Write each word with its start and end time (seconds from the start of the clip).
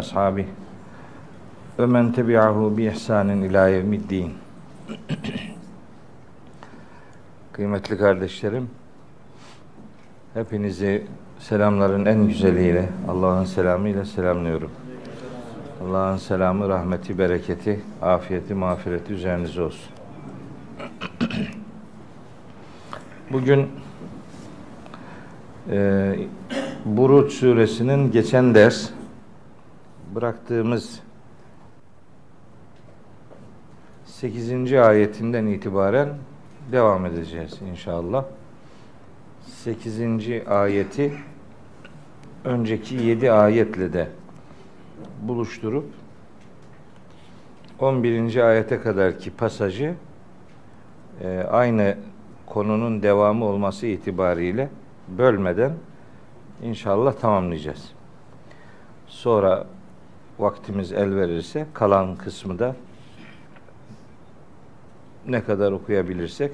ashabihi 0.00 0.48
ve 1.78 1.86
men 1.86 2.12
tebi'ahu 2.12 2.76
bi 2.76 2.84
ihsanin 2.84 3.42
ila 3.42 3.68
yevmiddin. 3.68 4.32
Kıymetli 7.52 7.98
kardeşlerim, 7.98 8.70
hepinizi 10.34 11.06
selamların 11.38 12.06
en 12.06 12.26
güzeliyle, 12.26 12.88
Allah'ın 13.08 13.44
selamıyla 13.44 14.04
selamlıyorum. 14.04 14.70
Allah'ın 15.84 16.16
selamı, 16.16 16.68
rahmeti, 16.68 17.18
bereketi, 17.18 17.80
afiyeti, 18.02 18.54
mağfireti 18.54 19.12
üzerinize 19.12 19.62
olsun. 19.62 19.92
Bugün 23.32 23.68
e, 25.70 26.12
Buruç 26.84 27.32
suresinin 27.32 28.12
geçen 28.12 28.54
ders 28.54 28.90
bıraktığımız 30.20 31.00
8. 34.04 34.72
ayetinden 34.72 35.46
itibaren 35.46 36.08
devam 36.72 37.06
edeceğiz 37.06 37.58
inşallah. 37.70 38.24
8. 39.46 40.00
ayeti 40.48 41.12
önceki 42.44 42.94
7 42.94 43.32
ayetle 43.32 43.92
de 43.92 44.08
buluşturup 45.22 45.86
11. 47.78 48.36
ayete 48.36 48.80
kadarki 48.80 49.30
pasajı 49.30 49.94
e, 51.20 51.38
aynı 51.50 51.96
konunun 52.46 53.02
devamı 53.02 53.44
olması 53.44 53.86
itibariyle 53.86 54.70
bölmeden 55.08 55.72
inşallah 56.62 57.12
tamamlayacağız. 57.12 57.92
Sonra 59.06 59.66
vaktimiz 60.40 60.92
el 60.92 61.16
verirse 61.16 61.66
kalan 61.74 62.16
kısmı 62.16 62.58
da 62.58 62.76
ne 65.28 65.44
kadar 65.44 65.72
okuyabilirsek 65.72 66.52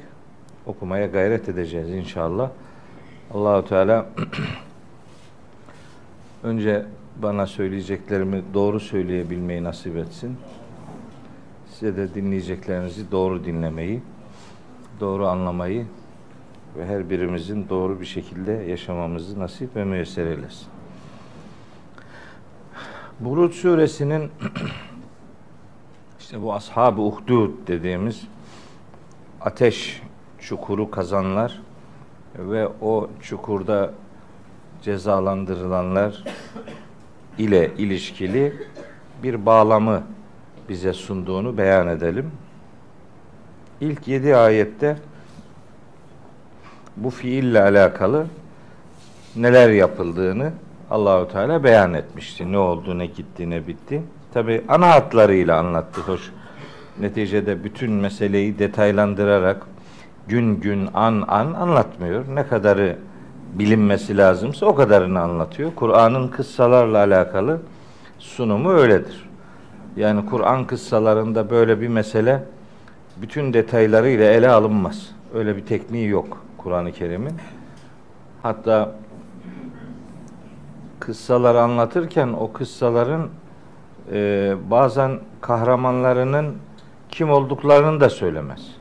okumaya 0.67 1.07
gayret 1.07 1.49
edeceğiz 1.49 1.91
inşallah. 1.91 2.51
Allahu 3.35 3.69
Teala 3.69 4.07
önce 6.43 6.87
bana 7.23 7.47
söyleyeceklerimi 7.47 8.43
doğru 8.55 8.81
söyleyebilmeyi 8.81 9.65
nasip 9.65 9.97
etsin. 9.97 10.37
Size 11.71 11.97
de 11.97 12.15
dinleyeceklerinizi 12.15 13.11
doğru 13.11 13.45
dinlemeyi, 13.45 14.03
doğru 15.01 15.27
anlamayı 15.27 15.87
ve 16.77 16.87
her 16.87 17.11
birimizin 17.11 17.69
doğru 17.69 18.01
bir 18.01 18.07
şekilde 18.07 18.53
yaşamamızı 18.53 19.41
nasip 19.41 19.77
ve 19.77 19.85
müyesser 19.85 20.27
eylesin. 20.27 20.76
Buruç 23.21 23.55
suresinin 23.55 24.31
işte 26.21 26.43
bu 26.43 26.55
ashab-ı 26.55 27.03
uhdud 27.03 27.51
dediğimiz 27.67 28.23
ateş 29.41 30.03
çukuru 30.39 30.91
kazanlar 30.91 31.63
ve 32.39 32.69
o 32.81 33.11
çukurda 33.23 33.93
cezalandırılanlar 34.83 36.25
ile 37.39 37.73
ilişkili 37.79 38.57
bir 39.23 39.47
bağlamı 39.47 40.03
bize 40.69 40.93
sunduğunu 40.93 41.59
beyan 41.59 41.89
edelim. 41.89 42.31
İlk 43.81 44.09
yedi 44.09 44.37
ayette 44.37 44.97
bu 46.97 47.11
fiille 47.11 47.63
alakalı 47.63 48.27
neler 49.37 49.71
yapıldığını 49.71 50.53
Allahu 50.91 51.29
Teala 51.29 51.65
beyan 51.65 51.95
etmişti. 51.95 52.53
Ne 52.53 52.59
oldu, 52.59 52.99
ne 52.99 53.07
gitti, 53.07 53.51
ne 53.51 53.67
bitti. 53.67 54.03
Tabi 54.35 54.65
ana 54.69 54.89
hatlarıyla 54.91 55.59
anlattı. 55.59 56.01
Hoş. 56.01 56.33
Neticede 57.01 57.65
bütün 57.65 57.93
meseleyi 57.93 58.59
detaylandırarak 58.59 59.67
gün 60.29 60.61
gün 60.61 60.89
an 60.95 61.25
an 61.29 61.53
anlatmıyor. 61.53 62.25
Ne 62.35 62.47
kadarı 62.47 62.97
bilinmesi 63.55 64.17
lazımsa 64.17 64.67
o 64.67 64.75
kadarını 64.75 65.21
anlatıyor. 65.21 65.71
Kur'an'ın 65.77 66.29
kıssalarla 66.29 66.99
alakalı 66.99 67.61
sunumu 68.19 68.71
öyledir. 68.71 69.31
Yani 69.97 70.27
Kur'an 70.27 70.67
kıssalarında 70.67 71.51
böyle 71.51 71.81
bir 71.81 71.89
mesele 71.89 72.43
bütün 73.17 73.53
detaylarıyla 73.53 74.25
ele 74.25 74.49
alınmaz. 74.49 75.11
Öyle 75.35 75.57
bir 75.57 75.67
tekniği 75.67 76.09
yok 76.09 76.45
Kur'an-ı 76.59 76.93
Kerim'in. 76.93 77.35
Hatta 78.43 78.93
kıssaları 81.01 81.61
anlatırken 81.61 82.29
o 82.29 82.53
kıssaların 82.53 83.29
e, 84.13 84.55
bazen 84.71 85.21
kahramanlarının 85.41 86.55
kim 87.09 87.31
olduklarını 87.31 88.01
da 88.01 88.11
söylemez. 88.11 88.77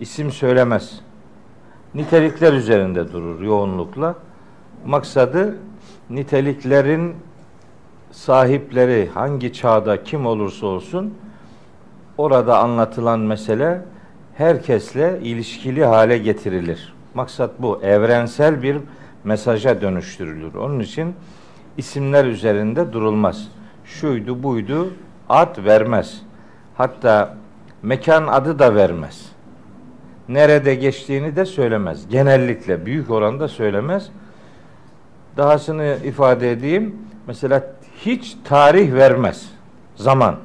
İsim 0.00 0.30
söylemez. 0.30 1.00
Nitelikler 1.94 2.52
üzerinde 2.52 3.12
durur 3.12 3.40
yoğunlukla. 3.40 4.14
Maksadı 4.86 5.56
niteliklerin 6.10 7.16
sahipleri 8.10 9.10
hangi 9.14 9.52
çağda 9.52 10.02
kim 10.02 10.26
olursa 10.26 10.66
olsun 10.66 11.14
orada 12.18 12.58
anlatılan 12.58 13.20
mesele 13.20 13.82
herkesle 14.34 15.20
ilişkili 15.22 15.84
hale 15.84 16.18
getirilir. 16.18 16.94
Maksat 17.14 17.50
bu. 17.62 17.80
Evrensel 17.82 18.62
bir 18.62 18.76
mesaja 19.24 19.80
dönüştürülür. 19.80 20.54
Onun 20.54 20.80
için 20.80 21.14
isimler 21.76 22.24
üzerinde 22.24 22.92
durulmaz. 22.92 23.48
Şuydu 23.84 24.42
buydu 24.42 24.90
ad 25.28 25.64
vermez. 25.64 26.22
Hatta 26.74 27.36
mekan 27.82 28.26
adı 28.26 28.58
da 28.58 28.74
vermez. 28.74 29.32
Nerede 30.28 30.74
geçtiğini 30.74 31.36
de 31.36 31.44
söylemez. 31.44 32.08
Genellikle 32.08 32.86
büyük 32.86 33.10
oranda 33.10 33.48
söylemez. 33.48 34.10
Dahasını 35.36 35.96
ifade 36.04 36.52
edeyim. 36.52 36.96
Mesela 37.26 37.66
hiç 38.00 38.36
tarih 38.44 38.94
vermez. 38.94 39.50
Zaman. 39.96 40.36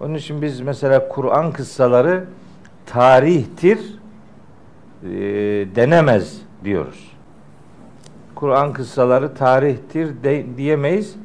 Onun 0.00 0.14
için 0.14 0.42
biz 0.42 0.60
mesela 0.60 1.08
Kur'an 1.08 1.52
kıssaları 1.52 2.24
tarihtir 2.86 3.78
e, 5.02 5.08
denemez 5.74 6.42
diyoruz. 6.64 7.07
Kur'an 8.38 8.72
kıssaları 8.72 9.34
tarihtir 9.34 10.22
de, 10.22 10.46
diyemeyiz. 10.56 11.16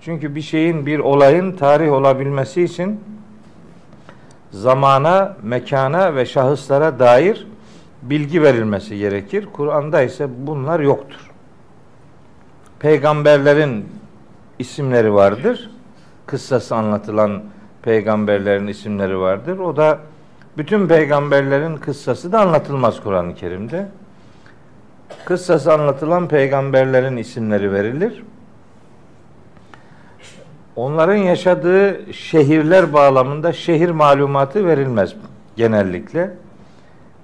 Çünkü 0.00 0.34
bir 0.34 0.40
şeyin, 0.40 0.86
bir 0.86 0.98
olayın 0.98 1.52
tarih 1.52 1.92
olabilmesi 1.92 2.62
için 2.62 3.00
zamana, 4.50 5.36
mekana 5.42 6.14
ve 6.14 6.26
şahıslara 6.26 6.98
dair 6.98 7.46
bilgi 8.02 8.42
verilmesi 8.42 8.98
gerekir. 8.98 9.48
Kur'an'da 9.52 10.02
ise 10.02 10.28
bunlar 10.46 10.80
yoktur. 10.80 11.30
Peygamberlerin 12.78 13.88
isimleri 14.58 15.14
vardır. 15.14 15.70
Kıssası 16.26 16.76
anlatılan 16.76 17.42
peygamberlerin 17.82 18.66
isimleri 18.66 19.18
vardır. 19.18 19.58
O 19.58 19.76
da 19.76 19.98
bütün 20.58 20.88
peygamberlerin 20.88 21.76
kıssası 21.76 22.32
da 22.32 22.40
anlatılmaz 22.40 23.00
Kur'an-ı 23.00 23.34
Kerim'de. 23.34 23.88
Kıssası 25.24 25.72
anlatılan 25.72 26.28
peygamberlerin 26.28 27.16
isimleri 27.16 27.72
verilir. 27.72 28.22
Onların 30.76 31.16
yaşadığı 31.16 32.12
şehirler 32.12 32.92
bağlamında 32.92 33.52
şehir 33.52 33.90
malumatı 33.90 34.66
verilmez 34.66 35.14
genellikle. 35.56 36.36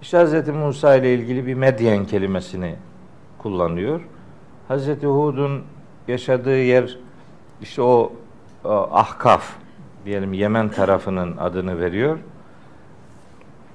İşte 0.03 0.25
Hz. 0.25 0.49
Musa 0.49 0.97
ile 0.97 1.15
ilgili 1.15 1.47
bir 1.47 1.55
Medyen 1.55 2.05
kelimesini 2.05 2.75
kullanıyor. 3.39 4.01
Hz. 4.69 4.89
Hud'un 4.89 5.63
yaşadığı 6.09 6.59
yer 6.59 6.99
işte 7.63 7.83
o, 7.83 8.13
Ahkaf 8.93 9.53
diyelim 10.05 10.33
Yemen 10.33 10.69
tarafının 10.69 11.37
adını 11.37 11.81
veriyor. 11.81 12.19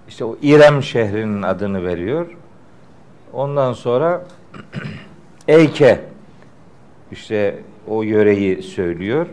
İşte 0.08 0.26
o 0.26 0.38
İrem 0.42 0.84
şehrinin 0.84 1.42
adını 1.42 1.84
veriyor. 1.86 2.28
Ondan 3.34 3.74
sonra 3.74 4.24
Eyke 5.48 6.02
işte 7.12 7.60
o 7.88 8.04
yöreyi 8.04 8.64
söylüyor. 8.64 9.28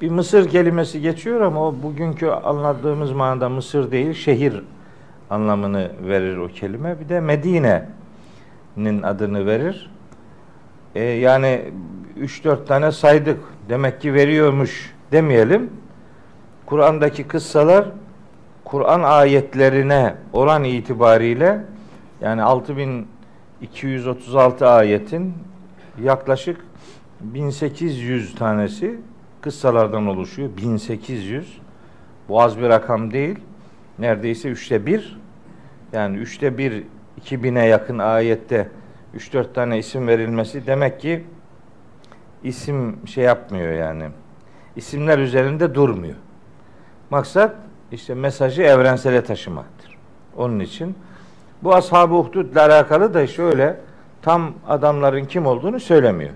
Bir 0.00 0.10
Mısır 0.10 0.48
kelimesi 0.48 1.00
geçiyor 1.00 1.40
ama 1.40 1.68
o 1.68 1.74
bugünkü 1.82 2.26
anladığımız 2.26 3.12
manada 3.12 3.48
Mısır 3.48 3.90
değil, 3.90 4.12
şehir 4.12 4.62
anlamını 5.30 5.90
verir 6.08 6.36
o 6.36 6.48
kelime. 6.48 7.00
Bir 7.00 7.08
de 7.08 7.20
Medine'nin 7.20 9.02
adını 9.02 9.46
verir. 9.46 9.90
Ee, 10.94 11.02
yani 11.02 11.62
3-4 12.20 12.64
tane 12.64 12.92
saydık. 12.92 13.40
Demek 13.68 14.00
ki 14.00 14.14
veriyormuş 14.14 14.94
demeyelim. 15.12 15.70
Kur'an'daki 16.66 17.24
kıssalar 17.24 17.88
Kur'an 18.64 19.02
ayetlerine 19.02 20.14
oran 20.32 20.64
itibariyle 20.64 21.60
yani 22.20 22.42
6236 22.42 24.68
ayetin 24.68 25.34
yaklaşık 26.02 26.60
1800 27.20 28.34
tanesi 28.34 29.00
kıssalardan 29.40 30.06
oluşuyor. 30.06 30.50
1800. 30.56 31.58
Bu 32.28 32.42
az 32.42 32.58
bir 32.58 32.68
rakam 32.68 33.10
değil. 33.10 33.38
Neredeyse 33.98 34.48
üçte 34.48 34.86
bir. 34.86 35.20
Yani 35.92 36.16
üçte 36.16 36.58
bir 36.58 36.84
2000'e 37.24 37.66
yakın 37.66 37.98
ayette 37.98 38.68
3-4 39.16 39.52
tane 39.52 39.78
isim 39.78 40.08
verilmesi 40.08 40.66
demek 40.66 41.00
ki 41.00 41.24
isim 42.44 43.06
şey 43.06 43.24
yapmıyor 43.24 43.72
yani. 43.72 44.08
İsimler 44.76 45.18
üzerinde 45.18 45.74
durmuyor. 45.74 46.16
Maksat 47.10 47.56
işte 47.92 48.14
mesajı 48.14 48.62
evrensele 48.62 49.24
taşımaktır. 49.24 49.98
Onun 50.36 50.60
için 50.60 50.96
bu 51.66 51.74
ashab-ı 51.74 52.14
uhdudla 52.14 52.62
alakalı 52.66 53.14
da 53.14 53.26
şöyle 53.26 53.76
tam 54.22 54.52
adamların 54.68 55.24
kim 55.24 55.46
olduğunu 55.46 55.80
söylemiyor. 55.80 56.30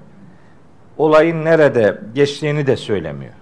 Olayın 0.99 1.45
nerede 1.45 1.99
geçtiğini 2.15 2.67
de 2.67 2.77
söylemiyor. 2.77 3.33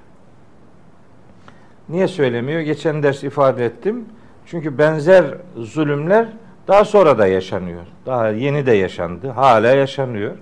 Niye 1.88 2.08
söylemiyor? 2.08 2.60
Geçen 2.60 3.02
ders 3.02 3.24
ifade 3.24 3.64
ettim. 3.64 4.04
Çünkü 4.46 4.78
benzer 4.78 5.24
zulümler 5.56 6.26
daha 6.68 6.84
sonra 6.84 7.18
da 7.18 7.26
yaşanıyor. 7.26 7.82
Daha 8.06 8.28
yeni 8.28 8.66
de 8.66 8.72
yaşandı. 8.72 9.28
Hala 9.28 9.68
yaşanıyor. 9.68 10.32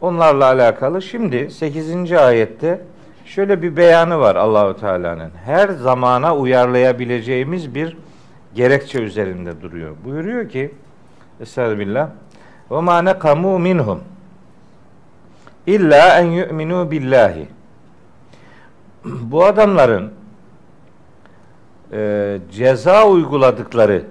Onlarla 0.00 0.44
alakalı 0.44 1.02
şimdi 1.02 1.50
8. 1.50 2.12
ayette 2.12 2.80
şöyle 3.24 3.62
bir 3.62 3.76
beyanı 3.76 4.18
var 4.18 4.36
Allahu 4.36 4.80
Teala'nın. 4.80 5.30
Her 5.44 5.68
zamana 5.68 6.36
uyarlayabileceğimiz 6.36 7.74
bir 7.74 7.96
gerekçe 8.56 9.02
üzerinde 9.02 9.62
duruyor. 9.62 9.96
Buyuruyor 10.04 10.48
ki 10.48 10.74
Estağfirullah. 11.40 12.08
Ve 12.70 12.80
ma 12.80 13.02
nekamu 13.02 13.58
minhum 13.58 14.00
illa 15.66 16.18
en 16.18 16.24
yu'minu 16.24 16.90
billahi. 16.90 17.46
Bu 19.04 19.44
adamların 19.44 20.12
e, 21.92 22.38
ceza 22.52 23.06
uyguladıkları 23.06 24.04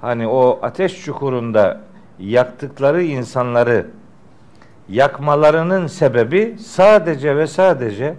hani 0.00 0.28
o 0.28 0.58
ateş 0.62 1.04
çukurunda 1.04 1.80
yaktıkları 2.18 3.02
insanları 3.02 3.86
yakmalarının 4.88 5.86
sebebi 5.86 6.56
sadece 6.58 7.36
ve 7.36 7.46
sadece 7.46 8.14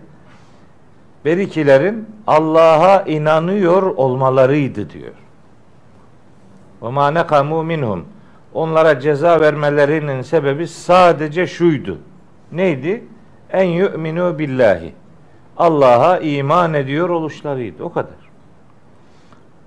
berikilerin 1.26 2.08
Allah'a 2.28 3.02
inanıyor 3.02 3.82
olmalarıydı 3.82 4.90
diyor. 4.90 5.23
Ve 6.84 6.90
ma 6.90 7.12
nekamu 7.12 7.64
minhum. 7.64 8.06
Onlara 8.54 9.00
ceza 9.00 9.42
vermelerinin 9.42 10.22
sebebi 10.22 10.68
sadece 10.68 11.48
şuydu. 11.48 11.98
Neydi? 12.52 13.04
En 13.52 13.64
yu'minu 13.64 14.40
billahi. 14.40 14.94
Allah'a 15.58 16.20
iman 16.20 16.74
ediyor 16.74 17.10
oluşlarıydı. 17.10 17.84
O 17.84 17.94
kadar. 17.94 18.24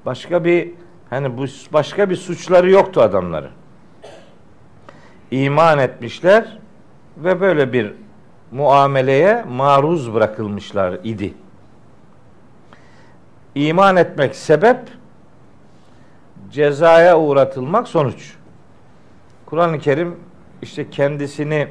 Başka 0.07 0.45
bir 0.45 0.71
hani 1.11 1.39
bu 1.39 1.45
başka 1.73 2.11
bir 2.11 2.17
suçları 2.17 2.71
yoktu 2.71 3.01
adamların. 3.01 3.51
İman 5.31 5.79
etmişler 5.79 6.59
ve 7.17 7.41
böyle 7.41 7.73
bir 7.73 7.93
muameleye 8.53 9.45
maruz 9.49 10.15
bırakılmışlar 10.15 10.99
idi. 11.05 11.35
İman 13.55 13.97
etmek 13.97 14.37
sebep, 14.37 14.79
cezaya 16.57 17.19
uğratılmak 17.19 17.89
sonuç. 17.89 18.35
Kur'an-ı 19.47 19.79
Kerim 19.79 20.17
işte 20.63 20.91
kendisini 20.91 21.69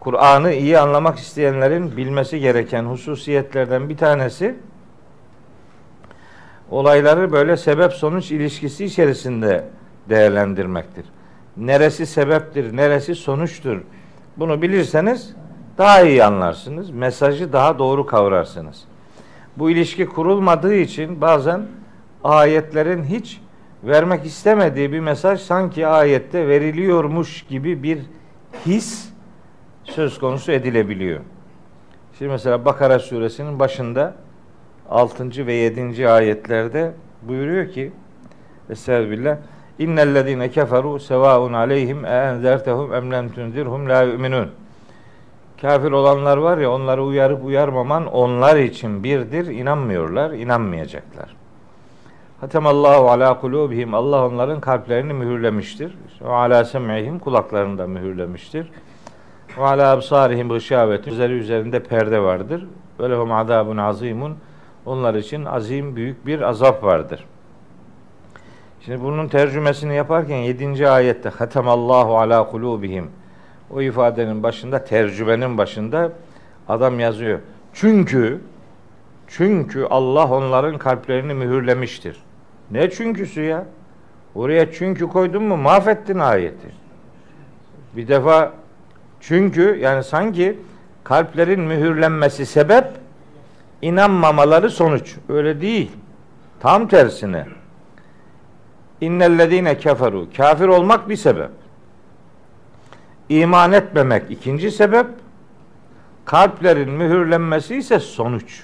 Kur'an'ı 0.00 0.52
iyi 0.52 0.78
anlamak 0.78 1.18
isteyenlerin 1.18 1.96
bilmesi 1.96 2.40
gereken 2.40 2.84
hususiyetlerden 2.84 3.88
bir 3.88 3.96
tanesi 3.96 4.54
olayları 6.70 7.32
böyle 7.32 7.56
sebep 7.56 7.92
sonuç 7.92 8.30
ilişkisi 8.30 8.84
içerisinde 8.84 9.64
değerlendirmektir. 10.08 11.04
Neresi 11.56 12.06
sebeptir, 12.06 12.76
neresi 12.76 13.14
sonuçtur? 13.14 13.80
Bunu 14.36 14.62
bilirseniz 14.62 15.34
daha 15.78 16.02
iyi 16.02 16.24
anlarsınız. 16.24 16.90
Mesajı 16.90 17.52
daha 17.52 17.78
doğru 17.78 18.06
kavrarsınız. 18.06 18.84
Bu 19.56 19.70
ilişki 19.70 20.06
kurulmadığı 20.06 20.74
için 20.74 21.20
bazen 21.20 21.62
ayetlerin 22.24 23.04
hiç 23.04 23.40
vermek 23.84 24.26
istemediği 24.26 24.92
bir 24.92 25.00
mesaj 25.00 25.40
sanki 25.40 25.86
ayette 25.86 26.48
veriliyormuş 26.48 27.42
gibi 27.42 27.82
bir 27.82 27.98
his 28.66 29.08
söz 29.84 30.18
konusu 30.18 30.52
edilebiliyor. 30.52 31.20
Şimdi 32.18 32.30
mesela 32.30 32.64
Bakara 32.64 32.98
suresinin 32.98 33.58
başında 33.58 34.14
6. 34.90 35.46
ve 35.46 35.52
7. 35.52 36.08
ayetlerde 36.08 36.92
buyuruyor 37.22 37.68
ki 37.68 37.92
Estağfirullah 38.70 39.36
İnnellezîne 39.78 40.50
keferu 40.50 41.00
sevaun 41.00 41.52
aleyhim 41.52 42.04
e 42.04 42.08
enzertehum 42.08 42.94
em 42.94 43.12
lem 43.12 43.28
tunzirhum 43.28 43.88
la 43.88 44.02
yu'minun. 44.02 44.50
Kafir 45.60 45.92
olanlar 45.92 46.36
var 46.36 46.58
ya 46.58 46.70
onları 46.70 47.04
uyarıp 47.04 47.44
uyarmaman 47.44 48.06
onlar 48.06 48.56
için 48.56 49.04
birdir. 49.04 49.46
inanmıyorlar, 49.46 50.30
inanmayacaklar. 50.30 51.37
Hatemallahu 52.40 53.10
ala 53.10 53.40
kulubihim. 53.40 53.94
Allah 53.94 54.26
onların 54.26 54.60
kalplerini 54.60 55.12
mühürlemiştir. 55.12 55.94
Ve 56.20 56.28
ala 56.28 56.64
sem'ihim 56.64 57.18
kulaklarını 57.18 57.78
da 57.78 57.86
mühürlemiştir. 57.86 58.70
Ve 59.58 59.62
ala 59.62 59.92
absarihim 59.92 60.48
gışavetin. 60.48 61.10
Üzeri 61.10 61.32
üzerinde 61.32 61.82
perde 61.82 62.20
vardır. 62.20 62.66
Ve 63.00 63.10
lehum 63.10 63.32
azabun 63.32 63.76
azimun. 63.76 64.36
Onlar 64.86 65.14
için 65.14 65.44
azim 65.44 65.96
büyük 65.96 66.26
bir 66.26 66.40
azap 66.40 66.84
vardır. 66.84 67.24
Şimdi 68.80 69.02
bunun 69.02 69.28
tercümesini 69.28 69.94
yaparken 69.94 70.36
7. 70.36 70.88
ayette 70.88 71.28
Hatemallahu 71.28 72.18
ala 72.18 72.50
kulubihim. 72.50 73.10
O 73.70 73.82
ifadenin 73.82 74.42
başında 74.42 74.84
tercümenin 74.84 75.58
başında 75.58 76.12
adam 76.68 77.00
yazıyor. 77.00 77.38
Çünkü 77.72 78.40
çünkü 79.26 79.86
Allah 79.90 80.30
onların 80.30 80.78
kalplerini 80.78 81.34
mühürlemiştir. 81.34 82.27
Ne 82.70 82.90
çünküsü 82.90 83.42
ya? 83.42 83.64
Oraya 84.34 84.72
çünkü 84.72 85.08
koydun 85.08 85.42
mu 85.42 85.56
mahvettin 85.56 86.18
ayeti. 86.18 86.68
Bir 87.96 88.08
defa 88.08 88.52
çünkü 89.20 89.78
yani 89.80 90.04
sanki 90.04 90.58
kalplerin 91.04 91.60
mühürlenmesi 91.60 92.46
sebep 92.46 92.84
inanmamaları 93.82 94.70
sonuç. 94.70 95.16
Öyle 95.28 95.60
değil. 95.60 95.90
Tam 96.60 96.88
tersine. 96.88 97.46
İnnellezine 99.00 99.78
keferu. 99.78 100.28
Kafir 100.36 100.68
olmak 100.68 101.08
bir 101.08 101.16
sebep. 101.16 101.50
İman 103.28 103.72
etmemek 103.72 104.30
ikinci 104.30 104.70
sebep. 104.70 105.06
Kalplerin 106.24 106.90
mühürlenmesi 106.90 107.76
ise 107.76 107.98
sonuç. 107.98 108.62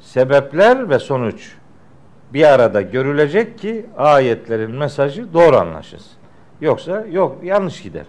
Sebepler 0.00 0.90
ve 0.90 0.98
sonuç 0.98 1.55
bir 2.36 2.44
arada 2.44 2.82
görülecek 2.82 3.58
ki 3.58 3.86
ayetlerin 3.98 4.70
mesajı 4.70 5.32
doğru 5.34 5.56
anlaşılsın. 5.56 6.12
Yoksa 6.60 7.06
yok 7.10 7.36
yanlış 7.42 7.82
gider. 7.82 8.06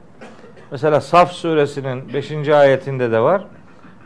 Mesela 0.72 1.02
Saf 1.02 1.32
suresinin 1.32 2.14
5. 2.14 2.50
ayetinde 2.50 3.12
de 3.12 3.20
var. 3.20 3.46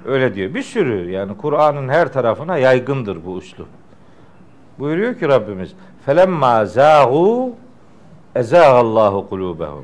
Öyle 0.06 0.36
diyor. 0.36 0.54
Bir 0.54 0.62
sürü 0.62 1.12
yani 1.12 1.38
Kur'an'ın 1.38 1.90
her 1.90 2.14
tarafına 2.14 2.58
yaygındır 2.58 3.26
bu 3.26 3.38
üslup. 3.38 3.68
Buyuruyor 4.80 5.20
ki 5.20 5.28
Rabbimiz 5.28 5.74
felemma 6.06 6.66
zahu 6.66 7.56
ezâhallahu 8.36 9.28
kulûbehum. 9.30 9.84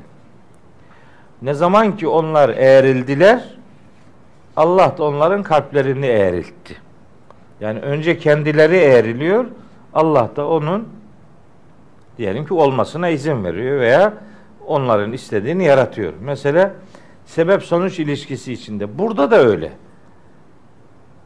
Ne 1.42 1.54
zaman 1.54 1.96
ki 1.96 2.08
onlar 2.08 2.48
eğrildiler 2.48 3.44
Allah 4.56 4.94
da 4.98 5.04
onların 5.04 5.42
kalplerini 5.42 6.06
eğriltti. 6.06 6.76
Yani 7.60 7.80
önce 7.80 8.18
kendileri 8.18 8.76
eğriliyor, 8.76 9.44
Allah 9.98 10.30
da 10.36 10.48
onun 10.48 10.88
diyelim 12.18 12.46
ki 12.46 12.54
olmasına 12.54 13.08
izin 13.08 13.44
veriyor 13.44 13.80
veya 13.80 14.14
onların 14.66 15.12
istediğini 15.12 15.64
yaratıyor. 15.64 16.12
Mesela 16.20 16.74
sebep 17.26 17.62
sonuç 17.62 17.98
ilişkisi 17.98 18.52
içinde. 18.52 18.98
Burada 18.98 19.30
da 19.30 19.36
öyle. 19.36 19.72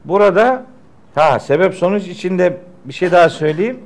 Burada 0.05 0.67
ha 1.15 1.39
sebep 1.39 1.75
sonuç 1.75 2.09
içinde 2.09 2.61
bir 2.85 2.93
şey 2.93 3.13
daha 3.13 3.29
söyleyeyim. 3.29 3.81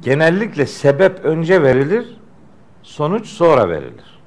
Genellikle 0.00 0.66
sebep 0.66 1.24
önce 1.24 1.62
verilir, 1.62 2.16
sonuç 2.82 3.26
sonra 3.26 3.68
verilir. 3.68 4.20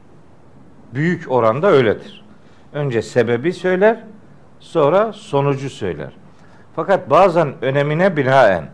Büyük 0.93 1.31
oranda 1.31 1.67
öyledir. 1.67 2.25
Önce 2.73 3.01
sebebi 3.01 3.53
söyler, 3.53 4.03
sonra 4.59 5.13
sonucu 5.13 5.69
söyler. 5.69 6.18
Fakat 6.79 7.09
bazen 7.09 7.53
önemine 7.61 8.17
binaen 8.17 8.65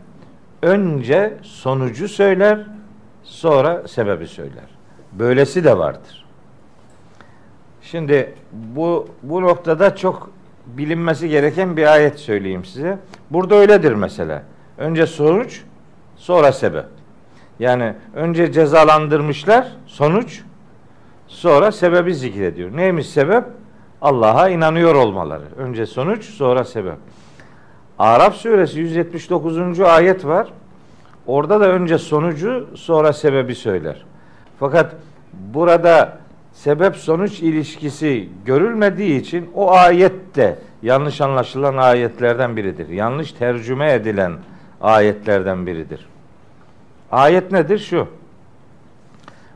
önce 0.62 1.38
sonucu 1.42 2.08
söyler, 2.08 2.60
sonra 3.24 3.88
sebebi 3.88 4.28
söyler. 4.28 4.64
Böylesi 5.12 5.64
de 5.64 5.78
vardır. 5.78 6.26
Şimdi 7.82 8.34
bu 8.54 9.08
bu 9.24 9.42
noktada 9.42 9.96
çok 9.96 10.30
bilinmesi 10.66 11.30
gereken 11.30 11.78
bir 11.78 11.94
ayet 11.94 12.20
söyleyeyim 12.20 12.66
size. 12.66 12.98
Burada 13.32 13.56
öyledir 13.56 13.94
mesela. 13.94 14.44
Önce 14.78 15.08
sonuç, 15.08 15.62
sonra 16.16 16.52
sebep. 16.52 16.86
Yani 17.60 17.94
önce 18.16 18.52
cezalandırmışlar, 18.52 19.68
sonuç, 19.86 20.42
sonra 21.28 21.72
sebebi 21.72 22.16
zikrediyor. 22.16 22.78
Neymiş 22.78 23.10
sebep? 23.10 23.44
Allah'a 24.02 24.50
inanıyor 24.50 24.96
olmaları. 24.96 25.46
Önce 25.58 25.86
sonuç, 25.86 26.26
sonra 26.26 26.64
sebep. 26.64 26.98
Arap 28.00 28.36
suresi 28.36 28.80
179. 28.80 29.80
ayet 29.80 30.26
var. 30.26 30.48
Orada 31.28 31.60
da 31.60 31.70
önce 31.70 31.98
sonucu, 31.98 32.68
sonra 32.76 33.14
sebebi 33.14 33.56
söyler. 33.56 34.06
Fakat 34.60 34.96
burada 35.34 36.18
sebep 36.54 36.96
sonuç 36.96 37.40
ilişkisi 37.40 38.30
görülmediği 38.46 39.22
için 39.22 39.50
o 39.56 39.72
ayet 39.72 40.36
de 40.36 40.60
yanlış 40.82 41.22
anlaşılan 41.22 41.78
ayetlerden 41.78 42.58
biridir. 42.58 42.90
Yanlış 42.90 43.32
tercüme 43.32 43.94
edilen 43.94 44.34
ayetlerden 44.82 45.68
biridir. 45.68 46.08
Ayet 47.12 47.52
nedir? 47.52 47.80
Şu. 47.80 48.08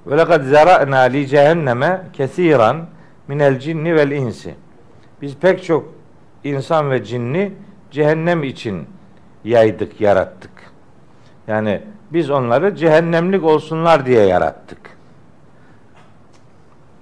Ve 0.07 0.17
lekad 0.17 0.43
zara'na 0.43 0.99
li 0.99 1.27
cehenneme 1.27 2.01
kesiran 2.13 2.85
minel 3.27 3.59
cinni 3.59 3.95
vel 3.95 4.11
insi. 4.11 4.55
Biz 5.21 5.35
pek 5.35 5.63
çok 5.63 5.93
insan 6.43 6.91
ve 6.91 7.03
cinni 7.03 7.51
cehennem 7.91 8.43
için 8.43 8.87
yaydık, 9.43 10.01
yarattık. 10.01 10.51
Yani 11.47 11.81
biz 12.11 12.29
onları 12.29 12.75
cehennemlik 12.75 13.43
olsunlar 13.43 14.05
diye 14.05 14.25
yarattık. 14.25 14.97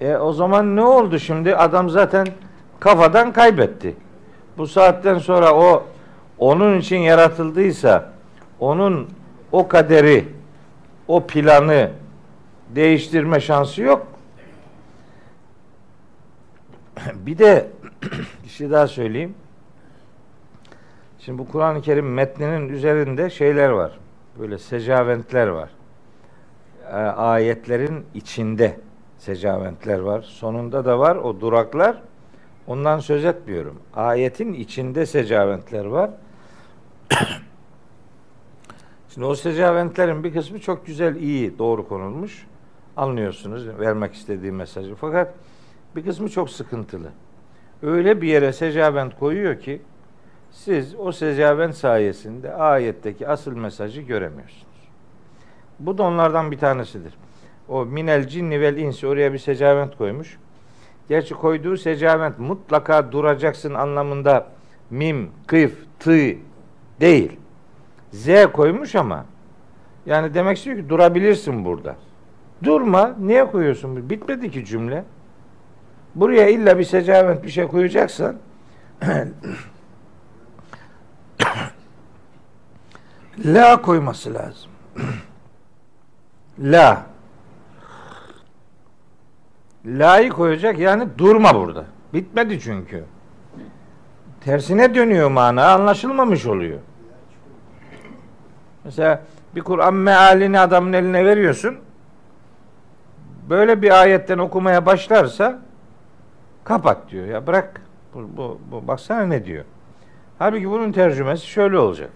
E 0.00 0.16
o 0.16 0.32
zaman 0.32 0.76
ne 0.76 0.82
oldu 0.82 1.18
şimdi? 1.18 1.56
Adam 1.56 1.90
zaten 1.90 2.26
kafadan 2.80 3.32
kaybetti. 3.32 3.96
Bu 4.58 4.66
saatten 4.66 5.18
sonra 5.18 5.54
o 5.54 5.86
onun 6.38 6.78
için 6.78 6.98
yaratıldıysa 6.98 8.12
onun 8.60 9.08
o 9.52 9.68
kaderi, 9.68 10.28
o 11.08 11.26
planı 11.26 11.90
değiştirme 12.68 13.40
şansı 13.40 13.82
yok. 13.82 14.06
Bir 17.14 17.38
de 17.38 17.68
bir 18.44 18.48
şey 18.48 18.70
daha 18.70 18.86
söyleyeyim. 18.86 19.34
Şimdi 21.18 21.38
bu 21.38 21.48
Kur'an-ı 21.48 21.80
Kerim 21.82 22.14
metninin 22.14 22.68
üzerinde 22.68 23.30
şeyler 23.30 23.68
var. 23.68 23.98
Böyle 24.38 24.58
secaventler 24.58 25.46
var. 25.46 25.70
E, 26.86 26.96
ayetlerin 26.96 28.04
içinde 28.14 28.80
secaventler 29.18 29.98
var. 29.98 30.22
Sonunda 30.22 30.84
da 30.84 30.98
var 30.98 31.16
o 31.16 31.40
duraklar. 31.40 32.02
Ondan 32.66 32.98
söz 32.98 33.24
etmiyorum. 33.24 33.78
Ayetin 33.94 34.52
içinde 34.52 35.06
secaventler 35.06 35.84
var. 35.84 36.10
Şimdi 39.08 39.26
o 39.26 39.34
secaventlerin 39.34 40.24
bir 40.24 40.32
kısmı 40.32 40.60
çok 40.60 40.86
güzel, 40.86 41.16
iyi, 41.16 41.58
doğru 41.58 41.88
konulmuş. 41.88 42.46
Anlıyorsunuz 42.96 43.68
vermek 43.78 44.14
istediğim 44.14 44.56
mesajı. 44.56 44.94
Fakat 44.94 45.34
bir 45.96 46.04
kısmı 46.04 46.28
çok 46.28 46.50
sıkıntılı. 46.50 47.08
Öyle 47.82 48.22
bir 48.22 48.28
yere 48.28 48.52
secavent 48.52 49.18
koyuyor 49.18 49.60
ki 49.60 49.82
siz 50.50 50.94
o 50.94 51.12
secavent 51.12 51.74
sayesinde 51.74 52.54
ayetteki 52.54 53.28
asıl 53.28 53.56
mesajı 53.56 54.00
göremiyorsunuz. 54.00 54.64
Bu 55.78 55.98
da 55.98 56.02
onlardan 56.02 56.50
bir 56.50 56.58
tanesidir. 56.58 57.14
O 57.68 57.84
minel 57.84 58.28
cinni 58.28 58.60
vel 58.60 58.76
insi 58.76 59.06
oraya 59.06 59.32
bir 59.32 59.38
secavent 59.38 59.96
koymuş. 59.96 60.38
Gerçi 61.08 61.34
koyduğu 61.34 61.76
secavent 61.76 62.38
mutlaka 62.38 63.12
duracaksın 63.12 63.74
anlamında 63.74 64.46
mim, 64.90 65.30
kıf, 65.46 65.72
tı 66.00 66.34
değil. 67.00 67.32
Z 68.12 68.28
koymuş 68.52 68.94
ama 68.94 69.24
yani 70.06 70.34
demek 70.34 70.56
istiyor 70.56 70.76
ki 70.76 70.88
durabilirsin 70.88 71.64
burada. 71.64 71.96
Durma. 72.64 73.16
Niye 73.20 73.50
koyuyorsun? 73.50 74.10
Bitmedi 74.10 74.50
ki 74.50 74.64
cümle. 74.64 75.04
Buraya 76.14 76.48
illa 76.48 76.78
bir 76.78 76.84
secavent 76.84 77.44
bir 77.44 77.48
şey 77.48 77.66
koyacaksan 77.66 78.36
la 83.44 83.82
koyması 83.82 84.34
lazım. 84.34 84.70
la. 86.58 87.02
La'yı 89.86 90.30
koyacak 90.30 90.78
yani 90.78 91.08
durma 91.18 91.54
burada. 91.54 91.84
Bitmedi 92.14 92.60
çünkü. 92.60 93.04
Tersine 94.40 94.94
dönüyor 94.94 95.30
mana 95.30 95.72
anlaşılmamış 95.72 96.46
oluyor. 96.46 96.78
Mesela 98.84 99.22
bir 99.54 99.60
Kur'an 99.60 99.94
mealini 99.94 100.60
adamın 100.60 100.92
eline 100.92 101.24
veriyorsun. 101.24 101.78
Böyle 103.50 103.82
bir 103.82 104.00
ayetten 104.00 104.38
okumaya 104.38 104.86
başlarsa 104.86 105.58
kapat 106.64 107.10
diyor. 107.10 107.26
Ya 107.26 107.46
bırak. 107.46 107.80
Bu, 108.14 108.28
bu, 108.36 108.60
bu 108.70 108.88
baksana 108.88 109.22
ne 109.22 109.44
diyor. 109.44 109.64
Halbuki 110.38 110.70
bunun 110.70 110.92
tercümesi 110.92 111.46
şöyle 111.46 111.78
olacak. 111.78 112.10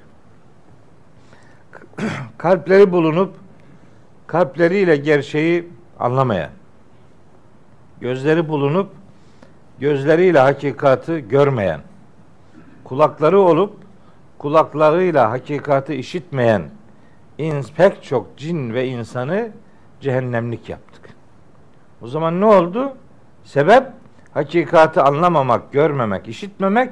Kalpleri 2.38 2.92
bulunup 2.92 3.34
kalpleriyle 4.26 4.96
gerçeği 4.96 5.68
anlamayan, 5.98 6.50
gözleri 8.00 8.48
bulunup 8.48 8.90
gözleriyle 9.78 10.38
hakikati 10.38 11.28
görmeyen, 11.28 11.80
kulakları 12.84 13.40
olup 13.40 13.76
kulaklarıyla 14.38 15.30
hakikati 15.30 15.94
işitmeyen 15.94 16.62
pek 17.76 18.02
çok 18.02 18.38
cin 18.38 18.74
ve 18.74 18.86
insanı 18.86 19.50
cehennemlik 20.00 20.68
yaptık. 20.68 21.08
O 22.02 22.06
zaman 22.06 22.40
ne 22.40 22.44
oldu? 22.44 22.92
Sebep 23.44 23.86
hakikati 24.34 25.00
anlamamak, 25.00 25.72
görmemek, 25.72 26.28
işitmemek. 26.28 26.90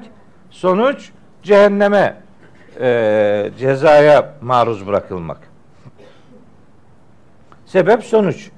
Sonuç 0.49 1.11
cehenneme 1.43 2.21
e, 2.81 3.51
cezaya 3.59 4.33
maruz 4.41 4.87
bırakılmak. 4.87 5.37
Sebep 7.65 8.03
sonuç. 8.03 8.49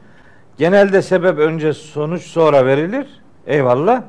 Genelde 0.58 1.02
sebep 1.02 1.38
önce 1.38 1.74
sonuç 1.74 2.22
sonra 2.24 2.66
verilir. 2.66 3.22
Eyvallah. 3.48 4.04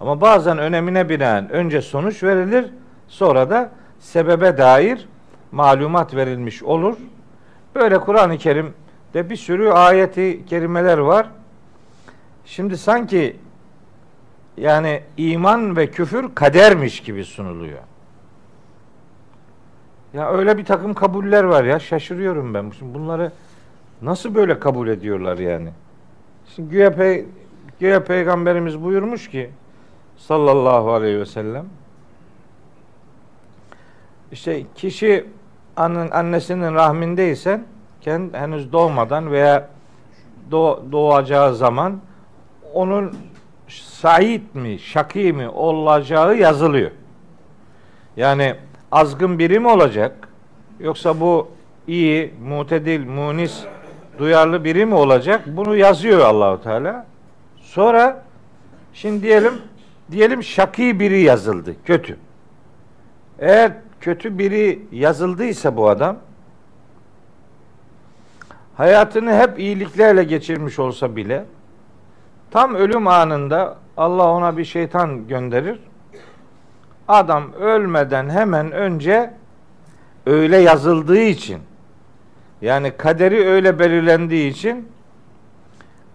Ama 0.00 0.20
bazen 0.20 0.58
önemine 0.58 1.08
binaen 1.08 1.50
önce 1.50 1.82
sonuç 1.82 2.22
verilir. 2.22 2.66
Sonra 3.08 3.50
da 3.50 3.70
sebebe 4.00 4.58
dair 4.58 5.08
malumat 5.52 6.14
verilmiş 6.14 6.62
olur. 6.62 6.96
Böyle 7.74 7.98
Kur'an-ı 7.98 8.38
Kerim'de 8.38 9.30
bir 9.30 9.36
sürü 9.36 9.70
ayeti 9.70 10.46
kerimeler 10.46 10.98
var. 10.98 11.26
Şimdi 12.44 12.78
sanki 12.78 13.36
yani 14.56 15.02
iman 15.16 15.76
ve 15.76 15.90
küfür 15.90 16.34
kadermiş 16.34 17.00
gibi 17.00 17.24
sunuluyor. 17.24 17.78
Ya 20.16 20.30
öyle 20.30 20.58
bir 20.58 20.64
takım 20.64 20.94
kabuller 20.94 21.44
var 21.44 21.64
ya 21.64 21.78
şaşırıyorum 21.78 22.54
ben. 22.54 22.72
Şimdi 22.78 22.94
bunları 22.94 23.32
nasıl 24.02 24.34
böyle 24.34 24.58
kabul 24.58 24.88
ediyorlar 24.88 25.38
yani? 25.38 25.68
Şimdi 26.54 26.70
güya, 26.70 26.94
pey 26.94 27.24
güya 27.80 28.04
peygamberimiz 28.04 28.82
buyurmuş 28.82 29.30
ki 29.30 29.50
sallallahu 30.16 30.92
aleyhi 30.92 31.20
ve 31.20 31.26
sellem 31.26 31.66
işte 34.32 34.62
kişi 34.74 35.26
annesinin 35.76 36.74
rahmindeysen 36.74 37.64
kendi 38.00 38.38
henüz 38.38 38.72
doğmadan 38.72 39.32
veya 39.32 39.68
doğacağı 40.92 41.54
zaman 41.54 42.00
onun 42.74 43.16
sait 43.68 44.54
mi, 44.54 44.78
şaki 44.78 45.32
mi 45.32 45.48
olacağı 45.48 46.36
yazılıyor. 46.36 46.90
Yani 48.16 48.56
azgın 48.96 49.38
biri 49.38 49.60
mi 49.60 49.68
olacak? 49.68 50.28
Yoksa 50.80 51.20
bu 51.20 51.48
iyi, 51.86 52.34
mutedil, 52.48 53.06
munis, 53.06 53.64
duyarlı 54.18 54.64
biri 54.64 54.86
mi 54.86 54.94
olacak? 54.94 55.42
Bunu 55.46 55.76
yazıyor 55.76 56.20
Allahu 56.20 56.62
Teala. 56.62 57.06
Sonra 57.60 58.24
şimdi 58.94 59.22
diyelim 59.22 59.54
diyelim 60.10 60.42
şaki 60.42 61.00
biri 61.00 61.20
yazıldı, 61.20 61.76
kötü. 61.84 62.16
Eğer 63.38 63.72
kötü 64.00 64.38
biri 64.38 64.82
yazıldıysa 64.92 65.76
bu 65.76 65.88
adam 65.88 66.16
hayatını 68.76 69.38
hep 69.38 69.58
iyiliklerle 69.58 70.24
geçirmiş 70.24 70.78
olsa 70.78 71.16
bile 71.16 71.44
tam 72.50 72.74
ölüm 72.74 73.06
anında 73.06 73.76
Allah 73.96 74.30
ona 74.30 74.56
bir 74.56 74.64
şeytan 74.64 75.28
gönderir. 75.28 75.80
Adam 77.08 77.52
ölmeden 77.52 78.30
hemen 78.30 78.72
önce 78.72 79.30
öyle 80.26 80.56
yazıldığı 80.56 81.18
için 81.20 81.58
yani 82.62 82.90
kaderi 82.96 83.46
öyle 83.48 83.78
belirlendiği 83.78 84.50
için 84.50 84.88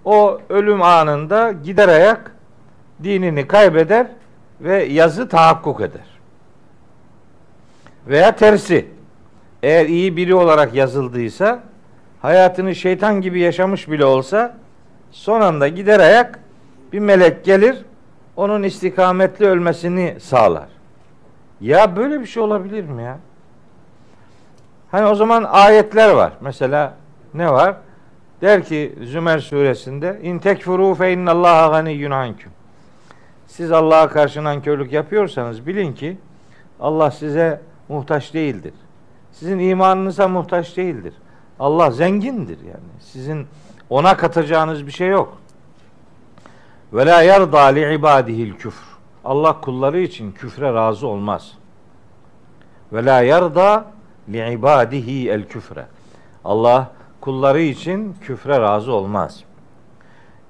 o 0.05 0.39
ölüm 0.49 0.81
anında 0.81 1.51
gider 1.51 1.87
ayak 1.87 2.35
dinini 3.03 3.47
kaybeder 3.47 4.07
ve 4.61 4.83
yazı 4.83 5.29
tahakkuk 5.29 5.81
eder. 5.81 6.05
Veya 8.07 8.35
tersi. 8.35 8.87
Eğer 9.63 9.85
iyi 9.85 10.17
biri 10.17 10.35
olarak 10.35 10.73
yazıldıysa 10.73 11.63
hayatını 12.21 12.75
şeytan 12.75 13.21
gibi 13.21 13.39
yaşamış 13.39 13.89
bile 13.89 14.05
olsa 14.05 14.57
son 15.11 15.41
anda 15.41 15.67
gider 15.67 15.99
ayak 15.99 16.39
bir 16.93 16.99
melek 16.99 17.45
gelir 17.45 17.77
onun 18.35 18.63
istikametli 18.63 19.45
ölmesini 19.45 20.15
sağlar. 20.19 20.80
Ya 21.61 21.95
böyle 21.95 22.21
bir 22.21 22.25
şey 22.25 22.43
olabilir 22.43 22.83
mi 22.83 23.03
ya? 23.03 23.17
Hani 24.91 25.05
o 25.05 25.15
zaman 25.15 25.43
ayetler 25.43 26.09
var. 26.09 26.33
Mesela 26.41 26.93
ne 27.33 27.51
var? 27.51 27.75
Der 28.41 28.63
ki 28.63 28.95
Zümer 29.03 29.39
suresinde 29.39 30.19
in 30.23 30.39
tekfuru 30.39 30.95
fe 30.95 31.13
innallaha 31.13 31.67
ganiyyun 31.67 32.11
ankum. 32.11 32.51
Siz 33.47 33.71
Allah'a 33.71 34.09
karşı 34.09 34.43
nankörlük 34.43 34.91
yapıyorsanız 34.91 35.67
bilin 35.67 35.93
ki 35.93 36.17
Allah 36.79 37.11
size 37.11 37.61
muhtaç 37.89 38.33
değildir. 38.33 38.73
Sizin 39.31 39.59
imanınıza 39.59 40.27
muhtaç 40.27 40.77
değildir. 40.77 41.13
Allah 41.59 41.91
zengindir 41.91 42.57
yani. 42.59 42.89
Sizin 42.99 43.47
ona 43.89 44.17
katacağınız 44.17 44.87
bir 44.87 44.91
şey 44.91 45.07
yok. 45.07 45.37
Ve 46.93 47.05
la 47.05 47.21
yerda 47.21 47.61
li 47.61 47.95
ibadihil 47.95 48.53
küfr. 48.53 48.90
Allah 49.25 49.61
kulları 49.61 49.99
için 49.99 50.31
küfre 50.31 50.73
razı 50.73 51.07
olmaz. 51.07 51.51
Ve 52.93 53.05
la 53.05 53.21
yerda 53.21 53.85
li 54.29 54.53
ibadihi 54.53 55.29
el 55.29 55.47
küfre. 55.47 55.85
Allah 56.45 56.91
kulları 57.21 57.61
için 57.61 58.15
küfre 58.21 58.59
razı 58.59 58.93
olmaz. 58.93 59.43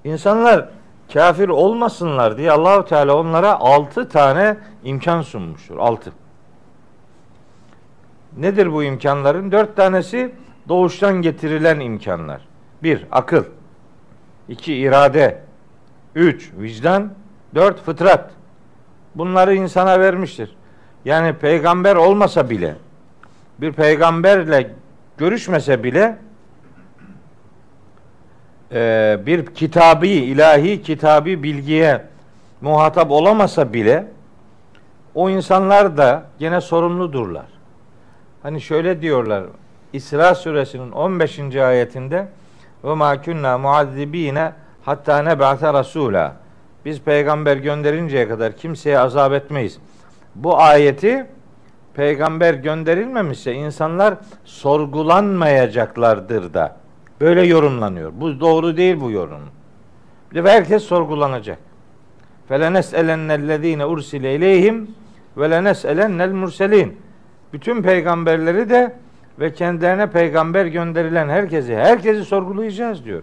İnsanlar 0.04 0.70
kafir 1.14 1.50
olmasınlar 1.50 2.38
diye 2.38 2.52
Allahu 2.52 2.86
Teala 2.86 3.18
onlara 3.18 3.60
altı 3.60 4.10
tane 4.10 4.58
imkan 4.84 5.22
sunmuştur. 5.22 5.78
Altı. 5.78 6.12
Nedir 8.38 8.74
bu 8.74 8.84
imkanların? 8.84 9.52
Dört 9.52 9.76
tanesi 9.76 10.36
doğuştan 10.70 11.22
getirilen 11.22 11.80
imkanlar. 11.80 12.42
Bir, 12.84 13.08
akıl. 13.12 13.44
iki 14.50 14.76
irade. 14.76 15.44
Üç, 16.16 16.52
vicdan. 16.58 17.14
Dört, 17.56 17.82
fıtrat. 17.82 18.32
Bunları 19.16 19.56
insana 19.56 20.00
vermiştir. 20.00 20.56
Yani 21.06 21.34
peygamber 21.34 21.96
olmasa 21.96 22.50
bile, 22.50 22.76
bir 23.62 23.72
peygamberle 23.72 24.70
görüşmese 25.18 25.84
bile 25.84 26.18
e, 28.72 29.20
bir 29.26 29.46
kitabı, 29.46 30.06
ilahi 30.06 30.82
kitabı 30.82 31.26
bilgiye 31.44 32.06
muhatap 32.62 33.12
olamasa 33.12 33.74
bile 33.74 34.08
o 35.16 35.30
insanlar 35.30 35.98
da 35.98 36.24
gene 36.40 36.62
sorumludurlar. 36.62 37.46
Hani 38.44 38.62
şöyle 38.62 39.02
diyorlar 39.02 39.44
İsra 39.94 40.36
suresinin 40.36 40.92
15. 40.92 41.56
ayetinde 41.56 42.28
ve 42.84 42.94
ma 42.94 43.22
kunna 43.22 43.58
muazzibine 43.58 44.54
hatta 44.86 45.22
neb'ate 45.22 45.74
rasula. 45.74 46.36
Biz 46.85 47.01
peygamber 47.01 47.57
gönderinceye 47.57 48.29
kadar 48.29 48.57
kimseye 48.57 48.99
azap 48.99 49.33
etmeyiz. 49.33 49.79
Bu 50.35 50.59
ayeti 50.59 51.27
peygamber 51.95 52.55
gönderilmemişse 52.55 53.53
insanlar 53.53 54.15
sorgulanmayacaklardır 54.45 56.55
da. 56.55 56.77
Böyle 57.21 57.43
yorumlanıyor. 57.43 58.13
Bu 58.15 58.41
doğru 58.41 58.77
değil 58.77 59.01
bu 59.01 59.11
yorum. 59.11 59.41
Ve 60.35 60.51
herkes 60.51 60.83
sorgulanacak. 60.83 61.59
فَلَنَسْأَلَنَّ 62.51 63.85
ursile 63.85 64.35
ileyhim 64.35 64.91
ve 65.37 65.51
lenes'elennel 65.51 66.33
murselin. 66.33 67.01
Bütün 67.53 67.83
peygamberleri 67.83 68.71
de 68.71 68.97
ve 69.39 69.55
kendilerine 69.55 70.11
peygamber 70.11 70.67
gönderilen 70.67 71.29
herkesi, 71.29 71.77
herkesi 71.77 72.25
sorgulayacağız 72.25 73.05
diyor. 73.05 73.23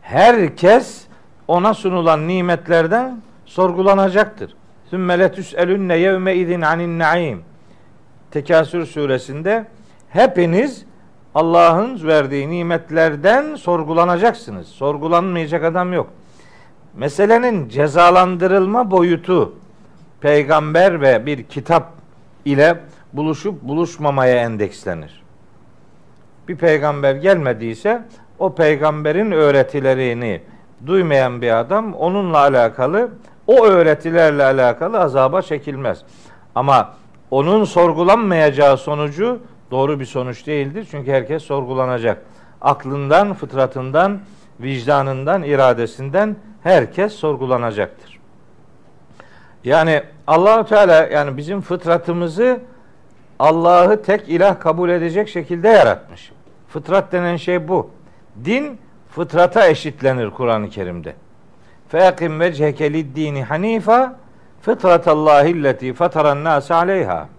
Herkes 0.00 1.06
ona 1.47 1.73
sunulan 1.73 2.27
nimetlerden 2.27 3.21
sorgulanacaktır. 3.45 4.55
Sümme 4.89 5.19
letüs'elünne 5.19 5.97
yevme 5.97 6.35
idin 6.35 6.61
anin 6.61 6.99
naim. 6.99 7.41
Tekasür 8.31 8.85
suresinde 8.85 9.65
hepiniz 10.09 10.85
Allah'ın 11.35 12.07
verdiği 12.07 12.49
nimetlerden 12.49 13.55
sorgulanacaksınız. 13.55 14.67
Sorgulanmayacak 14.67 15.63
adam 15.63 15.93
yok. 15.93 16.09
Meselenin 16.95 17.69
cezalandırılma 17.69 18.91
boyutu 18.91 19.53
peygamber 20.21 21.01
ve 21.01 21.25
bir 21.25 21.43
kitap 21.43 21.93
ile 22.45 22.79
buluşup 23.13 23.61
buluşmamaya 23.61 24.35
endekslenir. 24.35 25.23
Bir 26.47 26.55
peygamber 26.55 27.15
gelmediyse 27.15 28.01
o 28.39 28.55
peygamberin 28.55 29.31
öğretilerini 29.31 30.41
duymayan 30.85 31.41
bir 31.41 31.59
adam 31.59 31.93
onunla 31.93 32.37
alakalı 32.37 33.09
o 33.47 33.65
öğretilerle 33.65 34.43
alakalı 34.43 34.99
azaba 34.99 35.41
çekilmez. 35.41 36.03
Ama 36.55 36.93
onun 37.31 37.63
sorgulanmayacağı 37.63 38.77
sonucu 38.77 39.39
doğru 39.71 39.99
bir 39.99 40.05
sonuç 40.05 40.47
değildir. 40.47 40.87
Çünkü 40.91 41.11
herkes 41.11 41.43
sorgulanacak. 41.43 42.21
Aklından, 42.61 43.33
fıtratından, 43.33 44.19
vicdanından, 44.59 45.43
iradesinden 45.43 46.35
herkes 46.63 47.13
sorgulanacaktır. 47.13 48.19
Yani 49.63 50.03
Allahu 50.27 50.65
Teala 50.65 51.07
yani 51.07 51.37
bizim 51.37 51.61
fıtratımızı 51.61 52.59
Allah'ı 53.39 54.01
tek 54.01 54.29
ilah 54.29 54.59
kabul 54.59 54.89
edecek 54.89 55.29
şekilde 55.29 55.67
yaratmış. 55.67 56.31
Fıtrat 56.67 57.11
denen 57.11 57.35
şey 57.35 57.67
bu. 57.67 57.89
Din 58.45 58.79
fıtrata 59.17 59.67
eşitlenir 59.67 60.29
Kur'an-ı 60.29 60.69
Kerim'de. 60.69 61.13
Feyakim 61.89 62.39
vecheke 62.39 62.93
lid-dini 62.93 63.43
hanifa 63.43 64.15
fıtratallahi 64.61 65.63
lleti 65.63 65.93
fataran 65.93 66.43
nas 66.43 66.71
aleyha. 66.71 67.29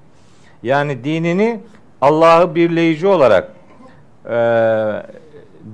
Yani 0.62 1.04
dinini 1.04 1.60
Allah'ı 2.00 2.54
birleyici 2.54 3.06
olarak 3.06 3.52
e, 4.26 4.36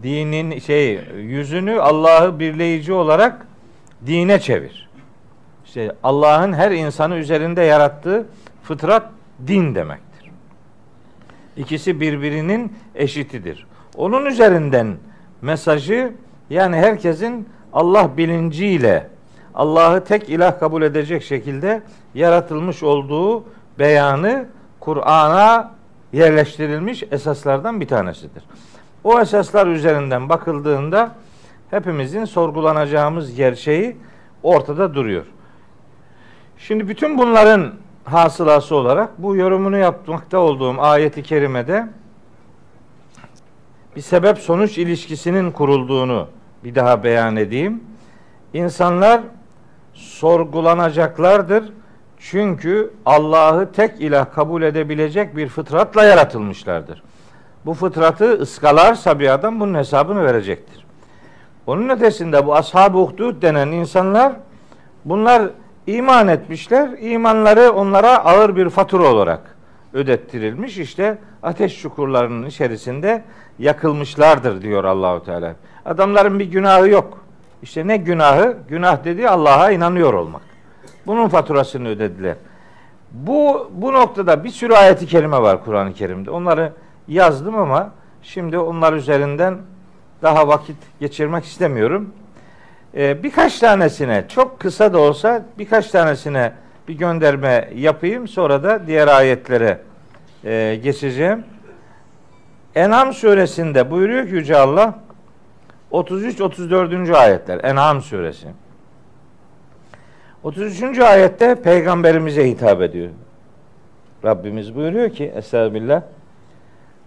dinin 0.02 0.58
şey 0.58 1.00
yüzünü 1.16 1.80
Allah'ı 1.80 2.38
birleyici 2.40 2.92
olarak 2.92 3.46
dine 4.06 4.40
çevir. 4.40 4.88
İşte 5.64 5.92
Allah'ın 6.02 6.52
her 6.52 6.70
insanı 6.70 7.16
üzerinde 7.16 7.62
yarattığı 7.62 8.26
fıtrat 8.62 9.06
din 9.46 9.74
demektir. 9.74 10.30
İkisi 11.56 12.00
birbirinin 12.00 12.72
eşitidir. 12.94 13.66
Onun 13.96 14.26
üzerinden 14.26 14.96
mesajı 15.44 16.12
yani 16.50 16.76
herkesin 16.76 17.48
Allah 17.72 18.16
bilinciyle 18.16 19.08
Allah'ı 19.54 20.04
tek 20.04 20.28
ilah 20.28 20.60
kabul 20.60 20.82
edecek 20.82 21.22
şekilde 21.22 21.82
yaratılmış 22.14 22.82
olduğu 22.82 23.44
beyanı 23.78 24.46
Kur'an'a 24.80 25.70
yerleştirilmiş 26.12 27.02
esaslardan 27.10 27.80
bir 27.80 27.88
tanesidir. 27.88 28.44
O 29.04 29.20
esaslar 29.20 29.66
üzerinden 29.66 30.28
bakıldığında 30.28 31.10
hepimizin 31.70 32.24
sorgulanacağımız 32.24 33.34
gerçeği 33.34 33.96
ortada 34.42 34.94
duruyor. 34.94 35.24
Şimdi 36.58 36.88
bütün 36.88 37.18
bunların 37.18 37.72
hasılası 38.04 38.74
olarak 38.74 39.10
bu 39.18 39.36
yorumunu 39.36 39.76
yapmakta 39.76 40.38
olduğum 40.38 40.74
ayeti 40.78 41.22
kerimede 41.22 41.86
bir 43.96 44.00
sebep 44.00 44.38
sonuç 44.38 44.78
ilişkisinin 44.78 45.50
kurulduğunu 45.50 46.28
bir 46.64 46.74
daha 46.74 47.04
beyan 47.04 47.36
edeyim. 47.36 47.84
İnsanlar 48.54 49.20
sorgulanacaklardır. 49.94 51.72
Çünkü 52.18 52.90
Allah'ı 53.06 53.72
tek 53.72 54.00
ilah 54.00 54.32
kabul 54.34 54.62
edebilecek 54.62 55.36
bir 55.36 55.48
fıtratla 55.48 56.04
yaratılmışlardır. 56.04 57.02
Bu 57.66 57.74
fıtratı 57.74 58.32
ıskalarsa 58.32 59.20
bir 59.20 59.34
adam 59.34 59.60
bunun 59.60 59.74
hesabını 59.74 60.24
verecektir. 60.24 60.86
Onun 61.66 61.88
ötesinde 61.88 62.46
bu 62.46 62.54
ashab-ı 62.54 62.98
uhdud 62.98 63.42
denen 63.42 63.68
insanlar 63.68 64.32
bunlar 65.04 65.50
iman 65.86 66.28
etmişler. 66.28 66.90
İmanları 67.00 67.72
onlara 67.72 68.24
ağır 68.24 68.56
bir 68.56 68.70
fatura 68.70 69.04
olarak 69.04 69.40
ödettirilmiş. 69.92 70.78
İşte 70.78 71.18
ateş 71.42 71.82
çukurlarının 71.82 72.46
içerisinde 72.46 73.24
yakılmışlardır 73.58 74.62
diyor 74.62 74.84
Allahu 74.84 75.24
Teala. 75.24 75.54
Adamların 75.84 76.38
bir 76.38 76.44
günahı 76.44 76.88
yok. 76.88 77.24
İşte 77.62 77.86
ne 77.86 77.96
günahı? 77.96 78.56
Günah 78.68 79.04
dedi 79.04 79.28
Allah'a 79.28 79.70
inanıyor 79.70 80.14
olmak. 80.14 80.42
Bunun 81.06 81.28
faturasını 81.28 81.88
ödediler. 81.88 82.36
Bu 83.12 83.70
bu 83.74 83.92
noktada 83.92 84.44
bir 84.44 84.50
sürü 84.50 84.74
ayeti 84.74 85.06
kerime 85.06 85.42
var 85.42 85.64
Kur'an-ı 85.64 85.94
Kerim'de. 85.94 86.30
Onları 86.30 86.72
yazdım 87.08 87.56
ama 87.56 87.90
şimdi 88.22 88.58
onlar 88.58 88.92
üzerinden 88.92 89.58
daha 90.22 90.48
vakit 90.48 90.76
geçirmek 91.00 91.44
istemiyorum. 91.44 92.12
Ee, 92.96 93.22
birkaç 93.22 93.58
tanesine 93.58 94.24
çok 94.28 94.60
kısa 94.60 94.92
da 94.92 94.98
olsa 94.98 95.44
birkaç 95.58 95.90
tanesine 95.90 96.52
bir 96.88 96.94
gönderme 96.94 97.70
yapayım. 97.74 98.28
Sonra 98.28 98.62
da 98.62 98.86
diğer 98.86 99.08
ayetlere 99.08 99.78
e, 100.44 100.80
geçeceğim. 100.82 101.44
En'am 102.74 103.12
suresinde 103.12 103.90
buyuruyor 103.90 104.26
ki 104.26 104.34
Yüce 104.34 104.56
Allah 104.56 104.98
33-34. 105.92 107.16
ayetler 107.16 107.64
En'am 107.64 108.02
suresi. 108.02 108.48
33. 110.42 110.98
ayette 110.98 111.62
peygamberimize 111.62 112.50
hitap 112.50 112.82
ediyor. 112.82 113.10
Rabbimiz 114.24 114.74
buyuruyor 114.74 115.10
ki 115.10 115.32
Estağfirullah 115.36 116.02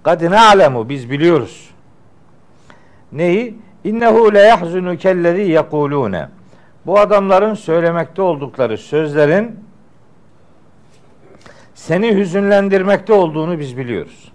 Kadine 0.03 0.39
alemu 0.39 0.89
biz 0.89 1.12
biliyoruz. 1.12 1.69
Neyi? 3.12 3.56
İnnehu 3.84 4.34
le 4.34 4.39
yahzunu 4.39 4.97
kellezi 4.97 5.41
yekulune. 5.41 6.30
Bu 6.86 6.99
adamların 6.99 7.53
söylemekte 7.53 8.21
oldukları 8.21 8.77
sözlerin 8.77 9.60
seni 11.75 12.15
hüzünlendirmekte 12.15 13.13
olduğunu 13.13 13.60
biz 13.60 13.77
biliyoruz. 13.77 14.32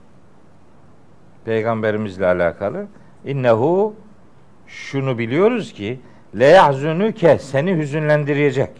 Peygamberimizle 1.44 2.26
alakalı. 2.26 2.86
İnnehu 3.24 3.94
şunu 4.66 5.18
biliyoruz 5.18 5.72
ki 5.72 6.00
le 6.38 6.46
yahzunuke 6.46 7.38
seni 7.38 7.76
hüzünlendirecek. 7.76 8.70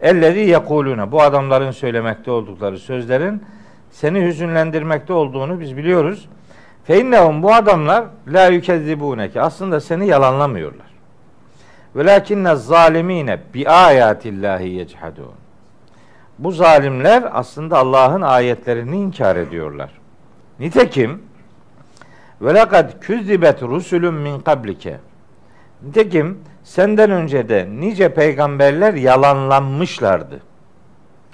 Ellezî 0.00 0.40
yekulune 0.40 1.12
bu 1.12 1.22
adamların 1.22 1.70
söylemekte 1.70 2.30
oldukları 2.30 2.78
sözlerin 2.78 3.42
seni 3.90 4.24
hüzünlendirmekte 4.24 5.12
olduğunu 5.12 5.60
biz 5.60 5.76
biliyoruz. 5.76 6.28
Fe 6.84 7.00
innehum 7.00 7.42
bu 7.42 7.54
adamlar 7.54 8.04
la 8.28 8.46
yükezzibuneke 8.46 9.40
aslında 9.40 9.80
seni 9.80 10.06
yalanlamıyorlar. 10.06 10.86
Velakinne 11.96 12.54
zalimine 12.54 13.40
bi 13.54 13.68
ayatillahi 13.68 14.68
yechadun. 14.68 15.32
Bu 16.38 16.52
zalimler 16.52 17.24
aslında 17.32 17.78
Allah'ın 17.78 18.20
ayetlerini 18.22 18.96
inkar 18.96 19.36
ediyorlar. 19.36 19.90
Nitekim 20.60 21.22
ve 22.42 22.54
lekad 22.54 23.00
küzzibet 23.00 23.62
rusulun 23.62 24.14
min 24.14 24.40
kablike. 24.40 25.00
Nitekim 25.82 26.38
senden 26.62 27.10
önce 27.10 27.48
de 27.48 27.68
nice 27.70 28.14
peygamberler 28.14 28.94
yalanlanmışlardı. 28.94 30.40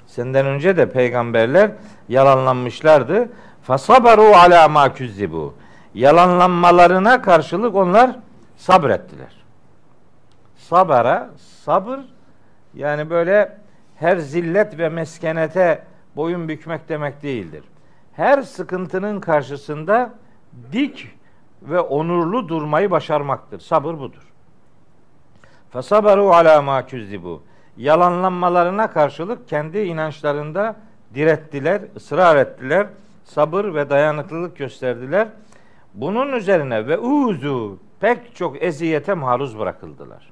Senden 0.07 0.45
önce 0.45 0.77
de 0.77 0.89
peygamberler 0.89 1.71
yalanlanmışlardı. 2.09 3.29
Fasabaru 3.61 4.21
ala 4.21 4.67
ma 4.67 4.93
küzzibu. 4.93 5.53
Yalanlanmalarına 5.93 7.21
karşılık 7.21 7.75
onlar 7.75 8.15
sabrettiler. 8.57 9.39
Sabara, 10.57 11.29
sabır 11.65 11.99
yani 12.73 13.09
böyle 13.09 13.57
her 13.95 14.17
zillet 14.17 14.77
ve 14.77 14.89
meskenete 14.89 15.83
boyun 16.15 16.49
bükmek 16.49 16.89
demek 16.89 17.23
değildir. 17.23 17.63
Her 18.13 18.41
sıkıntının 18.41 19.19
karşısında 19.19 20.13
dik 20.71 21.07
ve 21.61 21.79
onurlu 21.79 22.49
durmayı 22.49 22.91
başarmaktır. 22.91 23.59
Sabır 23.59 23.93
budur. 23.93 24.31
Fesaberu 25.71 26.29
ala 26.33 26.61
ma 26.61 26.85
küzzibu. 26.85 27.43
Yalanlanmalarına 27.77 28.91
karşılık 28.91 29.47
kendi 29.47 29.79
inançlarında 29.79 30.75
direttiler, 31.13 31.81
ısrar 31.95 32.35
ettiler, 32.35 32.87
sabır 33.23 33.73
ve 33.73 33.89
dayanıklılık 33.89 34.57
gösterdiler. 34.57 35.27
Bunun 35.93 36.33
üzerine 36.33 36.87
ve 36.87 36.97
uzu 36.97 37.79
pek 37.99 38.35
çok 38.35 38.63
eziyete 38.63 39.13
maruz 39.13 39.59
bırakıldılar. 39.59 40.31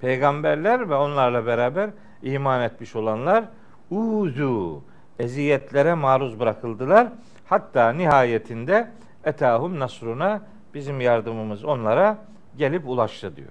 Peygamberler 0.00 0.90
ve 0.90 0.94
onlarla 0.94 1.46
beraber 1.46 1.90
iman 2.22 2.62
etmiş 2.62 2.96
olanlar 2.96 3.44
uzu 3.90 4.82
eziyetlere 5.18 5.94
maruz 5.94 6.40
bırakıldılar. 6.40 7.08
Hatta 7.46 7.92
nihayetinde 7.92 8.90
etahum 9.24 9.78
nasruna 9.78 10.42
bizim 10.74 11.00
yardımımız 11.00 11.64
onlara 11.64 12.18
gelip 12.56 12.88
ulaştı 12.88 13.36
diyor. 13.36 13.48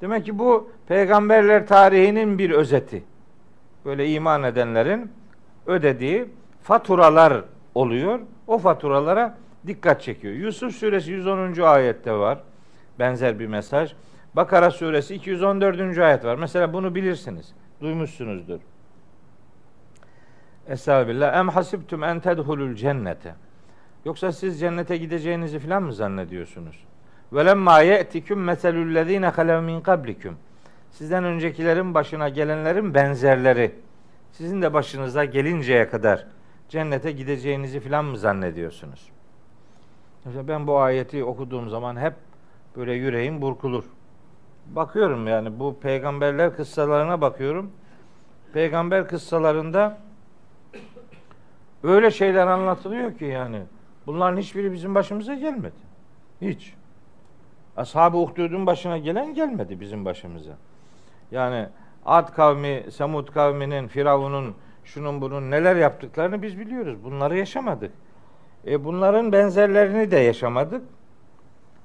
Demek 0.00 0.24
ki 0.24 0.38
bu 0.38 0.70
peygamberler 0.88 1.66
tarihinin 1.66 2.38
bir 2.38 2.50
özeti. 2.50 3.04
Böyle 3.84 4.08
iman 4.10 4.42
edenlerin 4.42 5.12
ödediği 5.66 6.26
faturalar 6.62 7.44
oluyor. 7.74 8.20
O 8.46 8.58
faturalara 8.58 9.38
dikkat 9.66 10.02
çekiyor. 10.02 10.34
Yusuf 10.34 10.76
suresi 10.76 11.12
110. 11.12 11.62
ayette 11.62 12.12
var. 12.12 12.38
Benzer 12.98 13.38
bir 13.38 13.46
mesaj. 13.46 13.92
Bakara 14.36 14.70
suresi 14.70 15.14
214. 15.14 15.98
ayet 15.98 16.24
var. 16.24 16.36
Mesela 16.36 16.72
bunu 16.72 16.94
bilirsiniz. 16.94 17.54
Duymuşsunuzdur. 17.80 18.60
Estağfirullah. 20.68 21.36
Em 21.36 21.48
hasibtum 21.48 22.04
en 22.04 22.20
tedhulul 22.20 22.74
cennete. 22.74 23.34
Yoksa 24.06 24.32
siz 24.32 24.60
cennete 24.60 24.96
gideceğinizi 24.96 25.58
falan 25.58 25.82
mı 25.82 25.92
zannediyorsunuz? 25.92 26.84
Velemma 27.32 27.80
ye'tiküm 27.80 28.44
meselüllezine 28.44 29.28
halev 29.28 29.62
min 29.62 29.80
kablikum. 29.80 30.36
Sizden 30.90 31.24
öncekilerin 31.24 31.94
başına 31.94 32.28
gelenlerin 32.28 32.94
benzerleri. 32.94 33.74
Sizin 34.32 34.62
de 34.62 34.74
başınıza 34.74 35.24
gelinceye 35.24 35.88
kadar 35.88 36.26
cennete 36.68 37.12
gideceğinizi 37.12 37.80
falan 37.80 38.04
mı 38.04 38.18
zannediyorsunuz? 38.18 39.08
Mesela 40.24 40.48
ben 40.48 40.66
bu 40.66 40.78
ayeti 40.78 41.24
okuduğum 41.24 41.68
zaman 41.68 41.96
hep 41.96 42.14
böyle 42.76 42.92
yüreğim 42.92 43.42
burkulur. 43.42 43.84
Bakıyorum 44.66 45.26
yani 45.26 45.58
bu 45.58 45.80
peygamberler 45.80 46.56
kıssalarına 46.56 47.20
bakıyorum. 47.20 47.70
Peygamber 48.52 49.08
kıssalarında 49.08 49.98
öyle 51.82 52.10
şeyler 52.10 52.46
anlatılıyor 52.46 53.18
ki 53.18 53.24
yani 53.24 53.62
bunların 54.06 54.36
hiçbiri 54.36 54.72
bizim 54.72 54.94
başımıza 54.94 55.34
gelmedi. 55.34 55.74
Hiç. 56.40 56.74
Ashab-ı 57.76 58.16
Uhdud'un 58.16 58.66
başına 58.66 58.98
gelen 58.98 59.34
gelmedi 59.34 59.80
bizim 59.80 60.04
başımıza. 60.04 60.56
Yani 61.30 61.68
Ad 62.06 62.32
kavmi, 62.32 62.84
Semud 62.90 63.28
kavminin, 63.28 63.88
Firavun'un, 63.88 64.54
şunun 64.84 65.20
bunun 65.20 65.50
neler 65.50 65.76
yaptıklarını 65.76 66.42
biz 66.42 66.58
biliyoruz. 66.58 67.04
Bunları 67.04 67.38
yaşamadık. 67.38 67.92
E 68.66 68.84
bunların 68.84 69.32
benzerlerini 69.32 70.10
de 70.10 70.16
yaşamadık. 70.16 70.82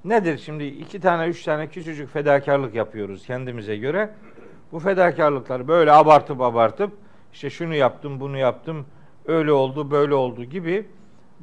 Nedir 0.06 0.38
şimdi 0.38 0.64
iki 0.64 1.00
tane 1.00 1.28
üç 1.28 1.44
tane 1.44 1.68
küçücük 1.68 2.10
fedakarlık 2.10 2.76
yapıyoruz 2.76 3.26
kendimize 3.26 3.78
göre. 3.78 4.10
Bu 4.72 4.80
fedakarlıkları 4.80 5.68
böyle 5.68 5.92
abartıp 5.92 6.42
abartıp 6.42 6.92
işte 7.34 7.50
şunu 7.50 7.76
yaptım 7.76 8.20
bunu 8.20 8.38
yaptım 8.38 8.86
öyle 9.26 9.52
oldu 9.52 9.92
böyle 9.92 10.14
oldu 10.14 10.44
gibi 10.44 10.88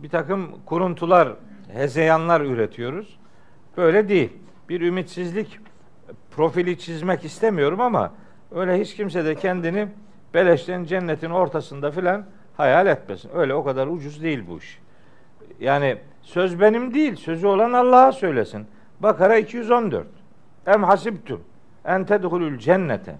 bir 0.02 0.08
takım 0.08 0.64
kuruntular, 0.66 1.28
hezeyanlar 1.72 2.40
üretiyoruz. 2.40 3.18
Böyle 3.76 4.08
değil. 4.08 4.32
Bir 4.68 4.80
ümitsizlik 4.80 5.58
profili 6.30 6.78
çizmek 6.78 7.24
istemiyorum 7.24 7.80
ama 7.80 8.12
öyle 8.50 8.80
hiç 8.80 8.96
kimse 8.96 9.24
de 9.24 9.34
kendini 9.34 9.88
beleşten 10.34 10.84
cennetin 10.84 11.30
ortasında 11.30 11.90
filan 11.90 12.24
hayal 12.56 12.86
etmesin. 12.86 13.30
Öyle 13.34 13.54
o 13.54 13.64
kadar 13.64 13.86
ucuz 13.86 14.22
değil 14.22 14.44
bu 14.48 14.58
iş. 14.58 14.78
Yani 15.60 15.98
söz 16.22 16.60
benim 16.60 16.94
değil, 16.94 17.16
sözü 17.16 17.46
olan 17.46 17.72
Allah'a 17.72 18.12
söylesin. 18.12 18.66
Bakara 19.00 19.36
214. 19.36 20.06
Em 20.66 20.82
hasibtum 20.82 21.40
en 21.84 22.04
tedhulul 22.04 22.58
cennete. 22.58 23.16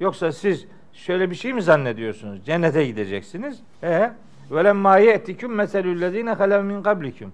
Yoksa 0.00 0.32
siz 0.32 0.66
şöyle 0.92 1.30
bir 1.30 1.34
şey 1.34 1.52
mi 1.52 1.62
zannediyorsunuz? 1.62 2.44
Cennete 2.44 2.84
gideceksiniz. 2.84 3.60
E 3.82 4.10
ve 4.50 4.64
lemma 4.64 4.98
ye'tikum 4.98 5.54
meselüllezine 5.54 6.32
halev 6.32 6.64
min 6.64 6.82
kablikum. 6.82 7.32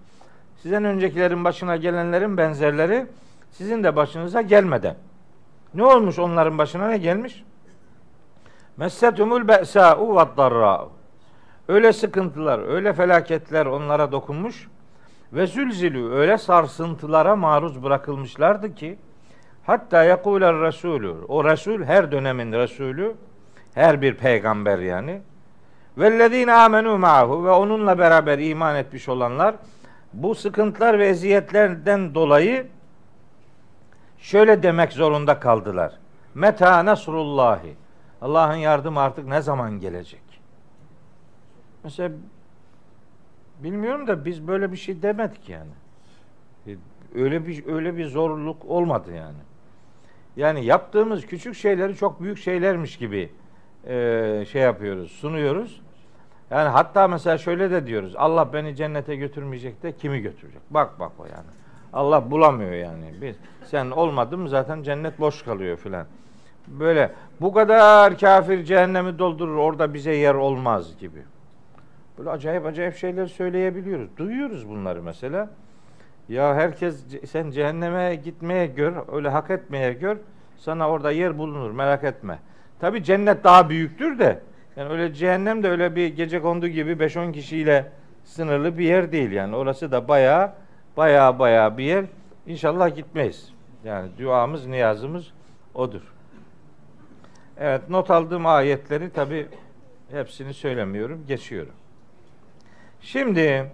Sizden 0.62 0.84
öncekilerin 0.84 1.44
başına 1.44 1.76
gelenlerin 1.76 2.36
benzerleri 2.36 3.06
sizin 3.50 3.84
de 3.84 3.96
başınıza 3.96 4.42
gelmeden. 4.42 4.96
Ne 5.74 5.84
olmuş 5.84 6.18
onların 6.18 6.58
başına 6.58 6.88
ne 6.88 6.98
gelmiş? 6.98 7.44
Messetumul 8.76 9.48
be'sa'u 9.48 10.16
ve 10.16 10.36
darra'u. 10.36 10.90
Öyle 11.68 11.92
sıkıntılar, 11.92 12.68
öyle 12.68 12.92
felaketler 12.92 13.66
onlara 13.66 14.12
dokunmuş 14.12 14.68
ve 15.32 15.46
zülzilü 15.46 16.12
öyle 16.12 16.38
sarsıntılara 16.38 17.36
maruz 17.36 17.82
bırakılmışlardı 17.82 18.74
ki 18.74 18.98
hatta 19.66 20.04
yakuler 20.04 20.60
Resulü 20.60 21.14
o 21.28 21.44
Resul 21.44 21.82
her 21.82 22.12
dönemin 22.12 22.52
Resulü 22.52 23.14
her 23.74 24.02
bir 24.02 24.14
peygamber 24.14 24.78
yani 24.78 25.20
vellezine 25.98 26.52
amenu 26.52 26.98
ma'hu 26.98 27.44
ve 27.44 27.50
onunla 27.50 27.98
beraber 27.98 28.38
iman 28.38 28.76
etmiş 28.76 29.08
olanlar 29.08 29.54
bu 30.12 30.34
sıkıntılar 30.34 30.98
ve 30.98 31.06
eziyetlerden 31.08 32.14
dolayı 32.14 32.66
şöyle 34.18 34.62
demek 34.62 34.92
zorunda 34.92 35.40
kaldılar. 35.40 35.92
Meta 36.34 36.84
nasrullahi. 36.84 37.74
Allah'ın 38.22 38.56
yardımı 38.56 39.00
artık 39.00 39.26
ne 39.26 39.40
zaman 39.40 39.80
gelecek? 39.80 40.22
Mesela 41.84 42.12
bilmiyorum 43.58 44.06
da 44.06 44.24
biz 44.24 44.48
böyle 44.48 44.72
bir 44.72 44.76
şey 44.76 45.02
demedik 45.02 45.48
yani. 45.48 45.70
E, 46.66 46.76
öyle 47.14 47.46
bir 47.46 47.66
öyle 47.66 47.96
bir 47.96 48.06
zorluk 48.06 48.64
olmadı 48.64 49.12
yani. 49.12 49.38
Yani 50.36 50.64
yaptığımız 50.64 51.26
küçük 51.26 51.54
şeyleri 51.54 51.96
çok 51.96 52.22
büyük 52.22 52.38
şeylermiş 52.38 52.96
gibi 52.96 53.32
e, 53.86 54.44
şey 54.52 54.62
yapıyoruz, 54.62 55.10
sunuyoruz. 55.10 55.80
Yani 56.50 56.68
hatta 56.68 57.08
mesela 57.08 57.38
şöyle 57.38 57.70
de 57.70 57.86
diyoruz. 57.86 58.16
Allah 58.16 58.52
beni 58.52 58.76
cennete 58.76 59.16
götürmeyecek 59.16 59.82
de 59.82 59.92
kimi 59.92 60.20
götürecek? 60.20 60.60
Bak 60.70 61.00
bak 61.00 61.12
o 61.18 61.24
yani. 61.24 61.46
Allah 61.92 62.30
bulamıyor 62.30 62.72
yani. 62.72 63.14
Biz 63.22 63.36
sen 63.64 63.90
olmadın 63.90 64.40
mı 64.40 64.48
zaten 64.48 64.82
cennet 64.82 65.20
boş 65.20 65.42
kalıyor 65.42 65.76
filan. 65.76 66.06
Böyle 66.68 67.12
bu 67.40 67.52
kadar 67.52 68.18
kafir 68.18 68.64
cehennemi 68.64 69.18
doldurur 69.18 69.56
orada 69.56 69.94
bize 69.94 70.14
yer 70.14 70.34
olmaz 70.34 70.98
gibi. 70.98 71.22
Böyle 72.18 72.30
acayip 72.30 72.66
acayip 72.66 72.96
şeyler 72.96 73.26
söyleyebiliyoruz. 73.26 74.16
Duyuyoruz 74.16 74.68
bunları 74.68 75.02
mesela. 75.02 75.50
Ya 76.28 76.54
herkes 76.54 77.04
sen 77.26 77.50
cehenneme 77.50 78.14
gitmeye 78.14 78.66
gör, 78.66 78.94
öyle 79.12 79.28
hak 79.28 79.50
etmeye 79.50 79.92
gör. 79.92 80.16
Sana 80.56 80.90
orada 80.90 81.10
yer 81.10 81.38
bulunur 81.38 81.70
merak 81.70 82.04
etme. 82.04 82.38
Tabi 82.80 83.04
cennet 83.04 83.44
daha 83.44 83.68
büyüktür 83.68 84.18
de. 84.18 84.40
Yani 84.76 84.88
öyle 84.88 85.14
cehennem 85.14 85.62
de 85.62 85.68
öyle 85.68 85.96
bir 85.96 86.08
gece 86.08 86.40
kondu 86.40 86.68
gibi 86.68 86.92
5-10 86.92 87.32
kişiyle 87.32 87.92
sınırlı 88.24 88.78
bir 88.78 88.84
yer 88.84 89.12
değil 89.12 89.30
yani. 89.30 89.56
Orası 89.56 89.92
da 89.92 90.08
baya 90.08 90.54
baya 90.96 91.38
baya 91.38 91.78
bir 91.78 91.84
yer. 91.84 92.04
İnşallah 92.46 92.96
gitmeyiz. 92.96 93.52
Yani 93.84 94.08
duamız, 94.18 94.66
niyazımız 94.66 95.32
odur. 95.74 96.02
Evet 97.58 97.90
not 97.90 98.10
aldığım 98.10 98.46
ayetleri 98.46 99.10
tabi 99.10 99.48
hepsini 100.10 100.54
söylemiyorum, 100.54 101.24
geçiyorum. 101.28 101.72
Şimdi 103.00 103.70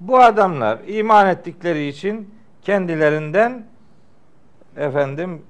bu 0.00 0.18
adamlar 0.18 0.78
iman 0.86 1.26
ettikleri 1.26 1.86
için 1.86 2.34
kendilerinden 2.62 3.66
efendim 4.76 5.42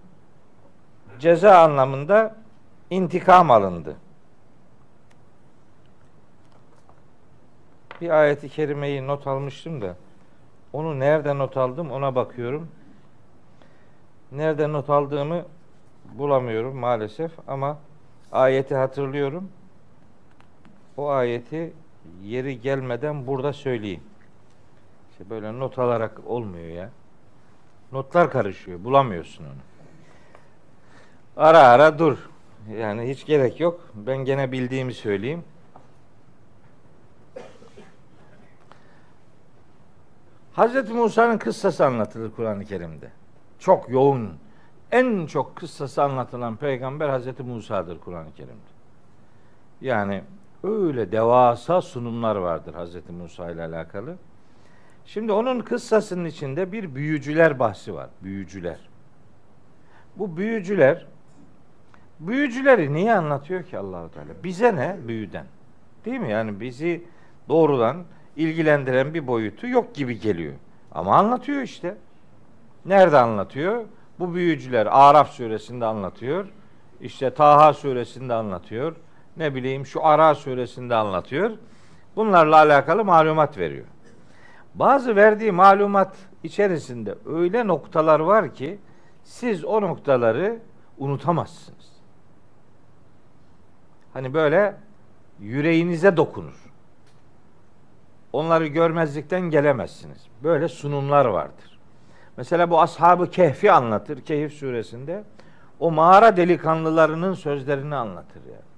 ceza 1.18 1.59
anlamında 1.59 2.37
intikam 2.90 3.50
alındı. 3.50 3.96
Bir 8.00 8.10
ayeti 8.10 8.48
kerimeyi 8.48 9.06
not 9.06 9.26
almıştım 9.26 9.80
da 9.80 9.96
onu 10.72 11.00
nerede 11.00 11.38
not 11.38 11.56
aldım 11.56 11.90
ona 11.90 12.14
bakıyorum. 12.14 12.68
Nerede 14.32 14.72
not 14.72 14.90
aldığımı 14.90 15.44
bulamıyorum 16.14 16.76
maalesef 16.76 17.32
ama 17.48 17.78
ayeti 18.32 18.74
hatırlıyorum. 18.74 19.48
O 20.96 21.08
ayeti 21.08 21.72
yeri 22.22 22.60
gelmeden 22.60 23.26
burada 23.26 23.52
söyleyeyim. 23.52 24.02
İşte 25.10 25.30
böyle 25.30 25.58
not 25.58 25.78
alarak 25.78 26.20
olmuyor 26.26 26.68
ya. 26.68 26.90
Notlar 27.92 28.30
karışıyor. 28.30 28.84
Bulamıyorsun 28.84 29.44
onu. 29.44 29.52
Ara 31.36 31.58
ara 31.58 31.98
dur. 31.98 32.18
Yani 32.78 33.08
hiç 33.08 33.26
gerek 33.26 33.60
yok. 33.60 33.80
Ben 33.94 34.16
gene 34.16 34.52
bildiğimi 34.52 34.94
söyleyeyim. 34.94 35.44
Hazreti 40.61 40.92
Musa'nın 40.92 41.38
kıssası 41.38 41.87
anlatılır 41.87 42.31
Kur'an-ı 42.31 42.64
Kerim'de. 42.64 43.11
Çok 43.59 43.90
yoğun. 43.90 44.31
En 44.92 45.27
çok 45.27 45.57
kıssası 45.57 46.03
anlatılan 46.03 46.57
peygamber 46.57 47.09
Hazreti 47.09 47.42
Musa'dır 47.42 47.99
Kur'an-ı 47.99 48.33
Kerim'de. 48.37 48.70
Yani 49.81 50.23
öyle 50.62 51.12
devasa 51.12 51.81
sunumlar 51.81 52.37
vardır 52.37 52.75
Hazreti 52.75 53.12
Musa 53.12 53.51
ile 53.51 53.62
alakalı. 53.62 54.16
Şimdi 55.07 55.33
onun 55.33 55.61
kıssasının 55.61 56.25
içinde 56.25 56.73
bir 56.73 56.94
büyücüler 56.94 57.59
bahsi 57.59 57.94
var. 57.94 58.11
Büyücüler. 58.23 58.79
Bu 60.16 60.37
büyücüler 60.37 61.07
büyücüleri 62.20 62.92
niye 62.92 63.14
anlatıyor 63.14 63.62
ki 63.62 63.79
Allahu 63.79 64.11
Teala? 64.11 64.44
Bize 64.44 64.77
ne 64.77 64.96
büyüden? 65.09 65.46
Değil 66.05 66.20
mi? 66.20 66.31
Yani 66.31 66.61
bizi 66.61 67.05
doğrudan 67.49 68.05
ilgilendiren 68.40 69.14
bir 69.14 69.26
boyutu 69.26 69.66
yok 69.66 69.94
gibi 69.94 70.20
geliyor. 70.20 70.55
Ama 70.92 71.16
anlatıyor 71.16 71.62
işte. 71.62 71.96
Nerede 72.85 73.18
anlatıyor? 73.18 73.85
Bu 74.18 74.35
büyücüler 74.35 74.87
Araf 74.90 75.31
suresinde 75.31 75.87
anlatıyor. 75.87 76.48
İşte 77.00 77.35
Taha 77.35 77.72
suresinde 77.72 78.35
anlatıyor. 78.35 78.96
Ne 79.37 79.55
bileyim 79.55 79.87
şu 79.87 80.05
Ara 80.07 80.35
suresinde 80.35 80.94
anlatıyor. 80.94 81.50
Bunlarla 82.16 82.57
alakalı 82.57 83.05
malumat 83.05 83.59
veriyor. 83.59 83.87
Bazı 84.74 85.16
verdiği 85.16 85.53
malumat 85.53 86.16
içerisinde 86.42 87.14
öyle 87.26 87.66
noktalar 87.66 88.20
var 88.20 88.55
ki 88.55 88.79
siz 89.24 89.64
o 89.64 89.83
noktaları 89.83 90.59
unutamazsınız. 90.98 91.90
Hani 94.12 94.35
böyle 94.35 94.76
yüreğinize 95.40 96.16
dokunur. 96.16 96.60
Onları 98.33 98.66
görmezlikten 98.66 99.40
gelemezsiniz. 99.40 100.27
Böyle 100.43 100.69
sunumlar 100.69 101.25
vardır. 101.25 101.79
Mesela 102.37 102.71
bu 102.71 102.81
ashabı 102.81 103.31
kehfi 103.31 103.73
anlatır 103.73 104.21
Kehif 104.21 104.53
suresinde. 104.53 105.25
O 105.81 105.90
mağara 105.90 106.37
delikanlılarının 106.37 107.35
sözlerini 107.35 107.95
anlatır 107.95 108.43
yani. 108.47 108.71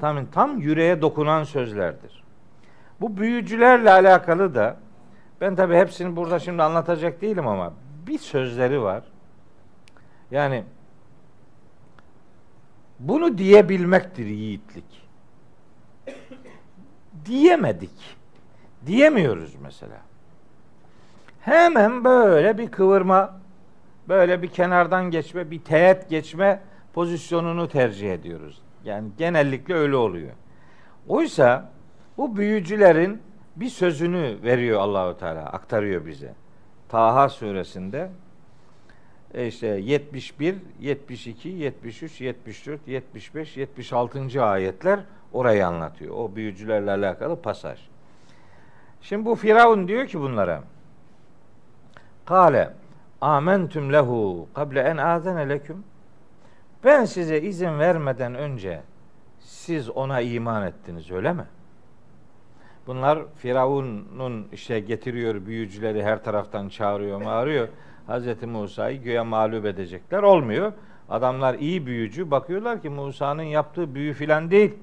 Tam, 0.00 0.26
tam 0.26 0.58
yüreğe 0.58 1.02
dokunan 1.02 1.44
sözlerdir. 1.44 2.24
Bu 3.00 3.16
büyücülerle 3.16 3.90
alakalı 3.90 4.54
da 4.54 4.76
ben 5.40 5.56
tabi 5.56 5.76
hepsini 5.76 6.16
burada 6.16 6.38
şimdi 6.38 6.62
anlatacak 6.62 7.20
değilim 7.20 7.46
ama 7.46 7.72
bir 8.06 8.18
sözleri 8.18 8.82
var. 8.82 9.04
Yani 10.30 10.64
bunu 12.98 13.38
diyebilmektir 13.38 14.26
yiğitlik. 14.26 15.08
Diyemedik. 17.24 18.15
Diyemiyoruz 18.86 19.54
mesela. 19.62 20.00
Hemen 21.40 22.04
böyle 22.04 22.58
bir 22.58 22.70
kıvırma, 22.70 23.40
böyle 24.08 24.42
bir 24.42 24.48
kenardan 24.48 25.10
geçme, 25.10 25.50
bir 25.50 25.60
teğet 25.60 26.10
geçme 26.10 26.60
pozisyonunu 26.94 27.68
tercih 27.68 28.12
ediyoruz. 28.12 28.62
Yani 28.84 29.08
genellikle 29.18 29.74
öyle 29.74 29.96
oluyor. 29.96 30.32
Oysa 31.08 31.70
bu 32.16 32.36
büyücülerin 32.36 33.22
bir 33.56 33.68
sözünü 33.68 34.36
veriyor 34.42 34.80
Allahu 34.80 35.18
Teala, 35.18 35.40
aktarıyor 35.40 36.06
bize. 36.06 36.34
Taha 36.88 37.28
suresinde 37.28 38.10
e 39.34 39.46
işte 39.46 39.66
71, 39.66 40.56
72, 40.80 41.48
73, 41.48 42.20
74, 42.20 42.88
75, 42.88 43.56
76. 43.56 44.44
ayetler 44.44 45.00
orayı 45.32 45.66
anlatıyor. 45.66 46.14
O 46.14 46.36
büyücülerle 46.36 46.90
alakalı 46.90 47.42
pasaj. 47.42 47.78
Şimdi 49.08 49.24
bu 49.24 49.34
Firavun 49.34 49.88
diyor 49.88 50.06
ki 50.06 50.20
bunlara 50.20 50.62
Kale 52.24 52.72
amentüm 53.20 53.92
lehu 53.92 54.48
kable 54.54 54.80
en 54.80 54.96
azene 54.96 55.48
leküm 55.48 55.84
ben 56.84 57.04
size 57.04 57.40
izin 57.40 57.78
vermeden 57.78 58.34
önce 58.34 58.82
siz 59.38 59.90
ona 59.90 60.20
iman 60.20 60.62
ettiniz 60.62 61.10
öyle 61.10 61.32
mi? 61.32 61.44
Bunlar 62.86 63.18
Firavun'un 63.36 64.48
işte 64.52 64.80
getiriyor 64.80 65.46
büyücüleri 65.46 66.04
her 66.04 66.24
taraftan 66.24 66.68
çağırıyor, 66.68 67.22
mağırıyor. 67.22 67.68
Hz. 68.08 68.42
Musa'yı 68.42 69.02
göğe 69.02 69.22
mağlup 69.22 69.66
edecekler. 69.66 70.22
Olmuyor. 70.22 70.72
Adamlar 71.08 71.54
iyi 71.54 71.86
büyücü. 71.86 72.30
Bakıyorlar 72.30 72.82
ki 72.82 72.88
Musa'nın 72.88 73.42
yaptığı 73.42 73.94
büyü 73.94 74.12
filan 74.12 74.50
değil. 74.50 74.74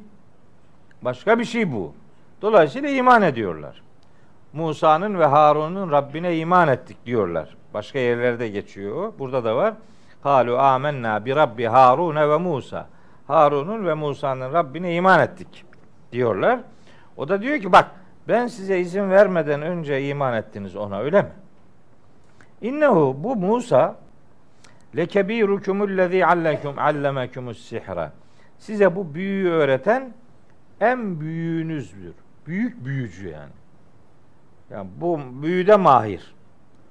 Başka 1.02 1.40
bir 1.40 1.46
şey 1.46 1.72
bu. 1.72 1.94
Dolayısıyla 2.42 2.90
iman 2.90 3.22
ediyorlar. 3.22 3.83
Musa'nın 4.54 5.20
ve 5.20 5.26
Harun'un 5.26 5.92
Rabbine 5.92 6.38
iman 6.38 6.68
ettik 6.68 6.98
diyorlar. 7.06 7.58
Başka 7.74 8.00
yerlerde 8.00 8.50
geçiyor. 8.50 9.13
Burada 9.20 9.44
da 9.44 9.56
var. 9.56 9.74
Halu 10.22 10.58
amennâ 10.58 11.26
bi 11.26 11.36
Rabbi 11.36 11.66
Harun 11.66 12.16
ve 12.16 12.38
Musa. 12.38 12.88
Harun'un 13.28 13.86
ve 13.86 13.94
Musa'nın 13.94 14.54
Rabbine 14.54 14.96
iman 14.96 15.20
ettik 15.20 15.66
diyorlar. 16.12 16.60
O 17.18 17.28
da 17.28 17.42
diyor 17.42 17.60
ki 17.60 17.72
bak 17.72 17.92
ben 18.28 18.48
size 18.48 18.80
izin 18.80 19.10
vermeden 19.10 19.62
önce 19.62 20.08
iman 20.08 20.34
ettiniz 20.34 20.76
ona 20.76 21.00
öyle 21.00 21.22
mi? 21.22 21.32
İnnehu 22.62 23.16
bu 23.20 23.36
Musa 23.36 23.96
lekebirukumul 24.96 25.98
lezî 25.98 26.26
allekum 26.26 26.80
allemekumus 26.80 27.66
sihra. 27.66 28.12
Size 28.58 28.96
bu 28.96 29.13
büyüyü 29.13 29.50
öğreten 29.50 30.13
en 30.82 31.20
büyüğünüzdür. 31.20 32.13
Büyük 32.48 32.86
büyücü 32.86 33.30
yani. 33.30 33.62
Yani 34.74 34.88
bu 34.98 35.20
büyüde 35.44 35.76
mahir 35.76 36.34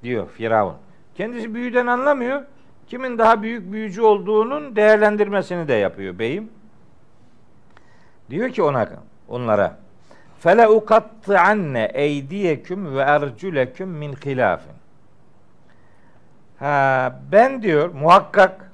diyor 0.02 0.28
Firavun. 0.28 0.76
Kendisi 1.14 1.54
büyüden 1.54 1.86
anlamıyor. 1.86 2.42
Kimin 2.86 3.18
daha 3.18 3.42
büyük 3.42 3.72
büyücü 3.72 4.02
olduğunun 4.02 4.76
değerlendirmesini 4.76 5.68
de 5.68 5.74
yapıyor 5.74 6.18
beyim. 6.18 6.50
Diyor 8.30 8.50
ki 8.50 8.62
ona 8.62 8.88
onlara 9.28 9.78
fele 10.38 10.66
anne 11.38 11.90
eydiyeküm 11.94 12.96
ve 12.96 13.00
erculeküm 13.00 13.88
min 13.88 14.12
hilafin. 14.12 14.72
Ha, 16.58 17.20
ben 17.32 17.62
diyor 17.62 17.88
muhakkak 17.94 18.72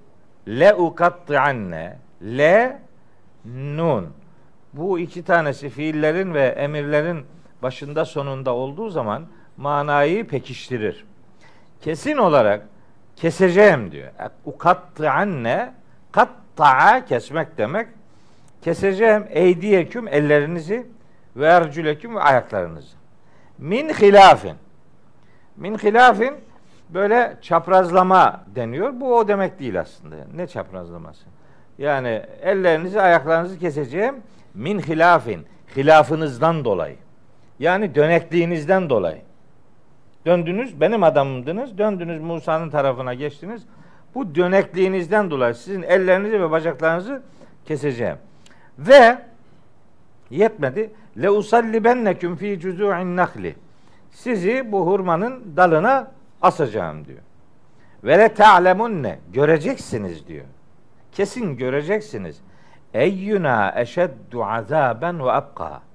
le 0.48 0.74
anne 1.40 1.98
le 2.22 2.78
nun. 3.44 4.06
Bu 4.72 4.98
iki 4.98 5.24
tanesi 5.24 5.68
fiillerin 5.68 6.34
ve 6.34 6.46
emirlerin 6.46 7.26
başında 7.62 8.04
sonunda 8.04 8.54
olduğu 8.54 8.90
zaman 8.90 9.26
manayı 9.56 10.26
pekiştirir. 10.26 11.04
Kesin 11.80 12.16
olarak 12.16 12.66
keseceğim 13.16 13.92
diyor. 13.92 14.08
anne 15.10 15.74
katta'a 16.12 17.04
kesmek 17.04 17.58
demek. 17.58 17.88
Keseceğim 18.62 19.26
eydiyeküm 19.30 20.08
ellerinizi 20.08 20.86
ve 21.36 21.46
ercüleküm 21.46 22.16
ve 22.16 22.20
ayaklarınızı. 22.20 22.96
Min 23.58 23.88
hilafin. 23.88 24.54
Min 25.56 25.78
hilafin 25.78 26.34
böyle 26.88 27.36
çaprazlama 27.42 28.44
deniyor. 28.54 29.00
Bu 29.00 29.16
o 29.16 29.28
demek 29.28 29.58
değil 29.58 29.80
aslında. 29.80 30.16
Ne 30.34 30.46
çaprazlaması? 30.46 31.24
Yani 31.78 32.22
ellerinizi 32.42 33.00
ayaklarınızı 33.00 33.58
keseceğim. 33.58 34.16
Min 34.54 34.78
hilafin. 34.78 35.46
Hilafınızdan 35.76 36.64
dolayı. 36.64 36.96
Yani 37.58 37.94
dönekliğinizden 37.94 38.90
dolayı. 38.90 39.22
Döndünüz, 40.26 40.80
benim 40.80 41.02
adamımdınız. 41.02 41.78
Döndünüz 41.78 42.20
Musa'nın 42.20 42.70
tarafına 42.70 43.14
geçtiniz. 43.14 43.62
Bu 44.14 44.34
dönekliğinizden 44.34 45.30
dolayı 45.30 45.54
sizin 45.54 45.82
ellerinizi 45.82 46.40
ve 46.40 46.50
bacaklarınızı 46.50 47.22
keseceğim. 47.64 48.16
Ve 48.78 49.18
yetmedi. 50.30 50.90
Le 51.22 51.30
usallibenneküm 51.30 52.36
fi 52.36 52.60
cuzu'in 52.60 53.16
nahli. 53.16 53.54
Sizi 54.10 54.72
bu 54.72 54.86
hurmanın 54.86 55.56
dalına 55.56 56.10
asacağım 56.42 57.04
diyor. 57.04 57.18
Ve 58.04 58.18
le 58.18 58.34
ta'lemunne 58.34 59.18
göreceksiniz 59.32 60.28
diyor. 60.28 60.44
Kesin 61.12 61.56
göreceksiniz. 61.56 62.40
Eyyuna 62.94 63.74
eşeddu 63.76 64.44
azaben 64.44 65.24
ve 65.24 65.32
abqa. 65.32 65.87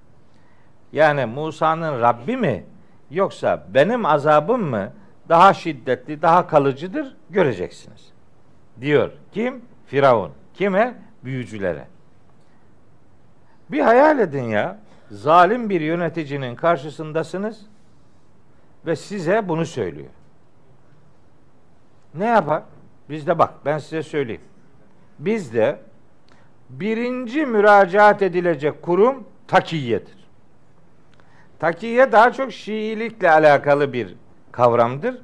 Yani 0.94 1.26
Musa'nın 1.26 2.02
Rabbi 2.02 2.38
mi 2.38 2.66
yoksa 3.12 3.64
benim 3.74 4.06
azabım 4.06 4.62
mı 4.62 4.92
daha 5.30 5.54
şiddetli, 5.54 6.22
daha 6.22 6.48
kalıcıdır 6.48 7.16
göreceksiniz. 7.30 8.12
Diyor. 8.82 9.12
Kim? 9.32 9.62
Firavun. 9.88 10.32
Kime? 10.54 10.96
Büyücülere. 11.24 11.88
Bir 13.72 13.80
hayal 13.80 14.20
edin 14.20 14.44
ya. 14.44 14.78
Zalim 15.12 15.70
bir 15.70 15.82
yöneticinin 15.82 16.56
karşısındasınız 16.56 17.66
ve 18.86 18.96
size 18.96 19.50
bunu 19.50 19.66
söylüyor. 19.66 20.10
Ne 22.16 22.26
yapar? 22.26 22.64
Bizde 23.10 23.40
bak 23.40 23.54
ben 23.66 23.78
size 23.78 24.04
söyleyeyim. 24.04 24.42
Bizde 25.20 25.80
birinci 26.70 27.46
müracaat 27.46 28.22
edilecek 28.22 28.82
kurum 28.82 29.24
takiyedir. 29.48 30.23
Takiye 31.64 32.12
daha 32.12 32.34
çok 32.34 32.52
Şiilikle 32.52 33.32
alakalı 33.32 33.94
bir 33.94 34.16
kavramdır. 34.52 35.18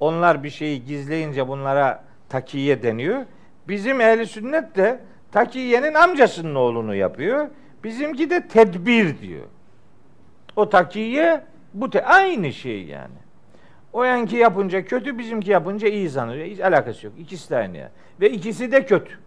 Onlar 0.00 0.42
bir 0.42 0.50
şeyi 0.50 0.84
gizleyince 0.84 1.48
bunlara 1.48 2.04
takiye 2.28 2.82
deniyor. 2.82 3.24
Bizim 3.68 4.00
ehli 4.00 4.26
sünnet 4.26 4.76
de 4.76 5.00
takiyenin 5.32 5.94
amcasının 5.94 6.54
oğlunu 6.54 6.94
yapıyor. 6.94 7.48
Bizimki 7.84 8.30
de 8.30 8.48
tedbir 8.48 9.20
diyor. 9.20 9.44
O 10.56 10.68
takiye 10.68 11.44
bu 11.74 11.90
te 11.90 12.04
aynı 12.04 12.52
şey 12.52 12.84
yani. 12.84 13.18
O 13.92 14.04
yanki 14.04 14.36
yapınca 14.36 14.84
kötü, 14.84 15.18
bizimki 15.18 15.50
yapınca 15.50 15.88
iyi 15.88 16.10
sanıyor. 16.10 16.46
Hiç 16.46 16.60
alakası 16.60 17.06
yok. 17.06 17.14
İkisi 17.18 17.50
de 17.50 17.56
aynı 17.56 17.76
ya. 17.76 17.90
Ve 18.20 18.30
ikisi 18.30 18.72
de 18.72 18.86
kötü. 18.86 19.18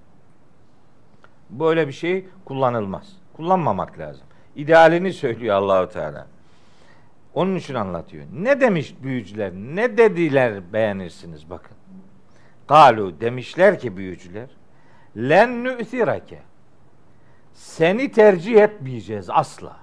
Böyle 1.50 1.88
bir 1.88 1.94
şey 1.94 2.26
kullanılmaz. 2.46 3.08
Kullanmamak 3.34 4.00
lazım. 4.00 4.26
İdealini 4.56 5.14
söylüyor 5.14 5.56
Allahu 5.56 5.90
Teala. 5.90 6.34
Onun 7.34 7.56
için 7.56 7.74
anlatıyor. 7.74 8.26
Ne 8.34 8.62
demiş 8.62 8.96
büyücüler? 9.04 9.52
Ne 9.54 9.98
dediler 9.98 10.74
beğenirsiniz 10.74 11.50
bakın. 11.50 11.78
Galu 12.68 13.22
demişler 13.22 13.80
ki 13.80 13.98
büyücüler. 13.98 14.50
Len 15.18 15.64
nü'thirake. 15.64 16.40
Seni 17.54 18.12
tercih 18.12 18.62
etmeyeceğiz 18.62 19.30
asla. 19.30 19.78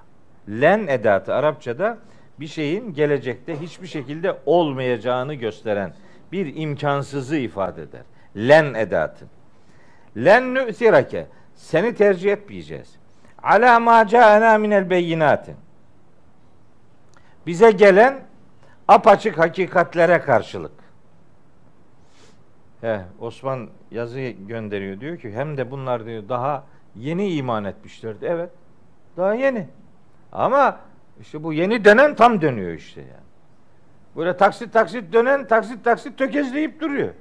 Len 0.48 0.86
edatı 0.86 1.34
Arapçada 1.34 1.98
bir 2.40 2.46
şeyin 2.46 2.92
gelecekte 2.94 3.60
hiçbir 3.60 3.86
şekilde 3.86 4.38
olmayacağını 4.46 5.34
gösteren 5.34 5.94
bir 6.32 6.56
imkansızı 6.56 7.36
ifade 7.36 7.82
eder. 7.82 8.02
Len 8.36 8.74
edatı. 8.74 9.26
Len 10.16 10.54
nü'thirake. 10.54 11.26
Seni 11.54 11.94
tercih 11.94 12.32
etmeyeceğiz. 12.32 12.96
Ala 13.42 13.80
ma 13.80 14.06
ca'ana 14.06 14.58
minel 14.58 14.90
beyinatin 14.90 15.56
bize 17.46 17.70
gelen 17.70 18.20
apaçık 18.88 19.38
hakikatlere 19.38 20.20
karşılık. 20.20 20.72
He, 22.81 23.00
Osman 23.20 23.68
yazı 23.90 24.20
gönderiyor 24.20 25.00
diyor 25.00 25.18
ki 25.18 25.33
hem 25.33 25.57
de 25.57 25.70
bunlar 25.70 26.07
diyor 26.07 26.29
daha 26.29 26.64
yeni 26.96 27.35
iman 27.35 27.64
etmişlerdi. 27.64 28.26
Evet. 28.26 28.50
Daha 29.16 29.35
yeni. 29.35 29.68
Ama 30.33 30.79
işte 31.20 31.42
bu 31.42 31.53
yeni 31.53 31.85
dönen 31.85 32.14
tam 32.14 32.40
dönüyor 32.40 32.72
işte 32.72 33.00
yani. 33.00 33.31
Böyle 34.16 34.37
taksit 34.37 34.72
taksit 34.72 35.12
dönen 35.12 35.46
taksit 35.46 35.85
taksit 35.85 36.18
tökezleyip 36.18 36.81
duruyor. 36.81 37.14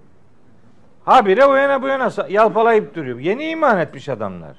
Habire 1.06 1.46
o 1.46 1.56
yana 1.56 1.82
bu 1.82 1.88
yana 1.88 2.12
yalpalayıp 2.30 2.96
duruyor. 2.96 3.20
Yeni 3.20 3.50
iman 3.50 3.80
etmiş 3.80 4.10
adamlar. 4.10 4.58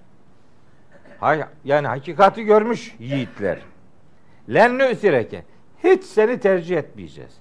Yani 1.65 1.87
hakikati 1.87 2.45
görmüş 2.45 2.95
yiğitler. 2.99 3.59
Len 4.55 4.79
nü'sireke. 4.79 5.45
Hiç 5.85 6.05
seni 6.05 6.41
tercih 6.41 6.77
etmeyeceğiz. 6.77 7.33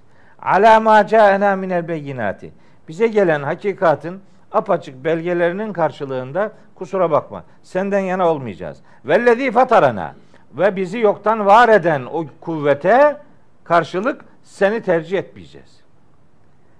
Ala 0.42 0.80
ma 0.80 1.06
ca'ena 1.06 1.56
minel 1.56 1.88
beyinati. 1.88 2.52
Bize 2.88 3.06
gelen 3.06 3.42
hakikatin 3.42 4.20
apaçık 4.52 5.04
belgelerinin 5.04 5.72
karşılığında 5.72 6.52
kusura 6.74 7.10
bakma. 7.10 7.44
Senden 7.62 8.00
yana 8.00 8.28
olmayacağız. 8.28 8.78
Vellezî 9.04 9.50
fatarana 9.50 10.14
ve 10.54 10.76
bizi 10.76 10.98
yoktan 10.98 11.46
var 11.46 11.68
eden 11.68 12.06
o 12.12 12.26
kuvvete 12.40 13.16
karşılık 13.64 14.24
seni 14.42 14.82
tercih 14.82 15.18
etmeyeceğiz. 15.18 15.80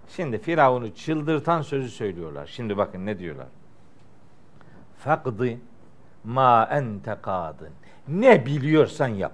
Şimdi 0.08 0.38
Firavun'u 0.38 0.94
çıldırtan 0.94 1.62
sözü 1.62 1.88
söylüyorlar. 1.88 2.46
Şimdi 2.46 2.76
bakın 2.76 3.06
ne 3.06 3.18
diyorlar. 3.18 3.46
Fakdi 4.98 5.58
ma 6.24 6.68
ente 6.70 7.16
kadın. 7.22 7.70
Ne 8.08 8.46
biliyorsan 8.46 9.08
yap. 9.08 9.32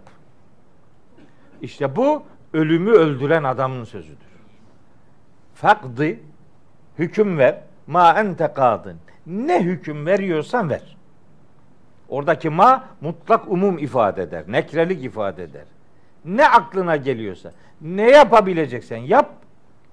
İşte 1.62 1.96
bu 1.96 2.22
ölümü 2.52 2.90
öldüren 2.90 3.44
adamın 3.44 3.84
sözüdür. 3.84 4.26
Fakdi 5.54 6.20
hüküm 6.98 7.38
ver. 7.38 7.60
Ma 7.86 8.12
ente 8.20 8.52
kadın. 8.54 8.96
Ne 9.26 9.62
hüküm 9.62 10.06
veriyorsan 10.06 10.70
ver. 10.70 10.96
Oradaki 12.08 12.50
ma 12.50 12.84
mutlak 13.00 13.48
umum 13.48 13.78
ifade 13.78 14.22
eder. 14.22 14.44
Nekrelik 14.48 15.04
ifade 15.04 15.42
eder. 15.42 15.64
Ne 16.24 16.48
aklına 16.48 16.96
geliyorsa, 16.96 17.52
ne 17.80 18.10
yapabileceksen 18.10 18.96
yap. 18.96 19.30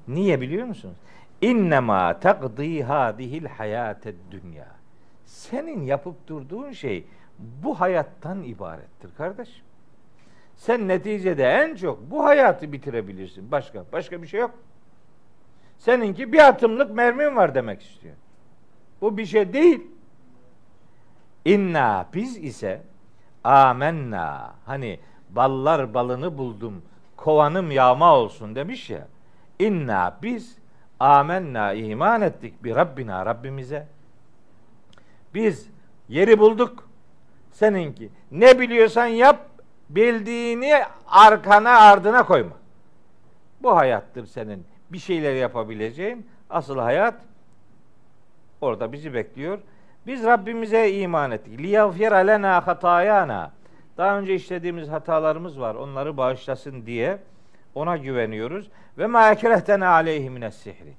Niye 0.08 0.42
biliyor 0.42 0.68
musunuz? 0.68 0.98
İnnemâ 1.42 2.20
takdî 2.20 2.84
hâdihil 2.84 3.46
hayâted 3.46 4.16
dünya. 4.32 4.68
Senin 5.26 5.82
yapıp 5.82 6.28
durduğun 6.28 6.72
şey 6.72 7.06
bu 7.40 7.82
hayattan 7.82 8.44
ibarettir 8.44 9.10
kardeşim. 9.18 9.66
Sen 10.64 10.88
neticede 10.88 11.44
en 11.44 11.76
çok 11.76 12.12
bu 12.12 12.26
hayatı 12.26 12.72
bitirebilirsin. 12.72 13.52
Başka 13.52 13.86
başka 13.92 14.22
bir 14.22 14.28
şey 14.28 14.40
yok. 14.40 14.52
Seninki 15.78 16.34
bir 16.34 16.48
atımlık 16.48 16.96
mermin 16.96 17.36
var 17.36 17.56
demek 17.56 17.82
istiyor. 17.82 18.16
Bu 19.02 19.18
bir 19.18 19.26
şey 19.26 19.54
değil. 19.54 19.88
İnna 21.46 22.06
biz 22.14 22.38
ise 22.38 22.82
amenna 23.44 24.56
hani 24.66 25.00
ballar 25.30 25.94
balını 25.94 26.38
buldum 26.38 26.82
kovanım 27.16 27.72
yağma 27.72 28.16
olsun 28.16 28.56
demiş 28.56 28.90
ya. 28.90 29.08
İnna 29.60 30.18
biz 30.22 30.58
amenna 31.00 31.74
iman 31.74 32.22
ettik 32.22 32.64
bir 32.64 32.76
Rabbina 32.76 33.26
Rabbimize. 33.26 33.88
Biz 35.34 35.70
yeri 36.10 36.40
bulduk. 36.40 36.90
Seninki 37.52 38.10
ne 38.32 38.60
biliyorsan 38.60 39.06
yap 39.06 39.53
bildiğini 39.96 40.74
arkana 41.08 41.80
ardına 41.80 42.26
koyma. 42.26 42.56
Bu 43.62 43.76
hayattır 43.76 44.26
senin 44.26 44.66
bir 44.90 45.00
şeyler 45.00 45.34
yapabileceğin 45.34 46.28
asıl 46.50 46.78
hayat 46.78 47.16
orada 48.62 48.92
bizi 48.92 49.14
bekliyor. 49.14 49.60
Biz 50.08 50.24
Rabbimize 50.24 50.92
iman 50.92 51.32
ettik. 51.32 51.60
Liyagfir 51.60 52.12
lena 52.12 52.68
hatayana. 52.68 53.52
Daha 53.98 54.20
önce 54.20 54.36
işlediğimiz 54.36 54.90
hatalarımız 54.90 55.60
var. 55.60 55.76
Onları 55.76 56.18
bağışlasın 56.18 56.86
diye 56.86 57.18
ona 57.76 57.98
güveniyoruz. 57.98 58.70
Ve 58.98 59.08
ma 59.08 59.32
ekrehtena 59.32 59.90
aleyhi 59.90 60.30
mines 60.30 60.56
sihri. 60.56 60.94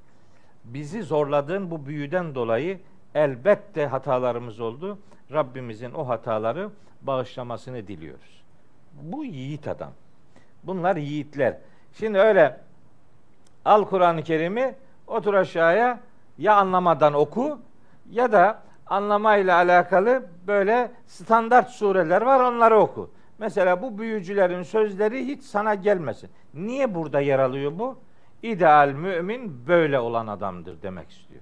bizi 0.65 1.03
zorladığın 1.03 1.71
bu 1.71 1.87
büyüden 1.87 2.35
dolayı 2.35 2.79
elbette 3.15 3.87
hatalarımız 3.87 4.61
oldu. 4.61 4.99
Rabbimizin 5.33 5.93
o 5.93 6.09
hataları 6.09 6.71
bağışlamasını 7.03 7.89
diliyoruz. 7.89 8.44
Bu 9.03 9.25
yiğit 9.25 9.69
adam. 9.69 9.93
Bunlar 10.65 10.97
yiğitler. 10.97 11.57
Şimdi 11.93 12.19
öyle 12.19 12.61
al 13.65 13.85
Kur'an-ı 13.85 14.23
Kerim'i 14.23 14.75
otur 15.07 15.35
aşağıya 15.35 16.01
ya 16.39 16.57
anlamadan 16.57 17.15
oku 17.15 17.59
ya 18.11 18.33
da 18.33 18.63
anlamayla 18.87 19.57
alakalı 19.57 20.27
böyle 20.47 20.91
standart 21.07 21.69
sureler 21.69 22.23
var 22.23 22.41
onları 22.41 22.79
oku. 22.79 23.11
Mesela 23.39 23.83
bu 23.83 23.99
büyücülerin 23.99 24.63
sözleri 24.63 25.27
hiç 25.27 25.43
sana 25.43 25.75
gelmesin. 25.75 26.31
Niye 26.55 26.95
burada 26.95 27.21
yer 27.21 27.39
alıyor 27.39 27.73
bu? 27.79 27.99
İdeal 28.43 28.89
mümin 28.89 29.67
böyle 29.67 29.99
olan 29.99 30.27
adamdır 30.27 30.83
demek 30.83 31.11
istiyor. 31.11 31.41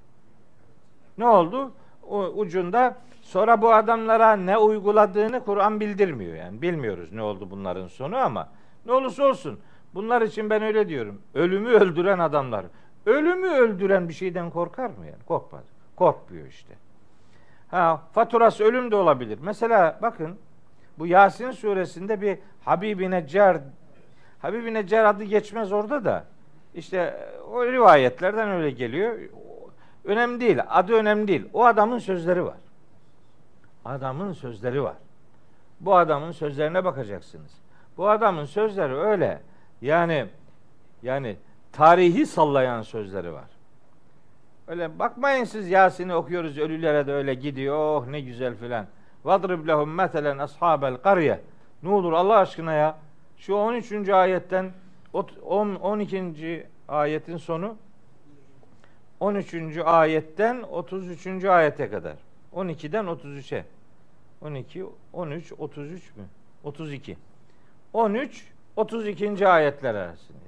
Ne 1.18 1.26
oldu? 1.26 1.72
Ucunda 2.36 2.96
sonra 3.22 3.62
bu 3.62 3.74
adamlara 3.74 4.36
ne 4.36 4.58
uyguladığını 4.58 5.44
Kur'an 5.44 5.80
bildirmiyor 5.80 6.36
yani. 6.36 6.62
Bilmiyoruz 6.62 7.12
ne 7.12 7.22
oldu 7.22 7.50
bunların 7.50 7.88
sonu 7.88 8.16
ama 8.16 8.48
ne 8.86 8.92
olursa 8.92 9.24
olsun 9.24 9.60
bunlar 9.94 10.22
için 10.22 10.50
ben 10.50 10.62
öyle 10.62 10.88
diyorum. 10.88 11.22
Ölümü 11.34 11.68
öldüren 11.68 12.18
adamlar. 12.18 12.66
Ölümü 13.06 13.48
öldüren 13.48 14.08
bir 14.08 14.14
şeyden 14.14 14.50
korkar 14.50 14.86
mı 14.86 15.06
yani? 15.06 15.22
Korkmaz. 15.26 15.64
Korkmuyor 15.96 16.46
işte. 16.46 16.74
Ha, 17.70 18.02
faturası 18.12 18.64
ölüm 18.64 18.90
de 18.90 18.96
olabilir. 18.96 19.38
Mesela 19.42 19.98
bakın 20.02 20.38
bu 20.98 21.06
Yasin 21.06 21.50
suresinde 21.50 22.20
bir 22.20 22.38
Habibi 22.64 23.10
Neccar 23.10 23.58
Habibi 24.42 24.74
Neccar 24.74 25.04
adı 25.04 25.24
geçmez 25.24 25.72
orada 25.72 26.04
da. 26.04 26.24
İşte 26.74 27.28
o 27.52 27.66
rivayetlerden 27.66 28.48
öyle 28.48 28.70
geliyor. 28.70 29.18
Önemli 30.04 30.40
değil. 30.40 30.58
Adı 30.68 30.92
önemli 30.92 31.28
değil. 31.28 31.48
O 31.52 31.64
adamın 31.64 31.98
sözleri 31.98 32.44
var. 32.44 32.56
Adamın 33.84 34.32
sözleri 34.32 34.82
var. 34.82 34.96
Bu 35.80 35.96
adamın 35.96 36.32
sözlerine 36.32 36.84
bakacaksınız. 36.84 37.52
Bu 37.96 38.10
adamın 38.10 38.44
sözleri 38.44 38.94
öyle. 38.94 39.40
Yani 39.80 40.26
yani 41.02 41.36
tarihi 41.72 42.26
sallayan 42.26 42.82
sözleri 42.82 43.32
var. 43.32 43.44
Öyle 44.68 44.98
bakmayın 44.98 45.44
siz 45.44 45.70
Yasin'i 45.70 46.14
okuyoruz 46.14 46.58
ölülere 46.58 47.06
de 47.06 47.12
öyle 47.12 47.34
gidiyor. 47.34 47.76
Oh 47.76 48.06
ne 48.06 48.20
güzel 48.20 48.54
filan. 48.54 48.86
Vadrib 49.24 49.68
lehum 49.68 49.94
metelen 49.94 50.38
ashabel 50.38 50.96
karye. 50.96 51.40
Ne 51.82 51.88
olur 51.88 52.12
Allah 52.12 52.38
aşkına 52.38 52.72
ya. 52.72 52.98
Şu 53.36 53.54
13. 53.54 54.08
ayetten 54.08 54.72
12. 55.12 56.66
ayetin 56.88 57.36
sonu 57.36 57.76
13. 59.22 59.78
ayetten 59.84 60.62
33. 60.62 61.44
ayete 61.44 61.90
kadar. 61.90 62.16
12'den 62.54 63.04
33'e. 63.04 63.64
12, 64.40 64.86
13, 65.12 65.52
33 65.58 66.16
mü? 66.16 66.24
32. 66.64 67.16
13, 67.92 68.52
32. 68.76 69.48
ayetler 69.48 69.94
arasında. 69.94 70.38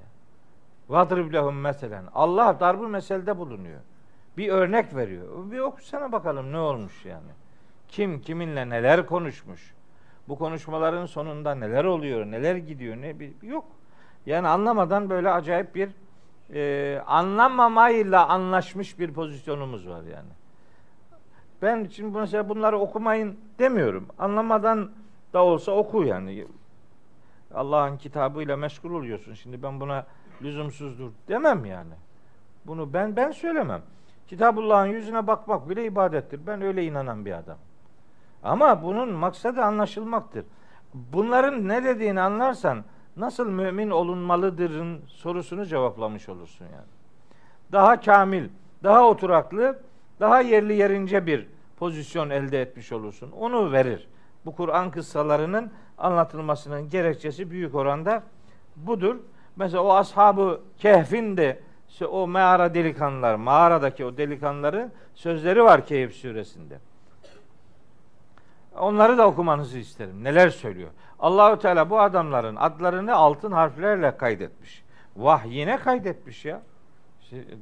Vadrib 0.89 1.33
lehum 1.33 1.61
meselen. 1.61 2.05
Allah 2.15 2.61
darbı 2.61 2.89
meselde 2.89 3.39
bulunuyor. 3.39 3.81
Bir 4.37 4.49
örnek 4.49 4.97
veriyor. 4.97 5.51
Bir 5.51 5.59
okusana 5.59 6.13
bakalım 6.13 6.53
ne 6.53 6.59
olmuş 6.59 7.05
yani. 7.05 7.31
Kim 7.89 8.21
kiminle 8.21 8.69
neler 8.71 9.07
konuşmuş. 9.07 9.75
Bu 10.29 10.39
konuşmaların 10.39 11.07
sonunda 11.07 11.55
neler 11.55 11.85
oluyor, 11.85 12.27
neler 12.27 12.57
gidiyor, 12.57 12.97
ne 12.97 13.21
bir 13.21 13.33
yok. 13.43 13.65
Yani 14.27 14.49
anlamadan 14.49 15.11
böyle 15.11 15.31
acayip 15.31 15.75
bir 15.75 15.91
e, 16.55 17.03
anlamamayla 17.07 18.29
anlaşmış 18.29 18.99
bir 18.99 19.13
pozisyonumuz 19.13 19.89
var 19.89 20.03
yani. 20.03 20.29
Ben 21.63 21.89
şimdi 21.91 22.19
mesela 22.19 22.49
bunları 22.49 22.79
okumayın 22.79 23.39
demiyorum. 23.59 24.07
Anlamadan 24.19 24.91
da 25.33 25.45
olsa 25.45 25.73
oku 25.73 26.05
yani. 26.05 26.47
Allah'ın 27.55 27.97
kitabıyla 27.97 28.57
meşgul 28.57 28.95
oluyorsun. 28.95 29.35
Şimdi 29.35 29.63
ben 29.63 29.81
buna 29.81 30.07
lüzumsuzdur 30.43 31.11
demem 31.29 31.65
yani. 31.65 31.95
Bunu 32.67 32.93
ben 32.93 33.17
ben 33.17 33.31
söylemem. 33.31 33.83
Kitabullah'ın 34.29 34.87
yüzüne 34.87 35.27
bakmak 35.27 35.69
bile 35.69 35.85
ibadettir. 35.85 36.41
Ben 36.47 36.63
öyle 36.63 36.85
inanan 36.85 37.25
bir 37.25 37.33
adam. 37.33 37.59
Ama 38.43 38.83
bunun 38.83 39.13
maksadı 39.13 39.63
anlaşılmaktır. 39.63 40.45
Bunların 40.95 41.69
ne 41.69 41.85
dediğini 41.85 42.21
anlarsan 42.21 42.85
nasıl 43.17 43.51
mümin 43.51 43.91
olunmalıdırın 43.91 45.01
sorusunu 45.07 45.67
cevaplamış 45.67 46.29
olursun 46.29 46.65
yani. 46.65 46.95
Daha 47.73 48.01
kamil, 48.01 48.49
daha 48.83 49.09
oturaklı, 49.09 49.79
daha 50.21 50.41
yerli 50.41 50.75
yerince 50.77 51.27
bir 51.27 51.47
pozisyon 51.77 52.31
elde 52.31 52.63
etmiş 52.63 52.93
olursun. 52.93 53.31
Onu 53.31 53.73
verir. 53.73 54.09
Bu 54.47 54.57
Kur'an 54.57 54.91
kıssalarının 54.91 55.71
anlatılmasının 55.99 56.91
gerekçesi 56.91 57.51
büyük 57.51 57.75
oranda 57.75 58.23
budur. 58.77 59.17
Mesela 59.57 59.83
o 59.83 59.93
ashabı 59.93 60.61
kehfin 60.79 61.37
de 61.37 61.61
o 62.11 62.27
mağara 62.27 62.75
delikanlılar, 62.75 63.35
mağaradaki 63.35 64.05
o 64.05 64.17
delikanlıların 64.17 64.93
sözleri 65.15 65.65
var 65.65 65.87
Kehf 65.87 66.15
suresinde. 66.15 66.79
Onları 68.79 69.19
da 69.19 69.27
okumanızı 69.27 69.79
isterim. 69.79 70.25
Neler 70.25 70.49
söylüyor? 70.49 70.91
Allahü 71.19 71.59
Teala 71.59 71.91
bu 71.91 72.01
adamların 72.01 72.57
adlarını 72.57 73.15
altın 73.15 73.53
harflerle 73.53 74.17
kaydetmiş. 74.17 74.85
Vahyine 75.17 75.77
kaydetmiş 75.77 76.45
ya. 76.45 76.63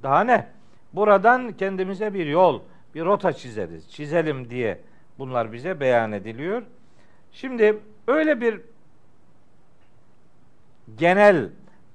Daha 0.03 0.25
ne? 0.25 0.49
Buradan 0.93 1.53
kendimize 1.53 2.15
bir 2.15 2.27
yol, 2.27 2.61
bir 2.95 3.05
rota 3.05 3.33
çizeriz. 3.33 3.91
Çizelim 3.91 4.51
diye 4.51 4.81
bunlar 5.19 5.53
bize 5.53 5.81
beyan 5.81 6.13
ediliyor. 6.13 6.63
Şimdi 7.33 7.79
öyle 8.07 8.41
bir 8.41 8.61
genel 10.97 11.49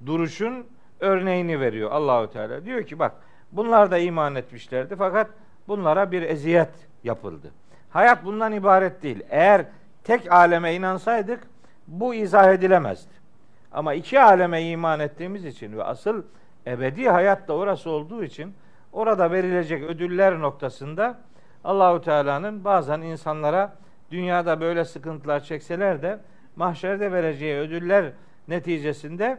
duruşun 0.06 0.66
örneğini 1.00 1.60
veriyor 1.60 1.90
Allahü 1.90 2.30
Teala. 2.30 2.64
Diyor 2.64 2.82
ki 2.86 2.98
bak 2.98 3.12
bunlar 3.52 3.90
da 3.90 3.98
iman 3.98 4.34
etmişlerdi 4.34 4.96
fakat 4.96 5.30
bunlara 5.68 6.12
bir 6.12 6.22
eziyet 6.22 6.70
yapıldı. 7.04 7.52
Hayat 7.90 8.24
bundan 8.24 8.52
ibaret 8.52 9.02
değil. 9.02 9.22
Eğer 9.30 9.64
tek 10.04 10.32
aleme 10.32 10.74
inansaydık 10.74 11.40
bu 11.86 12.14
izah 12.14 12.52
edilemezdi. 12.52 13.12
Ama 13.72 13.94
iki 13.94 14.20
aleme 14.20 14.62
iman 14.62 15.00
ettiğimiz 15.00 15.44
için 15.44 15.76
ve 15.76 15.84
asıl 15.84 16.22
ebedi 16.66 17.08
hayat 17.08 17.48
da 17.48 17.52
orası 17.52 17.90
olduğu 17.90 18.24
için 18.24 18.54
orada 18.92 19.30
verilecek 19.30 19.82
ödüller 19.82 20.40
noktasında 20.40 21.18
Allahu 21.64 22.00
Teala'nın 22.02 22.64
bazen 22.64 23.00
insanlara 23.00 23.76
dünyada 24.10 24.60
böyle 24.60 24.84
sıkıntılar 24.84 25.40
çekseler 25.40 26.02
de 26.02 26.18
mahşerde 26.56 27.12
vereceği 27.12 27.56
ödüller 27.56 28.12
neticesinde 28.48 29.38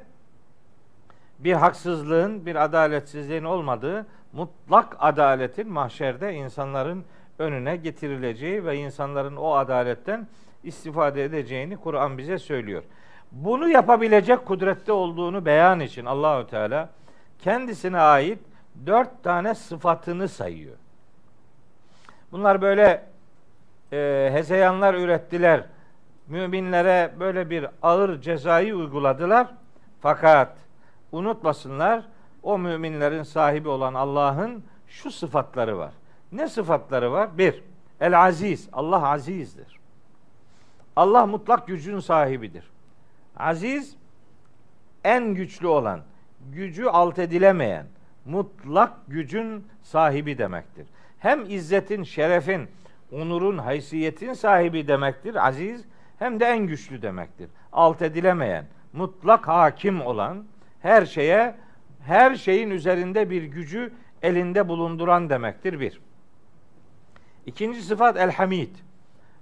bir 1.40 1.54
haksızlığın, 1.54 2.46
bir 2.46 2.56
adaletsizliğin 2.56 3.44
olmadığı 3.44 4.06
mutlak 4.34 4.96
adaletin 5.00 5.72
mahşerde 5.72 6.34
insanların 6.34 7.06
önüne 7.40 7.76
getirileceği 7.76 8.66
ve 8.66 8.78
insanların 8.78 9.36
o 9.36 9.54
adaletten 9.54 10.28
istifade 10.64 11.24
edeceğini 11.24 11.78
Kur'an 11.78 12.18
bize 12.18 12.38
söylüyor. 12.38 12.84
Bunu 13.32 13.70
yapabilecek 13.70 14.46
kudrette 14.46 14.92
olduğunu 14.92 15.46
beyan 15.46 15.80
için 15.80 16.06
Allahü 16.06 16.48
Teala 16.48 16.90
kendisine 17.40 18.00
ait 18.00 18.40
dört 18.86 19.24
tane 19.24 19.56
sıfatını 19.56 20.28
sayıyor. 20.28 20.76
Bunlar 22.32 22.62
böyle 22.62 23.06
e, 23.94 24.30
hezeyanlar 24.34 24.94
ürettiler. 24.94 25.64
Müminlere 26.28 27.12
böyle 27.20 27.50
bir 27.50 27.68
ağır 27.82 28.22
cezayı 28.22 28.76
uyguladılar. 28.76 29.48
Fakat 30.02 30.58
unutmasınlar 31.12 32.06
o 32.44 32.58
müminlerin 32.58 33.24
sahibi 33.24 33.70
olan 33.70 33.94
Allah'ın 33.94 34.64
şu 34.88 35.12
sıfatları 35.12 35.78
var. 35.78 35.92
Ne 36.32 36.48
sıfatları 36.48 37.12
var? 37.12 37.38
Bir, 37.38 37.64
El 38.02 38.24
Aziz. 38.26 38.70
Allah 38.74 39.10
azizdir. 39.10 39.80
Allah 40.96 41.26
mutlak 41.26 41.68
gücün 41.68 42.00
sahibidir. 42.00 42.72
Aziz 43.38 43.96
en 45.04 45.34
güçlü 45.34 45.68
olan, 45.68 46.02
gücü 46.52 46.86
alt 46.86 47.20
edilemeyen, 47.20 47.86
mutlak 48.26 48.94
gücün 49.08 49.68
sahibi 49.84 50.38
demektir. 50.38 50.88
Hem 51.20 51.46
izzetin, 51.50 52.04
şerefin, 52.04 52.68
onurun, 53.12 53.58
haysiyetin 53.58 54.34
sahibi 54.34 54.88
demektir 54.88 55.48
aziz, 55.48 55.86
hem 56.20 56.40
de 56.40 56.46
en 56.46 56.68
güçlü 56.68 57.02
demektir. 57.02 57.50
Alt 57.74 58.02
edilemeyen, 58.02 58.66
mutlak 58.94 59.48
hakim 59.48 60.02
olan, 60.02 60.46
her 60.82 61.06
şeye, 61.06 61.56
her 62.06 62.36
şeyin 62.36 62.70
üzerinde 62.70 63.30
bir 63.30 63.44
gücü 63.44 63.94
elinde 64.22 64.68
bulunduran 64.68 65.30
demektir 65.30 65.80
bir. 65.80 66.02
İkinci 67.46 67.82
sıfat 67.82 68.18
el-hamid. 68.18 68.76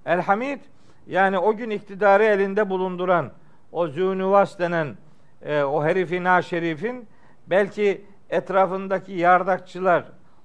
El-hamid 0.06 0.60
yani 1.06 1.38
o 1.38 1.56
gün 1.56 1.70
iktidarı 1.70 2.24
elinde 2.24 2.70
bulunduran 2.70 3.30
o 3.72 3.86
zünüvas 3.86 4.58
denen 4.58 4.96
e, 5.42 5.62
o 5.62 5.84
herifi 5.84 6.22
şerifin 6.48 7.08
belki 7.46 8.04
etrafındaki 8.30 9.12
yardakçılar 9.12 10.04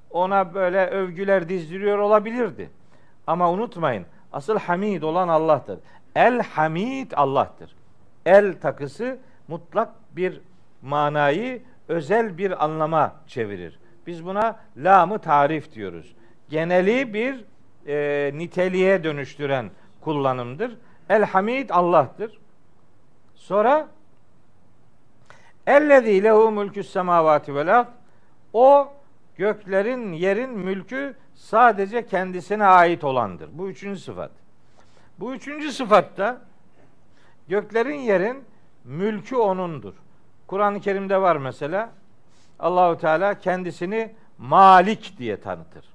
ona 0.10 0.54
böyle 0.54 0.88
övgüler 0.88 1.50
dizdiriyor 1.50 1.98
olabilirdi. 1.98 2.70
Ama 3.28 3.52
unutmayın 3.52 4.06
asıl 4.34 4.60
hamid 4.60 5.02
olan 5.02 5.28
Allah'tır. 5.28 5.80
El 6.16 6.42
hamid 6.42 7.12
Allah'tır. 7.16 7.76
El 8.26 8.54
takısı 8.62 9.20
mutlak 9.48 9.90
bir 10.12 10.42
manayı 10.82 11.62
özel 11.88 12.38
bir 12.38 12.64
anlama 12.64 13.16
çevirir. 13.28 13.80
Biz 14.08 14.26
buna 14.26 14.60
lamı 14.78 15.20
tarif 15.20 15.74
diyoruz. 15.74 16.16
Geneli 16.54 17.14
bir 17.14 17.44
e, 17.88 18.32
niteliğe 18.38 19.04
dönüştüren 19.04 19.72
kullanımdır. 20.02 20.78
El 21.10 21.24
hamid 21.24 21.70
Allah'tır. 21.70 22.40
Sonra 23.36 23.88
Ellezî 25.68 26.24
lehu 26.24 26.52
mülkü 26.52 26.84
semavati 26.84 27.56
vel. 27.56 27.86
O 28.54 28.94
göklerin, 29.36 30.14
yerin 30.14 30.50
mülkü 30.50 31.16
sadece 31.36 32.06
kendisine 32.06 32.66
ait 32.66 33.04
olandır. 33.04 33.50
Bu 33.54 33.70
üçüncü 33.70 34.00
sıfat. 34.00 34.32
Bu 35.20 35.36
üçüncü 35.36 35.72
sıfatta 35.72 36.42
göklerin, 37.48 38.00
yerin 38.00 38.44
mülkü 38.84 39.36
onundur. 39.36 39.94
Kur'an-ı 40.48 40.80
Kerim'de 40.80 41.22
var 41.22 41.36
mesela. 41.36 41.90
Allahu 42.60 42.98
Teala 42.98 43.40
kendisini 43.40 44.16
Malik 44.38 45.18
diye 45.18 45.42
tanıtır. 45.42 45.93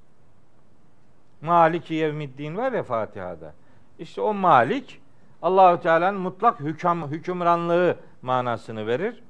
Maliki 1.42 1.94
yevmiddin 1.94 2.56
var 2.56 2.72
ya 2.72 2.82
Fatiha'da. 2.82 3.54
İşte 3.98 4.20
o 4.20 4.34
Malik 4.34 5.00
Allahu 5.42 5.82
Teala'nın 5.82 6.20
mutlak 6.20 6.60
hüküm 6.60 7.06
hükümranlığı 7.06 7.96
manasını 8.22 8.86
verir. 8.86 9.22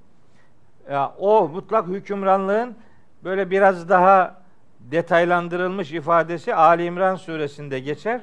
Ya, 0.91 1.15
o 1.19 1.49
mutlak 1.49 1.87
hükümranlığın 1.87 2.77
böyle 3.25 3.51
biraz 3.51 3.89
daha 3.89 4.43
detaylandırılmış 4.81 5.93
ifadesi 5.93 6.55
Ali 6.55 6.85
İmran 6.85 7.17
suresinde 7.17 7.81
geçer. 7.81 8.21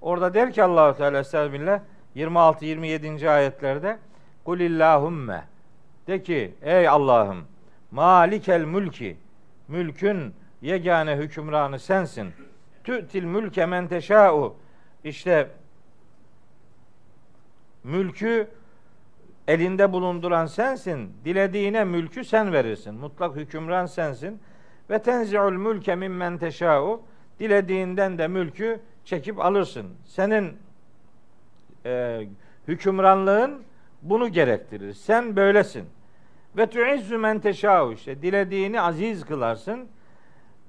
Orada 0.00 0.34
der 0.34 0.52
ki 0.52 0.62
Allahu 0.62 0.96
Teala 0.96 1.18
Estağfirullah 1.18 1.80
26 2.14 2.64
27. 2.64 3.30
ayetlerde 3.30 3.98
Kulillahumme 4.44 5.44
de 6.06 6.22
ki 6.22 6.54
ey 6.62 6.88
Allah'ım 6.88 7.44
malikel 7.90 8.64
mülki 8.64 9.16
mülkün 9.68 10.34
yegane 10.62 11.16
hükümranı 11.16 11.78
sensin. 11.78 12.32
Tü'til 12.86 13.24
mülke 13.24 13.66
men 13.66 13.88
teşâ'u 13.88 14.54
işte 15.04 15.48
mülkü 17.84 18.48
elinde 19.48 19.92
bulunduran 19.92 20.46
sensin. 20.46 21.12
Dilediğine 21.24 21.84
mülkü 21.84 22.24
sen 22.24 22.52
verirsin. 22.52 22.94
Mutlak 22.94 23.36
hükümran 23.36 23.86
sensin. 23.86 24.40
Ve 24.90 25.02
tenzi'ul 25.02 25.52
mülke 25.52 25.94
mimmen 25.94 26.38
teşâ'u 26.38 27.02
dilediğinden 27.40 28.18
de 28.18 28.28
mülkü 28.28 28.80
çekip 29.04 29.40
alırsın. 29.40 29.86
Senin 30.04 30.56
e, 31.86 32.22
hükümranlığın 32.68 33.62
bunu 34.02 34.28
gerektirir. 34.28 34.94
Sen 34.94 35.36
böylesin. 35.36 35.84
Ve 36.56 36.66
tuizzu 36.66 37.18
men 37.18 37.40
teşâ'u 37.40 37.92
işte 37.92 38.22
dilediğini 38.22 38.80
aziz 38.80 39.24
kılarsın. 39.24 39.88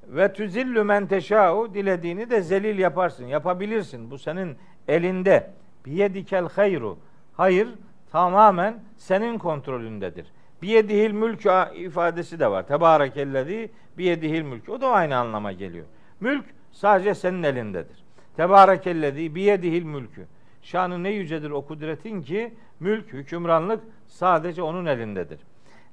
Ve 0.07 0.33
tüzillü 0.33 0.83
men 0.83 1.07
teşâ'u 1.07 1.73
dilediğini 1.73 2.29
de 2.29 2.41
zelil 2.41 2.79
yaparsın. 2.79 3.25
Yapabilirsin. 3.25 4.11
Bu 4.11 4.17
senin 4.17 4.57
elinde. 4.87 5.51
Biyedikel 5.85 6.49
hayru. 6.49 6.97
Hayır 7.33 7.67
tamamen 8.11 8.79
senin 8.97 9.37
kontrolündedir. 9.37 10.27
Biyedihil 10.61 11.11
mülk 11.11 11.45
ifadesi 11.75 12.39
de 12.39 12.51
var. 12.51 12.67
Tebarekellezi 12.67 13.71
biyedihil 13.97 14.41
mülk. 14.41 14.69
O 14.69 14.81
da 14.81 14.87
aynı 14.87 15.17
anlama 15.17 15.51
geliyor. 15.51 15.85
Mülk 16.19 16.45
sadece 16.71 17.15
senin 17.15 17.43
elindedir. 17.43 18.03
Tebarekellezi 18.37 19.35
biyedihil 19.35 19.83
mülkü. 19.83 20.25
Şanı 20.61 21.03
ne 21.03 21.09
yücedir 21.09 21.51
o 21.51 21.61
kudretin 21.65 22.21
ki 22.21 22.53
mülk, 22.79 23.13
hükümranlık 23.13 23.83
sadece 24.07 24.61
onun 24.61 24.85
elindedir. 24.85 25.39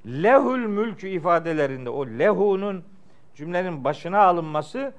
Lehul 0.07 0.59
mülkü 0.59 1.09
ifadelerinde 1.09 1.91
o 1.91 2.07
lehunun 2.07 2.85
cümlenin 3.35 3.85
başına 3.85 4.18
alınması 4.18 4.93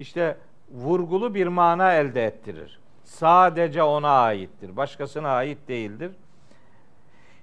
işte 0.00 0.36
vurgulu 0.70 1.34
bir 1.34 1.46
mana 1.46 1.92
elde 1.92 2.24
ettirir. 2.24 2.78
Sadece 3.04 3.82
ona 3.82 4.10
aittir. 4.10 4.76
Başkasına 4.76 5.28
ait 5.28 5.68
değildir. 5.68 6.12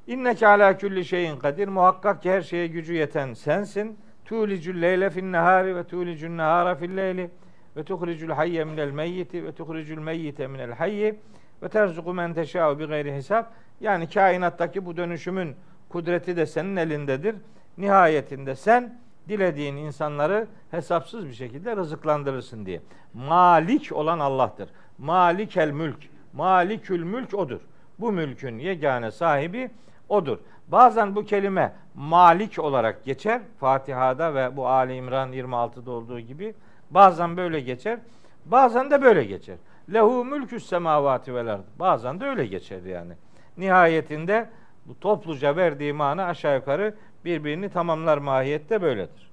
İnneke 0.08 0.48
ala 0.48 0.78
külli 0.78 1.06
şeyin 1.06 1.38
kadir. 1.38 1.68
Muhakkak 1.68 2.24
ki 2.24 2.32
her 2.32 2.42
şeye 2.42 2.68
gücü 2.68 2.94
yeten 2.94 3.34
sensin. 3.34 4.00
Tulicül 4.26 4.82
leyle 4.82 5.10
fin 5.10 5.32
nehari 5.32 5.76
ve 5.76 5.84
tulicül 5.84 6.30
nehara 6.30 6.76
fil 6.76 6.98
leyli 6.98 7.30
ve 7.78 7.84
tuhricül 7.84 8.30
hayye 8.30 8.64
minel 8.64 8.92
meyyiti 8.92 9.44
ve 9.44 9.52
tuhricül 9.52 10.00
meyyite 10.00 10.48
minel 10.48 10.72
hayyi 10.72 11.20
ve 11.64 11.70
terzuku 11.70 12.14
men 12.14 12.34
teşâ'u 12.34 12.80
bi 12.80 12.86
gayri 12.86 13.14
hesap. 13.14 13.54
Yani 13.82 14.10
kainattaki 14.10 14.86
bu 14.86 14.98
dönüşümün 14.98 15.56
kudreti 15.90 16.38
de 16.38 16.46
senin 16.46 16.76
elindedir. 16.76 17.36
Nihayetinde 17.78 18.56
sen 18.56 19.00
dilediğin 19.30 19.76
insanları 19.76 20.48
hesapsız 20.72 21.26
bir 21.28 21.34
şekilde 21.34 21.76
rızıklandırırsın 21.76 22.66
diye. 22.66 22.82
Malik 23.14 23.92
olan 23.92 24.20
Allah'tır. 24.20 24.70
Malikel 24.98 25.72
mülk. 25.72 25.98
Malikül 26.34 27.04
mülk 27.04 27.34
odur. 27.34 27.60
Bu 28.00 28.12
mülkün 28.12 28.60
yegane 28.60 29.12
sahibi 29.12 29.70
odur. 30.10 30.38
Bazen 30.68 31.16
bu 31.16 31.26
kelime 31.26 31.74
malik 31.96 32.60
olarak 32.60 33.06
geçer 33.06 33.42
Fatiha'da 33.60 34.36
ve 34.36 34.58
bu 34.58 34.68
Ali 34.68 34.96
İmran 34.96 35.34
26'da 35.34 35.92
olduğu 35.92 36.20
gibi. 36.20 36.56
Bazen 36.92 37.38
böyle 37.38 37.60
geçer. 37.60 38.00
Bazen 38.46 38.92
de 38.92 39.02
böyle 39.02 39.24
geçer. 39.24 39.56
Lehu 39.94 40.26
mülküs 40.26 40.66
semavati 40.66 41.36
vel. 41.36 41.60
Bazen 41.80 42.20
de 42.20 42.26
öyle 42.26 42.46
geçer 42.46 42.82
yani. 42.84 43.14
Nihayetinde 43.58 44.50
bu 44.86 45.00
topluca 45.00 45.56
verdiği 45.56 45.94
mana 45.94 46.26
aşağı 46.26 46.56
yukarı 46.56 46.96
birbirini 47.26 47.70
tamamlar 47.70 48.18
mahiyette 48.18 48.82
böyledir. 48.82 49.30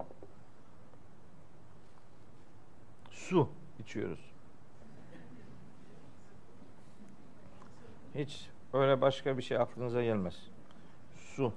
Su 3.10 3.48
içiyoruz. 3.78 4.32
Hiç 8.14 8.48
öyle 8.72 9.00
başka 9.00 9.38
bir 9.38 9.42
şey 9.42 9.56
aklınıza 9.56 10.02
gelmez. 10.02 10.34
Su. 11.16 11.52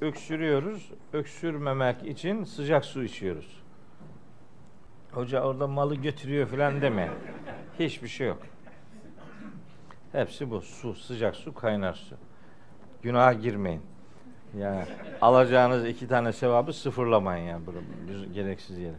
Öksürüyoruz. 0.00 0.90
Öksürmemek 1.12 2.02
için 2.02 2.44
sıcak 2.44 2.84
su 2.84 3.04
içiyoruz. 3.04 3.62
Hoca 5.12 5.42
orada 5.42 5.66
malı 5.66 5.94
götürüyor 5.94 6.48
falan 6.48 6.82
deme. 6.82 7.10
Hiçbir 7.78 8.08
şey 8.08 8.28
yok. 8.28 8.42
Hepsi 10.12 10.50
bu. 10.50 10.60
Su, 10.60 10.94
sıcak 10.94 11.36
su, 11.36 11.54
kaynar 11.54 11.94
su. 11.94 12.16
Günaha 13.02 13.40
girmeyin. 13.42 13.93
Yani 14.58 14.84
alacağınız 15.20 15.86
iki 15.86 16.08
tane 16.08 16.32
sevabı 16.32 16.72
sıfırlamayın 16.72 17.44
yani 17.44 17.66
burada 17.66 17.78
gereksiz 18.34 18.78
yere. 18.78 18.96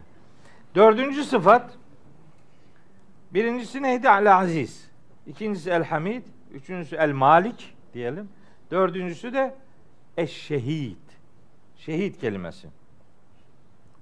Dördüncü 0.74 1.24
sıfat 1.24 1.70
birincisi 3.34 3.82
neydi? 3.82 4.08
Al 4.08 4.26
aziz. 4.26 4.90
İkincisi 5.26 5.70
el 5.70 5.84
hamid. 5.84 6.22
Üçüncüsü 6.52 6.96
el 6.96 7.12
malik 7.12 7.74
diyelim. 7.94 8.28
Dördüncüsü 8.70 9.32
de 9.32 9.54
eşşehid. 10.16 10.96
Şehit 11.76 12.20
kelimesi. 12.20 12.68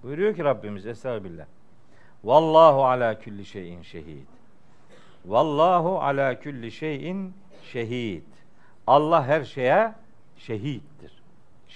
Buyuruyor 0.03 0.37
ki 0.37 0.45
Rabbimiz 0.45 0.87
Estağfirullah. 0.87 1.45
Vallahu 2.25 2.85
ala 2.85 3.19
külli 3.19 3.45
şeyin 3.45 3.83
şehid. 3.83 4.27
Vallahu 5.27 6.01
ala 6.01 6.41
külli 6.41 6.73
şeyin 6.73 7.35
şehid. 7.73 8.23
Allah 8.87 9.27
her 9.27 9.45
şeye 9.45 9.93
şehittir. 10.39 10.94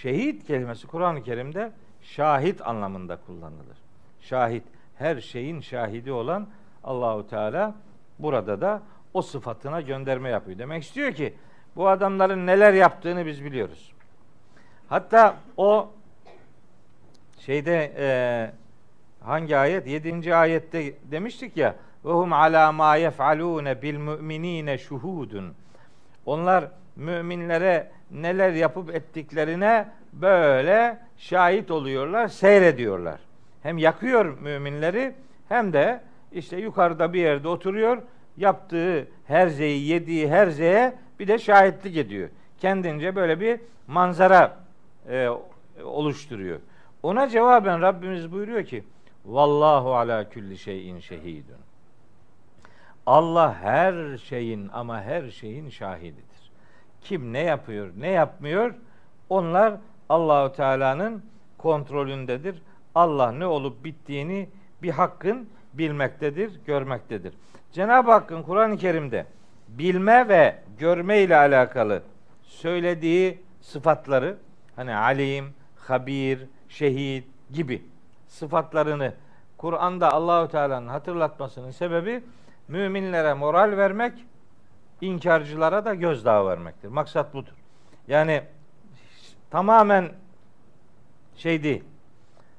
Şehit 0.02 0.46
kelimesi 0.46 0.86
Kur'an-ı 0.86 1.22
Kerim'de 1.22 1.72
şahit 2.02 2.66
anlamında 2.66 3.18
kullanılır. 3.26 3.78
Şahit, 4.20 4.62
her 4.98 5.20
şeyin 5.20 5.60
şahidi 5.60 6.12
olan 6.12 6.46
Allahu 6.84 7.28
Teala 7.28 7.74
burada 8.18 8.60
da 8.60 8.82
o 9.14 9.22
sıfatına 9.22 9.80
gönderme 9.80 10.28
yapıyor. 10.28 10.58
Demek 10.58 10.82
istiyor 10.82 11.12
ki 11.12 11.34
bu 11.76 11.88
adamların 11.88 12.46
neler 12.46 12.72
yaptığını 12.72 13.26
biz 13.26 13.44
biliyoruz. 13.44 13.92
Hatta 14.88 15.36
o 15.56 15.90
şeyde 17.38 17.92
e, 17.98 18.06
hangi 19.24 19.56
ayet? 19.56 19.86
Yedinci 19.86 20.34
ayette 20.34 20.94
demiştik 21.10 21.56
ya 21.56 21.74
ve 22.04 22.12
hum 22.12 22.32
ala 22.32 22.72
ma 22.72 22.96
yef'alune 22.96 23.82
bil 23.82 23.98
mu'minine 23.98 24.78
şuhudun. 24.78 25.54
Onlar 26.26 26.70
müminlere 26.96 27.97
neler 28.10 28.52
yapıp 28.52 28.94
ettiklerine 28.94 29.88
böyle 30.12 30.98
şahit 31.16 31.70
oluyorlar, 31.70 32.28
seyrediyorlar. 32.28 33.20
Hem 33.62 33.78
yakıyor 33.78 34.38
müminleri 34.38 35.14
hem 35.48 35.72
de 35.72 36.00
işte 36.32 36.56
yukarıda 36.56 37.12
bir 37.12 37.20
yerde 37.20 37.48
oturuyor, 37.48 38.02
yaptığı 38.36 39.08
her 39.26 39.48
zeyi, 39.48 39.86
yediği 39.86 40.28
her 40.28 40.46
zeye 40.46 40.94
bir 41.20 41.28
de 41.28 41.38
şahitlik 41.38 41.96
ediyor. 41.96 42.28
Kendince 42.58 43.16
böyle 43.16 43.40
bir 43.40 43.60
manzara 43.86 44.56
e, 45.08 45.28
oluşturuyor. 45.84 46.58
Ona 47.02 47.28
cevaben 47.28 47.82
Rabbimiz 47.82 48.32
buyuruyor 48.32 48.64
ki 48.64 48.84
Vallahu 49.26 49.94
ala 49.94 50.28
kulli 50.28 50.58
şeyin 50.58 51.00
şehidun. 51.00 51.58
Allah 53.06 53.54
her 53.62 54.16
şeyin 54.16 54.70
ama 54.72 55.02
her 55.02 55.30
şeyin 55.30 55.70
şahididir. 55.70 56.27
Kim 57.00 57.32
ne 57.32 57.42
yapıyor, 57.42 57.90
ne 57.98 58.08
yapmıyor? 58.08 58.74
Onlar 59.28 59.74
Allahu 60.08 60.52
Teala'nın 60.52 61.22
kontrolündedir. 61.58 62.62
Allah 62.94 63.32
ne 63.32 63.46
olup 63.46 63.84
bittiğini 63.84 64.48
bir 64.82 64.90
hakkın 64.90 65.48
bilmektedir, 65.74 66.60
görmektedir. 66.66 67.34
Cenab-ı 67.72 68.10
Hakk'ın 68.10 68.42
Kur'an-ı 68.42 68.76
Kerim'de 68.76 69.26
bilme 69.68 70.28
ve 70.28 70.58
görme 70.78 71.20
ile 71.20 71.36
alakalı 71.36 72.02
söylediği 72.42 73.38
sıfatları 73.60 74.36
hani 74.76 74.94
alim, 74.94 75.54
habir, 75.76 76.46
şehit 76.68 77.24
gibi 77.52 77.82
sıfatlarını 78.28 79.14
Kur'an'da 79.56 80.12
Allahü 80.12 80.50
Teala'nın 80.50 80.88
hatırlatmasının 80.88 81.70
sebebi 81.70 82.22
müminlere 82.68 83.34
moral 83.34 83.76
vermek, 83.76 84.12
inkarcılara 85.00 85.84
da 85.84 85.94
gözdağı 85.94 86.46
vermektir. 86.46 86.88
Maksat 86.88 87.34
budur. 87.34 87.52
Yani 88.08 88.42
tamamen 89.50 90.12
şey 91.36 91.62
değil. 91.62 91.84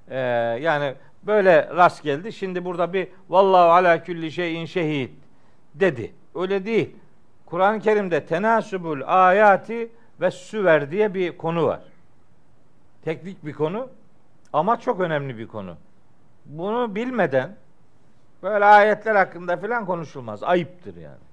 Ee, 0.10 0.18
yani 0.62 0.96
böyle 1.24 1.70
rast 1.76 2.04
geldi. 2.04 2.34
Şimdi 2.34 2.66
burada 2.66 2.94
bir 2.94 3.08
vallahu 3.30 3.72
ala 3.72 4.04
külli 4.04 4.32
şeyin 4.32 4.66
şehit 4.66 5.12
dedi. 5.76 6.14
Öyle 6.36 6.66
değil. 6.66 6.96
Kur'an-ı 7.46 7.80
Kerim'de 7.80 8.26
tenasubul 8.26 9.02
ayati 9.06 9.92
ve 10.22 10.32
süver 10.32 10.92
diye 10.92 11.14
bir 11.14 11.38
konu 11.38 11.66
var. 11.66 11.82
Teknik 13.04 13.46
bir 13.46 13.54
konu 13.54 13.90
ama 14.54 14.80
çok 14.80 15.00
önemli 15.00 15.38
bir 15.38 15.48
konu. 15.48 15.76
Bunu 16.46 16.96
bilmeden 16.96 17.56
böyle 18.44 18.66
ayetler 18.66 19.16
hakkında 19.16 19.58
filan 19.58 19.86
konuşulmaz. 19.86 20.44
Ayıptır 20.44 20.96
yani. 20.96 21.29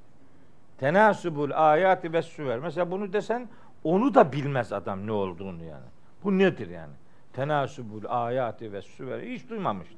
Tenasubul 0.79 1.51
ayati 1.55 2.13
ve 2.13 2.23
süver. 2.23 2.59
Mesela 2.59 2.91
bunu 2.91 3.13
desen 3.13 3.49
onu 3.85 4.15
da 4.15 4.33
bilmez 4.33 4.73
adam 4.73 5.07
ne 5.07 5.13
olduğunu 5.13 5.65
yani. 5.65 5.87
Bu 6.25 6.39
nedir 6.39 6.71
yani? 6.71 6.93
Tenasubul 7.33 8.03
ayati 8.09 8.73
ve 8.73 8.83
süver. 8.83 9.21
Hiç 9.21 9.51
duymamıştı. 9.51 9.97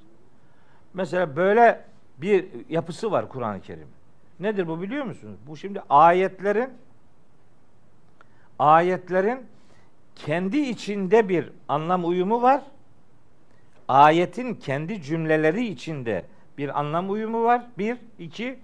Mesela 0.95 1.37
böyle 1.37 1.85
bir 2.19 2.47
yapısı 2.69 3.13
var 3.13 3.29
Kur'an-ı 3.29 3.61
Kerim. 3.61 3.89
Nedir 4.41 4.69
bu 4.69 4.83
biliyor 4.83 5.05
musunuz? 5.05 5.39
Bu 5.47 5.57
şimdi 5.57 5.83
ayetlerin 5.91 6.71
ayetlerin 8.59 9.47
kendi 10.15 10.59
içinde 10.59 11.29
bir 11.29 11.53
anlam 11.69 12.09
uyumu 12.09 12.43
var. 12.43 12.63
Ayetin 13.89 14.55
kendi 14.55 15.03
cümleleri 15.03 15.67
içinde 15.67 16.25
bir 16.59 16.79
anlam 16.81 17.11
uyumu 17.11 17.45
var. 17.45 17.67
Bir, 17.79 17.99
iki, 18.19 18.59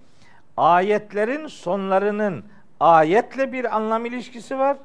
ayetlerin 0.57 1.47
sonlarının 1.47 2.45
ayetle 2.79 3.51
bir 3.51 3.75
anlam 3.75 4.05
ilişkisi 4.05 4.59
var. 4.59 4.77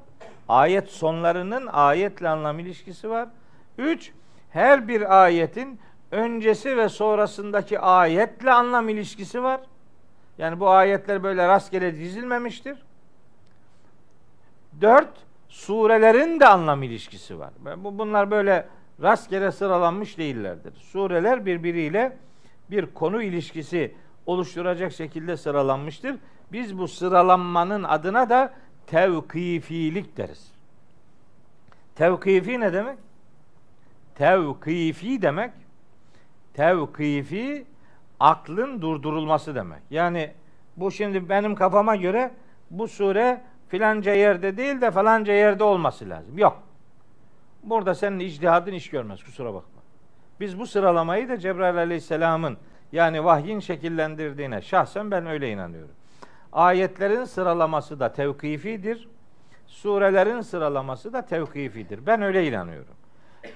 Ayet 0.48 0.88
sonlarının 0.88 1.66
ayetle 1.66 2.28
anlam 2.28 2.58
ilişkisi 2.58 3.10
var. 3.10 3.28
Üç, 3.78 4.12
her 4.50 4.88
bir 4.88 5.22
ayetin 5.22 5.80
öncesi 6.10 6.76
ve 6.76 6.88
sonrasındaki 6.88 7.80
ayetle 7.80 8.52
anlam 8.52 8.88
ilişkisi 8.88 9.42
var. 9.42 9.60
Yani 10.38 10.60
bu 10.60 10.70
ayetler 10.70 11.22
böyle 11.22 11.48
rastgele 11.48 11.96
dizilmemiştir. 11.96 12.78
Dört, 14.80 15.08
surelerin 15.48 16.40
de 16.40 16.46
anlam 16.46 16.82
ilişkisi 16.82 17.38
var. 17.38 17.50
Bu 17.76 17.98
Bunlar 17.98 18.30
böyle 18.30 18.66
rastgele 19.02 19.52
sıralanmış 19.52 20.18
değillerdir. 20.18 20.74
Sureler 20.74 21.46
birbiriyle 21.46 22.16
bir 22.70 22.86
konu 22.86 23.22
ilişkisi 23.22 23.94
oluşturacak 24.26 24.92
şekilde 24.92 25.36
sıralanmıştır. 25.36 26.16
Biz 26.52 26.78
bu 26.78 26.88
sıralanmanın 26.88 27.82
adına 27.82 28.30
da 28.30 28.52
tevkifilik 28.86 30.16
deriz. 30.16 30.52
Tevkifi 31.94 32.60
ne 32.60 32.72
demek? 32.72 32.98
Tevkifi 34.14 35.22
demek 35.22 35.52
tevkifi 36.54 37.66
aklın 38.20 38.82
durdurulması 38.82 39.54
demek. 39.54 39.82
Yani 39.90 40.30
bu 40.76 40.90
şimdi 40.90 41.28
benim 41.28 41.54
kafama 41.54 41.96
göre 41.96 42.30
bu 42.70 42.88
sure 42.88 43.40
filanca 43.68 44.14
yerde 44.14 44.56
değil 44.56 44.80
de 44.80 44.90
falanca 44.90 45.32
yerde 45.32 45.64
olması 45.64 46.10
lazım. 46.10 46.38
Yok. 46.38 46.62
Burada 47.62 47.94
senin 47.94 48.18
icdihadın 48.18 48.72
iş 48.72 48.90
görmez 48.90 49.24
kusura 49.24 49.54
bakma. 49.54 49.82
Biz 50.40 50.58
bu 50.58 50.66
sıralamayı 50.66 51.28
da 51.28 51.38
Cebrail 51.38 51.76
Aleyhisselam'ın 51.76 52.58
yani 52.92 53.24
vahyin 53.24 53.60
şekillendirdiğine 53.60 54.62
şahsen 54.62 55.10
ben 55.10 55.26
öyle 55.26 55.50
inanıyorum. 55.50 55.94
Ayetlerin 56.52 57.24
sıralaması 57.24 58.00
da 58.00 58.12
tevkifidir. 58.12 59.08
Surelerin 59.66 60.40
sıralaması 60.40 61.12
da 61.12 61.22
tevkifidir. 61.22 62.06
Ben 62.06 62.22
öyle 62.22 62.48
inanıyorum. 62.48 62.94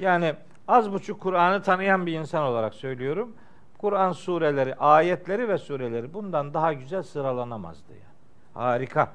Yani 0.00 0.34
az 0.68 0.92
buçuk 0.92 1.20
Kur'an'ı 1.20 1.62
tanıyan 1.62 2.06
bir 2.06 2.12
insan 2.12 2.42
olarak 2.42 2.74
söylüyorum. 2.74 3.32
Kur'an 3.78 4.12
sureleri, 4.12 4.74
ayetleri 4.74 5.48
ve 5.48 5.58
sureleri 5.58 6.14
bundan 6.14 6.54
daha 6.54 6.72
güzel 6.72 7.02
sıralanamazdı 7.02 7.92
yani. 7.92 8.14
Harika. 8.54 9.08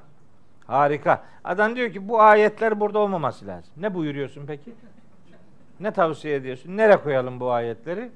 Harika. 0.66 1.24
Adam 1.44 1.76
diyor 1.76 1.92
ki 1.92 2.08
bu 2.08 2.20
ayetler 2.20 2.80
burada 2.80 2.98
olmaması 2.98 3.46
lazım. 3.46 3.72
Ne 3.76 3.94
buyuruyorsun 3.94 4.46
peki? 4.46 4.74
Ne 5.80 5.90
tavsiye 5.90 6.34
ediyorsun? 6.34 6.76
Nereye 6.76 6.96
koyalım 6.96 7.40
bu 7.40 7.50
ayetleri? 7.52 8.10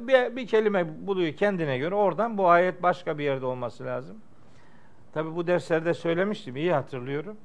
Bir, 0.00 0.36
bir 0.36 0.46
kelime 0.46 1.06
buluyor 1.06 1.32
kendine 1.32 1.78
göre. 1.78 1.94
Oradan 1.94 2.38
bu 2.38 2.48
ayet 2.48 2.82
başka 2.82 3.18
bir 3.18 3.24
yerde 3.24 3.46
olması 3.46 3.84
lazım. 3.84 4.16
Tabi 5.12 5.36
bu 5.36 5.46
derslerde 5.46 5.94
söylemiştim. 5.94 6.56
iyi 6.56 6.72
hatırlıyorum. 6.72 7.36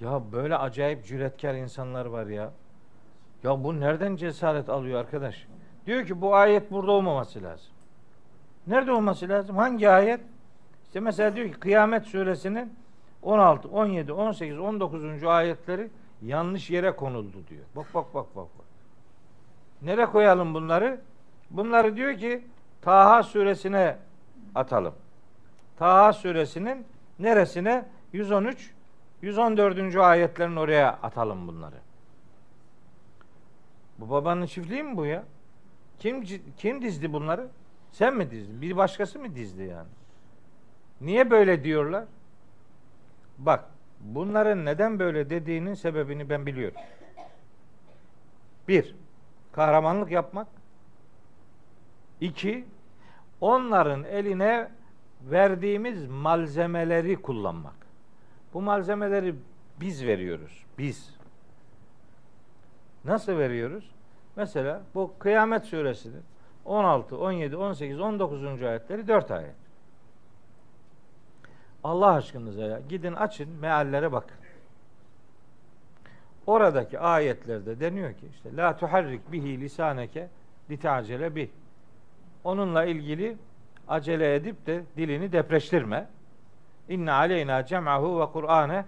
Ya 0.00 0.22
böyle 0.32 0.56
acayip 0.56 1.04
cüretkar 1.06 1.54
insanlar 1.54 2.06
var 2.06 2.26
ya. 2.26 2.52
Ya 3.42 3.64
bu 3.64 3.80
nereden 3.80 4.16
cesaret 4.16 4.68
alıyor 4.68 5.00
arkadaş? 5.00 5.46
Diyor 5.86 6.06
ki 6.06 6.20
bu 6.20 6.34
ayet 6.34 6.70
burada 6.70 6.92
olmaması 6.92 7.42
lazım. 7.42 7.72
Nerede 8.66 8.92
olması 8.92 9.28
lazım? 9.28 9.56
Hangi 9.56 9.88
ayet? 9.88 10.20
İşte 10.86 11.00
mesela 11.00 11.36
diyor 11.36 11.48
ki 11.48 11.60
Kıyamet 11.60 12.06
suresinin 12.06 12.72
16, 13.22 13.68
17, 13.68 14.12
18, 14.12 14.58
19. 14.58 15.24
ayetleri 15.24 15.90
yanlış 16.22 16.70
yere 16.70 16.96
konuldu 16.96 17.36
diyor. 17.48 17.64
Bak 17.76 17.86
bak 17.94 18.14
bak 18.14 18.26
bak. 18.36 18.59
Nereye 19.82 20.06
koyalım 20.06 20.54
bunları? 20.54 21.00
Bunları 21.50 21.96
diyor 21.96 22.18
ki 22.18 22.44
Taha 22.82 23.22
suresine 23.22 23.96
atalım. 24.54 24.94
Taha 25.76 26.12
suresinin 26.12 26.86
neresine? 27.18 27.84
113, 28.12 28.70
114. 29.22 29.96
ayetlerin 29.96 30.56
oraya 30.56 30.92
atalım 31.02 31.48
bunları. 31.48 31.76
Bu 33.98 34.10
babanın 34.10 34.46
çiftliği 34.46 34.82
mi 34.82 34.96
bu 34.96 35.06
ya? 35.06 35.24
Kim 35.98 36.24
kim 36.56 36.82
dizdi 36.82 37.12
bunları? 37.12 37.48
Sen 37.92 38.16
mi 38.16 38.30
dizdin? 38.30 38.62
Bir 38.62 38.76
başkası 38.76 39.18
mı 39.18 39.34
dizdi 39.34 39.62
yani? 39.62 39.88
Niye 41.00 41.30
böyle 41.30 41.64
diyorlar? 41.64 42.04
Bak, 43.38 43.64
bunların 44.00 44.64
neden 44.64 44.98
böyle 44.98 45.30
dediğinin 45.30 45.74
sebebini 45.74 46.30
ben 46.30 46.46
biliyorum. 46.46 46.80
Bir, 48.68 48.94
kahramanlık 49.52 50.10
yapmak. 50.10 50.46
İki, 52.20 52.64
onların 53.40 54.04
eline 54.04 54.70
verdiğimiz 55.22 56.06
malzemeleri 56.06 57.22
kullanmak. 57.22 57.74
Bu 58.54 58.62
malzemeleri 58.62 59.34
biz 59.80 60.06
veriyoruz. 60.06 60.64
Biz. 60.78 61.14
Nasıl 63.04 63.38
veriyoruz? 63.38 63.90
Mesela 64.36 64.82
bu 64.94 65.14
Kıyamet 65.18 65.64
suresinin 65.64 66.22
16, 66.64 67.18
17, 67.18 67.56
18, 67.56 68.00
19. 68.00 68.62
ayetleri 68.62 69.08
4 69.08 69.30
ayet. 69.30 69.54
Allah 71.84 72.14
aşkınıza 72.14 72.62
ya 72.62 72.80
gidin 72.88 73.12
açın 73.12 73.50
meallere 73.60 74.12
bakın. 74.12 74.36
Oradaki 76.46 76.98
ayetlerde 76.98 77.80
deniyor 77.80 78.12
ki 78.12 78.26
işte 78.30 78.56
la 78.56 78.76
tuharrik 78.76 79.32
bihi 79.32 79.60
lisaneke 79.60 80.28
litacele 80.70 81.34
bih. 81.34 81.48
Onunla 82.44 82.84
ilgili 82.84 83.36
acele 83.88 84.34
edip 84.34 84.66
de 84.66 84.82
dilini 84.96 85.32
depreştirme. 85.32 86.08
İnne 86.88 87.12
aleyna 87.12 87.66
cem'ahu 87.66 88.20
ve 88.20 88.26
Kur'ane 88.26 88.84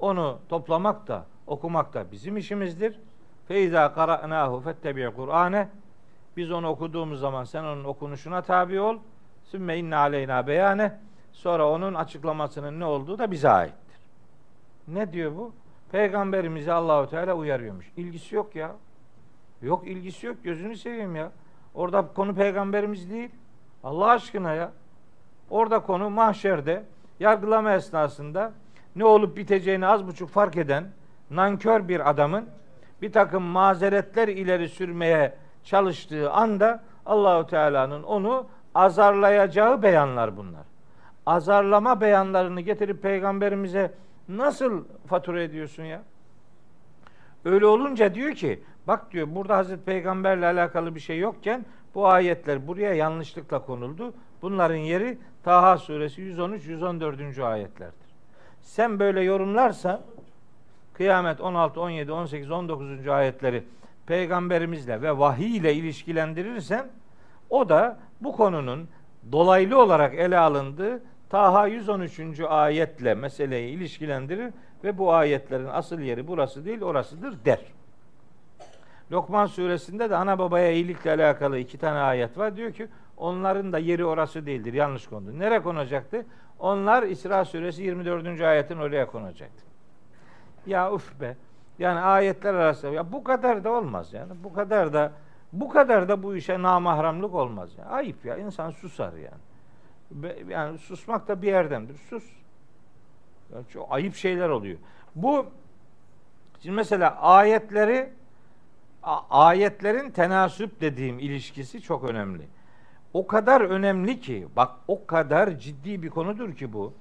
onu 0.00 0.38
toplamak 0.48 1.08
da 1.08 1.26
okumak 1.46 1.94
da 1.94 2.12
bizim 2.12 2.36
işimizdir. 2.36 2.98
Feiza 3.48 3.94
qara'nahu 3.94 4.60
fettebi' 4.60 5.10
Kur'ane 5.16 5.68
biz 6.36 6.50
onu 6.50 6.68
okuduğumuz 6.68 7.20
zaman 7.20 7.44
sen 7.44 7.64
onun 7.64 7.84
okunuşuna 7.84 8.42
tabi 8.42 8.80
ol. 8.80 8.98
Sümme 9.44 9.78
inne 9.78 9.96
aleyna 9.96 10.46
beyane 10.46 10.98
sonra 11.32 11.70
onun 11.70 11.94
açıklamasının 11.94 12.80
ne 12.80 12.84
olduğu 12.84 13.18
da 13.18 13.30
bize 13.30 13.50
aittir. 13.50 13.98
Ne 14.88 15.12
diyor 15.12 15.36
bu? 15.36 15.52
Peygamberimizi 15.92 16.72
Allahu 16.72 17.10
Teala 17.10 17.34
uyarıyormuş. 17.34 17.92
İlgisi 17.96 18.34
yok 18.34 18.56
ya. 18.56 18.72
Yok 19.62 19.86
ilgisi 19.86 20.26
yok 20.26 20.36
gözünü 20.44 20.76
seveyim 20.76 21.16
ya. 21.16 21.32
Orada 21.74 22.06
konu 22.14 22.34
peygamberimiz 22.34 23.10
değil. 23.10 23.30
Allah 23.84 24.06
aşkına 24.06 24.54
ya. 24.54 24.72
Orada 25.50 25.78
konu 25.78 26.10
mahşerde 26.10 26.84
yargılama 27.20 27.74
esnasında 27.74 28.52
ne 28.96 29.04
olup 29.04 29.36
biteceğini 29.36 29.86
az 29.86 30.06
buçuk 30.06 30.28
fark 30.28 30.56
eden 30.56 30.84
nankör 31.30 31.88
bir 31.88 32.10
adamın 32.10 32.46
bir 33.02 33.12
takım 33.12 33.42
mazeretler 33.42 34.28
ileri 34.28 34.68
sürmeye 34.68 35.34
çalıştığı 35.64 36.30
anda 36.30 36.82
Allahu 37.06 37.46
Teala'nın 37.46 38.02
onu 38.02 38.46
azarlayacağı 38.74 39.82
beyanlar 39.82 40.36
bunlar. 40.36 40.62
Azarlama 41.26 42.00
beyanlarını 42.00 42.60
getirip 42.60 43.02
peygamberimize 43.02 43.92
nasıl 44.28 44.84
fatura 45.06 45.42
ediyorsun 45.42 45.82
ya? 45.82 46.02
Öyle 47.44 47.66
olunca 47.66 48.14
diyor 48.14 48.32
ki 48.32 48.62
bak 48.86 49.12
diyor 49.12 49.26
burada 49.30 49.56
Hazreti 49.56 49.84
Peygamberle 49.84 50.46
alakalı 50.46 50.94
bir 50.94 51.00
şey 51.00 51.18
yokken 51.18 51.64
bu 51.94 52.08
ayetler 52.08 52.66
buraya 52.66 52.94
yanlışlıkla 52.94 53.64
konuldu. 53.64 54.14
Bunların 54.42 54.76
yeri 54.76 55.18
Taha 55.42 55.78
suresi 55.78 56.20
113 56.20 56.66
114. 56.66 57.38
ayetlerdir. 57.38 58.12
Sen 58.60 58.98
böyle 58.98 59.20
yorumlarsan 59.20 60.00
Kıyamet 60.94 61.40
16, 61.40 61.80
17, 61.80 62.12
18, 62.12 62.50
19. 62.50 63.08
ayetleri 63.08 63.64
peygamberimizle 64.06 65.02
ve 65.02 65.18
vahiy 65.18 65.56
ile 65.56 65.74
ilişkilendirirsen 65.74 66.88
o 67.50 67.68
da 67.68 67.98
bu 68.20 68.36
konunun 68.36 68.88
dolaylı 69.32 69.82
olarak 69.82 70.14
ele 70.14 70.38
alındığı 70.38 71.02
Taha 71.32 71.66
113. 71.66 72.40
ayetle 72.40 73.14
meseleyi 73.14 73.76
ilişkilendirir 73.76 74.52
ve 74.84 74.98
bu 74.98 75.12
ayetlerin 75.12 75.66
asıl 75.66 75.98
yeri 75.98 76.28
burası 76.28 76.64
değil 76.64 76.82
orasıdır 76.82 77.44
der. 77.44 77.60
Lokman 79.12 79.46
suresinde 79.46 80.10
de 80.10 80.16
ana 80.16 80.38
babaya 80.38 80.72
iyilikle 80.72 81.10
alakalı 81.10 81.58
iki 81.58 81.78
tane 81.78 81.98
ayet 81.98 82.38
var. 82.38 82.56
Diyor 82.56 82.72
ki 82.72 82.88
onların 83.16 83.72
da 83.72 83.78
yeri 83.78 84.04
orası 84.04 84.46
değildir. 84.46 84.72
Yanlış 84.72 85.06
kondu. 85.06 85.38
Nereye 85.38 85.62
konacaktı? 85.62 86.26
Onlar 86.58 87.02
İsra 87.02 87.44
suresi 87.44 87.82
24. 87.82 88.40
ayetin 88.40 88.76
oraya 88.76 89.06
konacaktı. 89.06 89.64
Ya 90.66 90.92
uf 90.92 91.20
be. 91.20 91.36
Yani 91.78 92.00
ayetler 92.00 92.54
arasında 92.54 92.92
ya 92.92 93.12
bu 93.12 93.24
kadar 93.24 93.64
da 93.64 93.70
olmaz 93.70 94.12
yani. 94.12 94.32
Bu 94.44 94.52
kadar 94.52 94.92
da 94.92 95.12
bu 95.52 95.68
kadar 95.68 96.08
da 96.08 96.22
bu 96.22 96.36
işe 96.36 96.62
namahramlık 96.62 97.34
olmaz. 97.34 97.70
Yani. 97.78 97.88
Ayıp 97.88 98.24
ya. 98.24 98.36
insan 98.36 98.70
susar 98.70 99.12
yani. 99.12 99.51
Yani 100.48 100.78
susmak 100.78 101.28
da 101.28 101.42
bir 101.42 101.48
yerdendir. 101.48 101.96
Sus. 102.10 102.24
Yani 103.54 103.64
çok 103.72 103.92
ayıp 103.92 104.14
şeyler 104.14 104.48
oluyor. 104.48 104.78
Bu 105.14 105.46
şimdi 106.60 106.76
mesela 106.76 107.20
ayetleri 107.20 108.10
ayetlerin 109.30 110.10
tenasüp 110.10 110.80
dediğim 110.80 111.18
ilişkisi 111.18 111.82
çok 111.82 112.04
önemli. 112.04 112.42
O 113.12 113.26
kadar 113.26 113.60
önemli 113.60 114.20
ki 114.20 114.48
bak 114.56 114.70
o 114.88 115.06
kadar 115.06 115.58
ciddi 115.58 116.02
bir 116.02 116.10
konudur 116.10 116.54
ki 116.54 116.72
bu. 116.72 116.94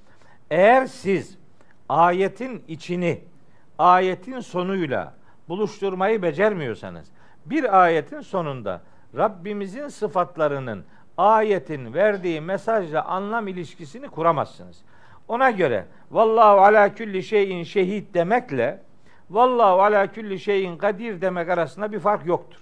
Eğer 0.49 0.85
siz 0.85 1.37
ayetin 1.89 2.63
içini 2.67 3.21
ayetin 3.77 4.39
sonuyla 4.39 5.13
buluşturmayı 5.49 6.21
becermiyorsanız 6.21 7.07
bir 7.45 7.81
ayetin 7.81 8.21
sonunda 8.21 8.81
Rabbimizin 9.17 9.87
sıfatlarının 9.87 10.83
ayetin 11.21 11.93
verdiği 11.93 12.41
mesajla 12.41 13.05
anlam 13.05 13.47
ilişkisini 13.47 14.07
kuramazsınız. 14.07 14.81
Ona 15.27 15.51
göre 15.51 15.85
vallahu 16.11 16.61
ala 16.61 16.93
külli 16.93 17.23
şeyin 17.23 17.63
şehit 17.63 18.13
demekle 18.13 18.79
vallahu 19.29 19.81
ala 19.81 20.07
külli 20.07 20.39
şeyin 20.39 20.77
kadir 20.77 21.21
demek 21.21 21.49
arasında 21.49 21.91
bir 21.91 21.99
fark 21.99 22.25
yoktur. 22.25 22.59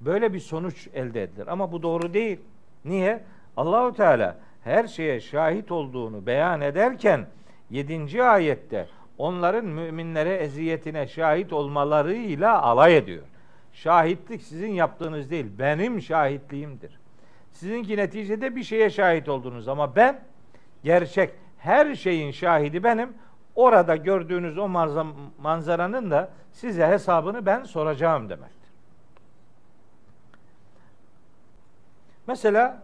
Böyle 0.00 0.32
bir 0.32 0.40
sonuç 0.40 0.88
elde 0.94 1.22
edilir 1.22 1.46
ama 1.46 1.72
bu 1.72 1.82
doğru 1.82 2.14
değil. 2.14 2.40
Niye? 2.84 3.22
Allahu 3.56 3.94
Teala 3.94 4.36
her 4.64 4.86
şeye 4.86 5.20
şahit 5.20 5.72
olduğunu 5.72 6.26
beyan 6.26 6.60
ederken 6.60 7.26
7. 7.70 8.22
ayette 8.24 8.86
onların 9.18 9.64
müminlere 9.64 10.34
eziyetine 10.34 11.06
şahit 11.06 11.52
olmalarıyla 11.52 12.62
alay 12.62 12.96
ediyor. 12.96 13.22
Şahitlik 13.72 14.42
sizin 14.42 14.72
yaptığınız 14.72 15.30
değil, 15.30 15.46
benim 15.58 16.02
şahitliğimdir. 16.02 16.99
Sizinki 17.52 17.96
neticede 17.96 18.56
bir 18.56 18.62
şeye 18.62 18.90
şahit 18.90 19.28
oldunuz 19.28 19.68
ama 19.68 19.96
ben 19.96 20.20
gerçek 20.84 21.34
her 21.58 21.94
şeyin 21.94 22.30
şahidi 22.30 22.84
benim. 22.84 23.14
Orada 23.54 23.96
gördüğünüz 23.96 24.58
o 24.58 24.68
manzaranın 25.38 26.10
da 26.10 26.30
size 26.52 26.86
hesabını 26.86 27.46
ben 27.46 27.62
soracağım 27.62 28.28
demektir. 28.28 28.70
Mesela 32.26 32.82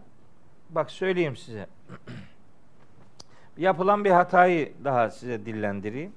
bak 0.71 0.91
söyleyeyim 0.91 1.37
size. 1.37 1.67
Yapılan 3.57 4.05
bir 4.05 4.11
hatayı 4.11 4.73
daha 4.85 5.11
size 5.11 5.47
dillendireyim. 5.47 6.13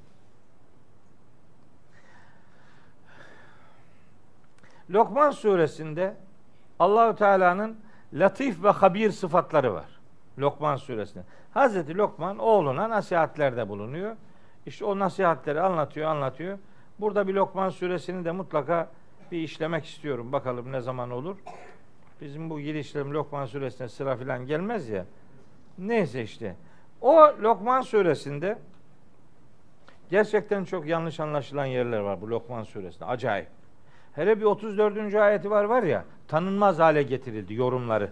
Lokman 4.90 5.32
suresinde 5.32 6.16
Allahü 6.80 7.16
Teala'nın 7.16 7.80
latif 8.14 8.64
ve 8.64 8.70
habir 8.70 9.12
sıfatları 9.12 9.74
var. 9.74 10.00
Lokman 10.40 10.76
suresinde. 10.76 11.24
Hazreti 11.54 11.98
Lokman 11.98 12.40
oğluna 12.40 12.90
nasihatlerde 12.90 13.70
bulunuyor. 13.70 14.16
İşte 14.66 14.86
o 14.86 15.00
nasihatleri 15.00 15.62
anlatıyor, 15.62 16.10
anlatıyor. 16.10 16.58
Burada 17.00 17.28
bir 17.28 17.34
Lokman 17.34 17.70
suresini 17.70 18.26
de 18.26 18.32
mutlaka 18.32 18.90
bir 19.32 19.38
işlemek 19.38 19.86
istiyorum. 19.86 20.32
Bakalım 20.32 20.72
ne 20.72 20.82
zaman 20.82 21.12
olur. 21.12 21.38
Bizim 22.22 22.50
bu 22.50 22.60
girişlerim 22.60 23.14
Lokman 23.14 23.46
suresine 23.46 23.90
sıra 23.90 24.16
filan 24.16 24.46
gelmez 24.46 24.90
ya. 24.90 25.06
Neyse 25.78 26.24
işte. 26.24 26.56
O 27.02 27.16
Lokman 27.42 27.82
suresinde 27.82 28.60
gerçekten 30.10 30.64
çok 30.64 30.86
yanlış 30.88 31.20
anlaşılan 31.20 31.66
yerler 31.66 32.00
var 32.00 32.22
bu 32.22 32.30
Lokman 32.30 32.64
suresinde. 32.64 33.06
Acayip. 33.06 33.59
Hele 34.20 34.40
bir 34.40 34.46
34. 34.46 35.16
ayeti 35.16 35.52
var 35.52 35.64
var 35.64 35.84
ya 35.84 36.06
tanınmaz 36.28 36.80
hale 36.80 37.04
getirildi 37.04 37.54
yorumları. 37.54 38.12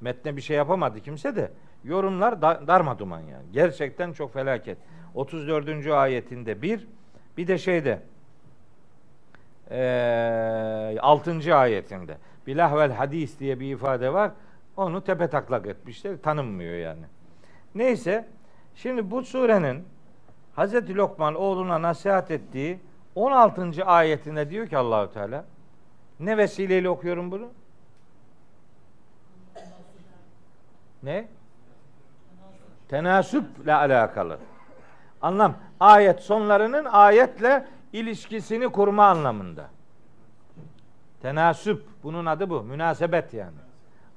Metne 0.00 0.36
bir 0.36 0.40
şey 0.40 0.56
yapamadı 0.56 1.00
kimse 1.00 1.36
de 1.36 1.50
yorumlar 1.84 2.42
da, 2.42 2.62
darmaduman 2.66 3.20
yani. 3.20 3.44
Gerçekten 3.52 4.12
çok 4.12 4.32
felaket. 4.32 4.78
34. 5.14 5.86
ayetinde 5.86 6.62
bir 6.62 6.86
bir 7.36 7.46
de 7.46 7.58
şeyde 7.58 8.02
e, 9.70 10.98
6. 11.00 11.56
ayetinde 11.56 12.16
bilahvel 12.46 12.92
hadis 12.92 13.40
diye 13.40 13.60
bir 13.60 13.72
ifade 13.72 14.12
var. 14.12 14.30
Onu 14.76 15.04
tepe 15.04 15.28
taklak 15.28 15.66
etmişler. 15.66 16.16
Tanınmıyor 16.22 16.74
yani. 16.74 17.04
Neyse 17.74 18.28
şimdi 18.74 19.10
bu 19.10 19.22
surenin 19.22 19.84
Hazreti 20.54 20.96
Lokman 20.96 21.34
oğluna 21.34 21.82
nasihat 21.82 22.30
ettiği 22.30 22.78
16. 23.14 23.84
ayetinde 23.84 24.50
diyor 24.50 24.68
ki 24.68 24.76
Allahu 24.76 25.12
Teala 25.12 25.44
ne 26.20 26.36
vesileyle 26.36 26.88
okuyorum 26.88 27.30
bunu? 27.30 27.48
Ne? 31.02 31.28
Tenasüple 32.88 33.74
alakalı. 33.74 34.38
Anlam. 35.22 35.54
Ayet 35.80 36.20
sonlarının 36.20 36.84
ayetle 36.84 37.66
ilişkisini 37.92 38.68
kurma 38.68 39.06
anlamında. 39.06 39.68
Tenasüp. 41.22 41.84
Bunun 42.02 42.26
adı 42.26 42.50
bu. 42.50 42.62
Münasebet 42.62 43.34
yani. 43.34 43.56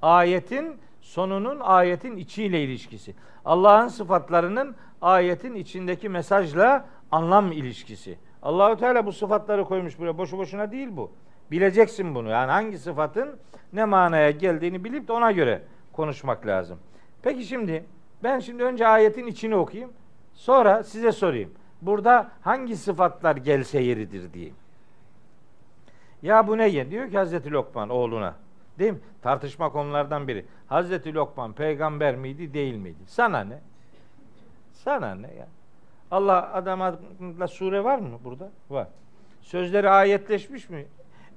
Ayetin 0.01 0.79
sonunun 1.01 1.59
ayetin 1.59 2.17
içiyle 2.17 2.63
ilişkisi. 2.63 3.15
Allah'ın 3.45 3.87
sıfatlarının 3.87 4.75
ayetin 5.01 5.55
içindeki 5.55 6.09
mesajla 6.09 6.85
anlam 7.11 7.51
ilişkisi. 7.51 8.17
Allahu 8.43 8.77
Teala 8.77 9.05
bu 9.05 9.11
sıfatları 9.11 9.65
koymuş 9.65 9.99
buraya. 9.99 10.17
Boşu 10.17 10.37
boşuna 10.37 10.71
değil 10.71 10.87
bu. 10.91 11.11
Bileceksin 11.51 12.15
bunu. 12.15 12.29
Yani 12.29 12.51
hangi 12.51 12.77
sıfatın 12.77 13.39
ne 13.73 13.85
manaya 13.85 14.31
geldiğini 14.31 14.83
bilip 14.83 15.07
de 15.07 15.13
ona 15.13 15.31
göre 15.31 15.61
konuşmak 15.93 16.47
lazım. 16.47 16.79
Peki 17.21 17.43
şimdi 17.45 17.85
ben 18.23 18.39
şimdi 18.39 18.63
önce 18.63 18.87
ayetin 18.87 19.27
içini 19.27 19.55
okuyayım. 19.55 19.93
Sonra 20.33 20.83
size 20.83 21.11
sorayım. 21.11 21.53
Burada 21.81 22.31
hangi 22.41 22.77
sıfatlar 22.77 23.35
gelse 23.35 23.79
yeridir 23.79 24.33
diyeyim. 24.33 24.55
Ya 26.21 26.47
bu 26.47 26.57
ne? 26.57 26.91
Diyor 26.91 27.09
ki 27.11 27.17
Hazreti 27.17 27.51
Lokman 27.51 27.89
oğluna. 27.89 28.35
Değil 28.79 28.91
mi? 28.91 28.99
Tartışma 29.21 29.69
konulardan 29.69 30.27
biri. 30.27 30.45
Hazreti 30.67 31.13
Lokman 31.13 31.53
peygamber 31.53 32.15
miydi 32.15 32.53
değil 32.53 32.75
miydi? 32.75 33.03
Sana 33.07 33.43
ne? 33.43 33.59
Sana 34.73 35.15
ne 35.15 35.33
ya? 35.33 35.47
Allah 36.13 36.53
adamla 36.53 37.47
sure 37.47 37.83
var 37.83 37.99
mı 37.99 38.19
burada? 38.23 38.51
Var. 38.69 38.87
Sözleri 39.41 39.89
ayetleşmiş 39.89 40.69
mi? 40.69 40.85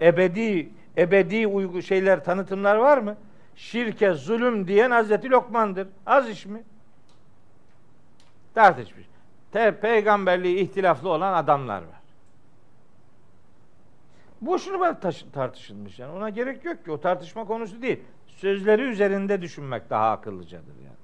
Ebedi 0.00 0.68
ebedi 0.96 1.46
uygu 1.46 1.82
şeyler 1.82 2.24
tanıtımlar 2.24 2.76
var 2.76 2.98
mı? 2.98 3.16
Şirke 3.54 4.12
zulüm 4.12 4.68
diyen 4.68 4.90
Hazreti 4.90 5.30
Lokman'dır. 5.30 5.88
Az 6.06 6.28
iş 6.28 6.46
mi? 6.46 6.62
Tartışmış. 8.54 9.06
Te 9.52 9.80
peygamberliği 9.80 10.58
ihtilaflı 10.58 11.08
olan 11.08 11.32
adamlar 11.32 11.78
var. 11.78 12.00
Boşuna 14.40 15.00
tartışılmış 15.32 15.98
yani. 15.98 16.12
Ona 16.12 16.30
gerek 16.30 16.64
yok 16.64 16.84
ki. 16.84 16.90
O 16.90 17.00
tartışma 17.00 17.46
konusu 17.46 17.82
değil. 17.82 18.00
Sözleri 18.26 18.82
üzerinde 18.82 19.42
düşünmek 19.42 19.90
daha 19.90 20.10
akıllıcadır 20.10 20.76
yani. 20.84 20.96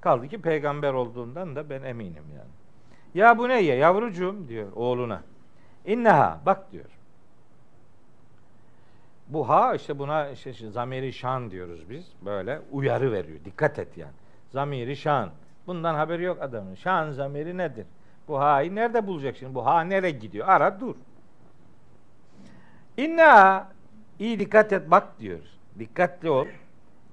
Kaldı 0.00 0.28
ki 0.28 0.40
peygamber 0.40 0.92
olduğundan 0.92 1.56
da 1.56 1.70
ben 1.70 1.82
eminim 1.82 2.24
yani. 2.36 2.57
Ya 3.18 3.38
bu 3.38 3.48
ne 3.48 3.60
ya 3.60 3.74
yavrucuğum 3.74 4.48
diyor 4.48 4.72
oğluna. 4.76 5.22
İnneha 5.86 6.40
bak 6.46 6.72
diyor. 6.72 6.84
Bu 9.28 9.48
ha 9.48 9.74
işte 9.74 9.98
buna 9.98 10.28
işte, 10.28 10.50
işte 10.50 10.70
zamiri 10.70 11.12
şan 11.12 11.50
diyoruz 11.50 11.90
biz. 11.90 12.12
Böyle 12.24 12.60
uyarı 12.72 13.12
veriyor. 13.12 13.38
Dikkat 13.44 13.78
et 13.78 13.96
yani. 13.96 14.12
Zamiri 14.50 14.96
şan. 14.96 15.30
Bundan 15.66 15.94
haberi 15.94 16.22
yok 16.22 16.42
adamın. 16.42 16.74
Şan 16.74 17.10
zamiri 17.10 17.56
nedir? 17.56 17.86
Bu 18.28 18.40
ha'yı 18.40 18.74
nerede 18.74 19.06
bulacak 19.06 19.36
şimdi? 19.36 19.54
Bu 19.54 19.66
ha 19.66 19.80
nereye 19.80 20.10
gidiyor? 20.10 20.48
Ara 20.48 20.80
dur. 20.80 20.94
İnna 22.96 23.68
iyi 24.18 24.40
dikkat 24.40 24.72
et 24.72 24.90
bak 24.90 25.20
diyor. 25.20 25.40
Dikkatli 25.78 26.30
ol. 26.30 26.46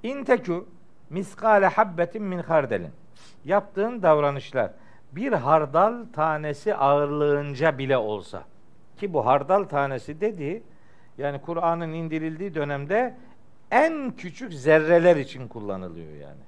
İntekü 0.04 0.64
miskale 1.10 1.68
habbetin 1.68 2.24
min 2.24 2.40
hardelin. 2.40 2.92
Yaptığın 3.46 4.02
davranışlar 4.02 4.72
bir 5.16 5.32
hardal 5.32 6.06
tanesi 6.14 6.76
ağırlığınca 6.76 7.78
bile 7.78 7.98
olsa 7.98 8.44
ki 8.98 9.14
bu 9.14 9.26
hardal 9.26 9.64
tanesi 9.64 10.22
dedi 10.22 10.64
yani 11.18 11.42
Kur'an'ın 11.42 11.94
indirildiği 11.94 12.56
dönemde 12.56 13.16
en 13.72 14.12
küçük 14.12 14.54
zerreler 14.54 15.16
için 15.16 15.48
kullanılıyor 15.48 16.14
yani. 16.14 16.42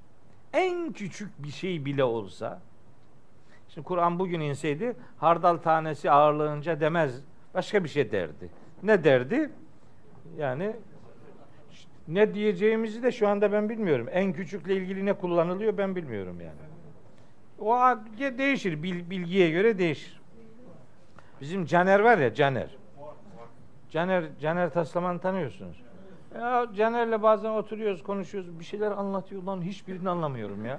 En 0.52 0.92
küçük 0.92 1.42
bir 1.42 1.50
şey 1.50 1.84
bile 1.84 2.04
olsa 2.04 2.60
Şimdi 3.68 3.86
Kur'an 3.86 4.18
bugün 4.18 4.40
inseydi 4.40 4.96
hardal 5.18 5.56
tanesi 5.56 6.10
ağırlığınca 6.10 6.80
demez. 6.80 7.22
Başka 7.54 7.84
bir 7.84 7.88
şey 7.88 8.12
derdi. 8.12 8.50
Ne 8.82 9.04
derdi? 9.04 9.50
Yani 10.38 10.76
ne 12.08 12.34
diyeceğimizi 12.34 13.02
de 13.02 13.12
şu 13.12 13.28
anda 13.28 13.52
ben 13.52 13.68
bilmiyorum. 13.68 14.08
En 14.10 14.32
küçükle 14.32 14.76
ilgili 14.76 15.06
ne 15.06 15.12
kullanılıyor 15.12 15.78
ben 15.78 15.96
bilmiyorum 15.96 16.40
yani. 16.40 16.77
O 17.58 17.76
değişir. 18.38 18.82
Bilgiye 18.82 19.50
göre 19.50 19.78
değişir. 19.78 20.20
Bizim 21.40 21.64
Caner 21.64 22.00
var 22.00 22.18
ya 22.18 22.34
Caner. 22.34 22.76
Caner 23.90 24.24
Caner 24.40 24.70
Taslaman 24.70 25.18
tanıyorsunuz. 25.18 25.82
Ya 26.34 26.66
Caner'le 26.76 27.22
bazen 27.22 27.50
oturuyoruz, 27.50 28.02
konuşuyoruz. 28.02 28.60
Bir 28.60 28.64
şeyler 28.64 28.90
anlatıyor 28.90 29.42
lan 29.42 29.62
hiçbirini 29.62 30.10
anlamıyorum 30.10 30.64
ya. 30.64 30.78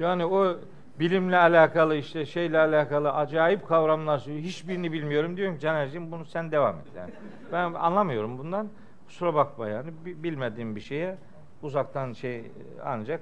Yani 0.00 0.26
o 0.26 0.56
bilimle 1.00 1.36
alakalı 1.36 1.96
işte 1.96 2.26
şeyle 2.26 2.58
alakalı 2.58 3.12
acayip 3.12 3.68
kavramlar 3.68 4.18
söylüyor. 4.18 4.44
Hiçbirini 4.44 4.92
bilmiyorum 4.92 5.36
diyorum 5.36 5.58
Caner'cim 5.58 6.12
bunu 6.12 6.24
sen 6.24 6.52
devam 6.52 6.76
et. 6.76 6.86
Yani. 6.96 7.10
Ben 7.52 7.74
anlamıyorum 7.74 8.38
bundan. 8.38 8.68
Kusura 9.06 9.34
bakma 9.34 9.68
yani 9.68 9.90
bilmediğim 10.04 10.76
bir 10.76 10.80
şeye 10.80 11.16
uzaktan 11.62 12.12
şey 12.12 12.44
ancak 12.84 13.20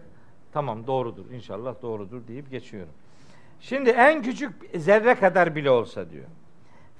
tamam 0.56 0.86
doğrudur 0.86 1.30
inşallah 1.30 1.74
doğrudur 1.82 2.28
deyip 2.28 2.50
geçiyorum. 2.50 2.92
Şimdi 3.60 3.90
en 3.90 4.22
küçük 4.22 4.52
zerre 4.74 5.14
kadar 5.14 5.56
bile 5.56 5.70
olsa 5.70 6.10
diyor. 6.10 6.24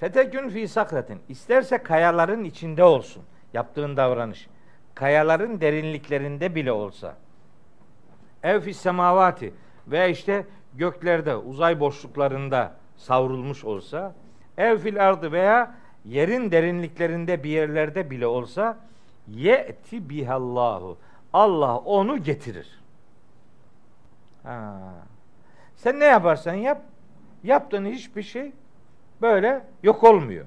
Fetekün 0.00 0.48
fi 0.48 0.68
sakratin. 0.68 1.18
İsterse 1.28 1.78
kayaların 1.78 2.44
içinde 2.44 2.84
olsun. 2.84 3.22
Yaptığın 3.52 3.96
davranış. 3.96 4.48
Kayaların 4.94 5.60
derinliklerinde 5.60 6.54
bile 6.54 6.72
olsa. 6.72 7.16
Ev 8.42 8.60
fi 8.60 8.74
semavati. 8.74 9.54
Ve 9.86 10.10
işte 10.10 10.46
göklerde, 10.74 11.36
uzay 11.36 11.80
boşluklarında 11.80 12.74
savrulmuş 12.96 13.64
olsa. 13.64 14.14
Ev 14.58 14.78
fil 14.78 15.08
ardı 15.08 15.32
veya 15.32 15.74
yerin 16.04 16.50
derinliklerinde 16.50 17.44
bir 17.44 17.50
yerlerde 17.50 18.10
bile 18.10 18.26
olsa 18.26 18.78
ye'ti 19.28 20.08
bihallahu. 20.10 20.98
Allah 21.32 21.78
onu 21.78 22.22
getirir. 22.22 22.85
Ha. 24.46 24.92
Sen 25.76 26.00
ne 26.00 26.04
yaparsan 26.04 26.54
yap, 26.54 26.82
yaptığın 27.44 27.86
hiçbir 27.86 28.22
şey 28.22 28.52
böyle 29.22 29.66
yok 29.82 30.04
olmuyor. 30.04 30.46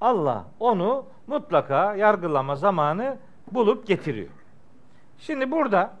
Allah 0.00 0.44
onu 0.60 1.06
mutlaka 1.26 1.94
yargılama 1.94 2.56
zamanı 2.56 3.16
bulup 3.52 3.86
getiriyor. 3.86 4.28
Şimdi 5.18 5.50
burada 5.50 5.92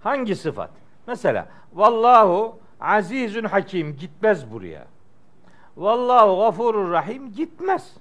hangi 0.00 0.36
sıfat? 0.36 0.70
Mesela 1.06 1.48
vallahu 1.72 2.58
azizun 2.80 3.44
hakim 3.44 3.96
gitmez 3.96 4.52
buraya. 4.52 4.86
Vallahu 5.76 6.38
gafurur 6.38 6.90
rahim 6.90 7.32
gitmez. 7.32 7.96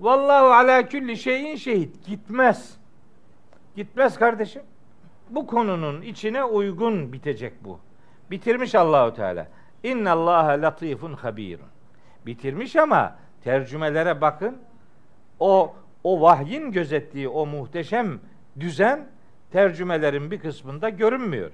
Vallahu 0.00 0.46
ala 0.46 0.88
külli 0.88 1.16
şeyin 1.16 1.56
şehit 1.56 2.06
gitmez. 2.06 2.76
Gitmez 3.76 4.18
kardeşim. 4.18 4.62
Bu 5.32 5.46
konunun 5.46 6.02
içine 6.02 6.44
uygun 6.44 7.12
bitecek 7.12 7.64
bu. 7.64 7.80
Bitirmiş 8.30 8.74
Allahu 8.74 9.14
Teala. 9.14 9.48
İnna 9.82 10.12
Allah 10.12 10.46
latifun 10.62 11.12
habirun. 11.12 11.66
Bitirmiş 12.26 12.76
ama 12.76 13.16
tercümelere 13.44 14.20
bakın. 14.20 14.58
O 15.40 15.74
o 16.04 16.20
vahyin 16.20 16.72
gözettiği 16.72 17.28
o 17.28 17.46
muhteşem 17.46 18.20
düzen 18.60 19.08
tercümelerin 19.50 20.30
bir 20.30 20.40
kısmında 20.40 20.88
görünmüyor. 20.88 21.50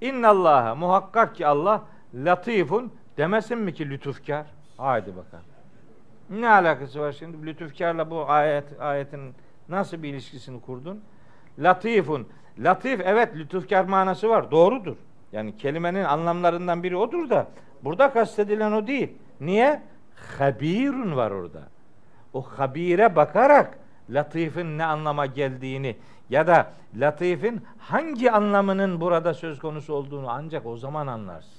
İnna 0.00 0.28
Allah'a 0.28 0.74
muhakkak 0.74 1.34
ki 1.34 1.46
Allah 1.46 1.84
latifun 2.14 2.92
demesin 3.16 3.58
mi 3.58 3.74
ki 3.74 3.90
lütufkar? 3.90 4.46
Haydi 4.76 5.16
bakalım. 5.16 5.44
Ne 6.30 6.48
alakası 6.48 7.00
var 7.00 7.12
şimdi 7.12 7.46
lütufkarla 7.46 8.10
bu 8.10 8.30
ayet 8.30 8.80
ayetin 8.80 9.34
nasıl 9.68 10.02
bir 10.02 10.08
ilişkisini 10.08 10.60
kurdun? 10.60 11.00
Latifun. 11.58 12.28
Latif 12.58 13.00
evet 13.04 13.36
lütufkar 13.36 13.84
manası 13.84 14.28
var. 14.28 14.50
Doğrudur. 14.50 14.96
Yani 15.32 15.56
kelimenin 15.56 16.04
anlamlarından 16.04 16.82
biri 16.82 16.96
odur 16.96 17.30
da 17.30 17.46
burada 17.84 18.12
kastedilen 18.12 18.72
o 18.72 18.86
değil. 18.86 19.12
Niye? 19.40 19.82
Habirun 20.38 21.16
var 21.16 21.30
orada. 21.30 21.62
O 22.32 22.42
habire 22.42 23.16
bakarak 23.16 23.78
latifin 24.10 24.78
ne 24.78 24.84
anlama 24.84 25.26
geldiğini 25.26 25.96
ya 26.30 26.46
da 26.46 26.72
latifin 26.96 27.62
hangi 27.78 28.30
anlamının 28.30 29.00
burada 29.00 29.34
söz 29.34 29.58
konusu 29.58 29.94
olduğunu 29.94 30.30
ancak 30.30 30.66
o 30.66 30.76
zaman 30.76 31.06
anlarsın. 31.06 31.56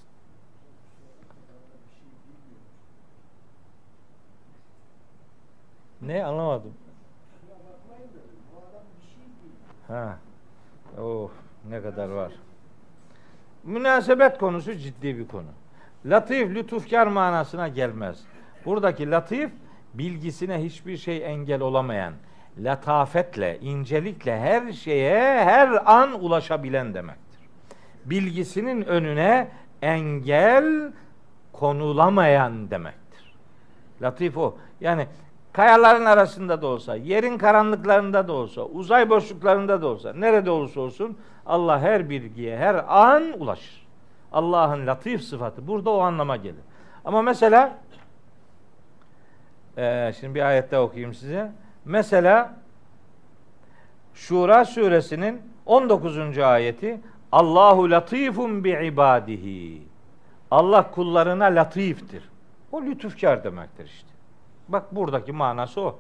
Ne 6.02 6.26
anlamadım. 6.26 6.74
Ha. 9.88 10.18
Oh 11.02 11.30
ne 11.70 11.82
kadar 11.82 12.10
var. 12.10 12.32
Münasebet 13.64 14.38
konusu 14.38 14.74
ciddi 14.74 15.18
bir 15.18 15.28
konu. 15.28 15.48
Latif, 16.06 16.56
lütufkar 16.56 17.08
manasına 17.08 17.68
gelmez. 17.68 18.20
Buradaki 18.66 19.12
latif 19.12 19.52
bilgisine 19.94 20.64
hiçbir 20.64 20.98
şey 20.98 21.26
engel 21.26 21.62
olamayan, 21.62 22.14
latafetle, 22.60 23.60
incelikle 23.60 24.40
her 24.40 24.74
şeye 24.74 25.44
her 25.44 25.94
an 25.94 26.24
ulaşabilen 26.24 26.94
demektir. 26.94 27.40
Bilgisinin 28.06 28.82
önüne 28.82 29.48
engel 29.82 30.94
konulamayan 31.54 32.70
demektir. 32.72 33.34
Latif 34.02 34.38
o. 34.38 34.58
Yani 34.82 35.08
kayaların 35.58 36.06
arasında 36.06 36.62
da 36.62 36.68
olsa, 36.68 36.96
yerin 36.96 37.38
karanlıklarında 37.38 38.28
da 38.28 38.34
olsa, 38.34 38.62
uzay 38.62 39.10
boşluklarında 39.10 39.82
da 39.82 39.88
olsa, 39.88 40.14
nerede 40.14 40.52
olursa 40.52 40.82
olsun 40.82 41.18
Allah 41.46 41.80
her 41.80 42.10
bilgiye 42.10 42.58
her 42.58 42.86
an 42.88 43.42
ulaşır. 43.42 43.88
Allah'ın 44.32 44.88
latif 44.88 45.24
sıfatı 45.24 45.68
burada 45.68 45.90
o 45.90 46.00
anlama 46.00 46.36
gelir. 46.36 46.62
Ama 47.06 47.22
mesela 47.22 47.78
e, 49.78 50.14
şimdi 50.20 50.36
bir 50.36 50.42
ayette 50.42 50.80
okuyayım 50.80 51.14
size. 51.14 51.52
Mesela 51.86 52.54
Şura 54.14 54.66
suresinin 54.66 55.42
19. 55.66 56.38
ayeti 56.38 57.02
Allahu 57.32 57.92
latifun 57.92 58.64
bi 58.64 58.70
ibadihi. 58.70 59.82
Allah 60.52 60.92
kullarına 60.92 61.46
latiftir. 61.46 62.24
O 62.72 62.82
lütufkar 62.82 63.44
demektir 63.44 63.86
işte. 63.86 64.17
Bak 64.70 64.96
buradaki 64.96 65.32
manası 65.32 65.82
o. 65.82 66.00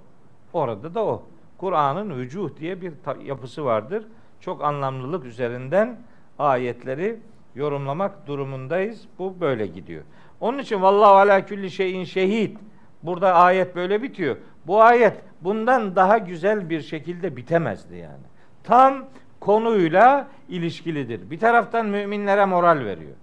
Orada 0.54 0.94
da 0.94 1.06
o. 1.06 1.24
Kur'an'ın 1.58 2.18
vücuh 2.18 2.50
diye 2.60 2.82
bir 2.82 2.94
yapısı 3.26 3.66
vardır. 3.66 4.06
Çok 4.40 4.64
anlamlılık 4.64 5.26
üzerinden 5.26 5.98
ayetleri 6.40 7.20
yorumlamak 7.56 8.28
durumundayız. 8.28 9.08
Bu 9.20 9.36
böyle 9.42 9.68
gidiyor. 9.68 10.04
Onun 10.42 10.58
için 10.58 10.82
vallahu 10.82 11.14
ala 11.14 11.46
külli 11.46 11.72
şeyin 11.72 12.04
şehit. 12.04 12.58
Burada 13.04 13.34
ayet 13.34 13.76
böyle 13.76 14.02
bitiyor. 14.02 14.38
Bu 14.68 14.82
ayet 14.82 15.14
bundan 15.42 15.96
daha 15.96 16.18
güzel 16.18 16.70
bir 16.70 16.82
şekilde 16.82 17.36
bitemezdi 17.36 17.96
yani. 17.96 18.24
Tam 18.64 19.06
konuyla 19.40 20.28
ilişkilidir. 20.50 21.32
Bir 21.32 21.40
taraftan 21.40 21.86
müminlere 21.86 22.46
moral 22.46 22.86
veriyor. 22.86 23.16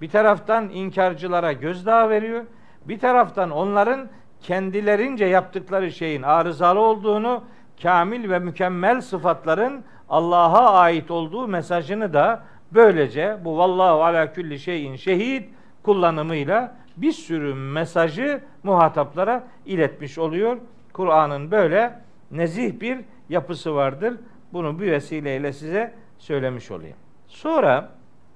Bir 0.00 0.10
taraftan 0.10 0.68
inkarcılara 0.68 1.52
gözdağı 1.52 2.10
veriyor. 2.10 2.44
Bir 2.84 2.98
taraftan 2.98 3.50
onların 3.50 4.08
kendilerince 4.42 5.24
yaptıkları 5.24 5.92
şeyin 5.92 6.22
arızalı 6.22 6.80
olduğunu, 6.80 7.42
kamil 7.82 8.30
ve 8.30 8.38
mükemmel 8.38 9.00
sıfatların 9.00 9.84
Allah'a 10.08 10.72
ait 10.72 11.10
olduğu 11.10 11.48
mesajını 11.48 12.12
da 12.12 12.42
böylece 12.72 13.38
bu 13.44 13.58
vallahu 13.58 14.04
ala 14.04 14.32
külli 14.32 14.58
şeyin 14.58 14.96
şehit 14.96 15.48
kullanımıyla 15.82 16.76
bir 16.96 17.12
sürü 17.12 17.54
mesajı 17.54 18.40
muhataplara 18.62 19.44
iletmiş 19.66 20.18
oluyor. 20.18 20.58
Kur'an'ın 20.92 21.50
böyle 21.50 22.00
nezih 22.30 22.80
bir 22.80 22.98
yapısı 23.28 23.74
vardır. 23.74 24.14
Bunu 24.52 24.80
bir 24.80 24.92
vesileyle 24.92 25.52
size 25.52 25.94
söylemiş 26.18 26.70
olayım. 26.70 26.96
Sonra 27.26 27.90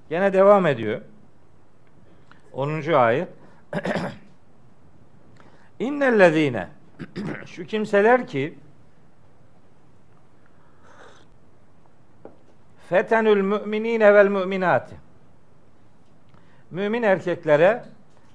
gene 0.09 0.33
devam 0.33 0.65
ediyor. 0.65 1.01
10. 2.53 2.93
ayet. 2.93 3.27
İnnellezine 5.83 6.67
şu 7.45 7.65
kimseler 7.65 8.27
ki 8.27 8.53
fetenül 12.89 13.41
müminine 13.41 14.13
vel 14.13 14.27
müminati 14.27 14.95
mümin 16.71 17.03
erkeklere 17.03 17.83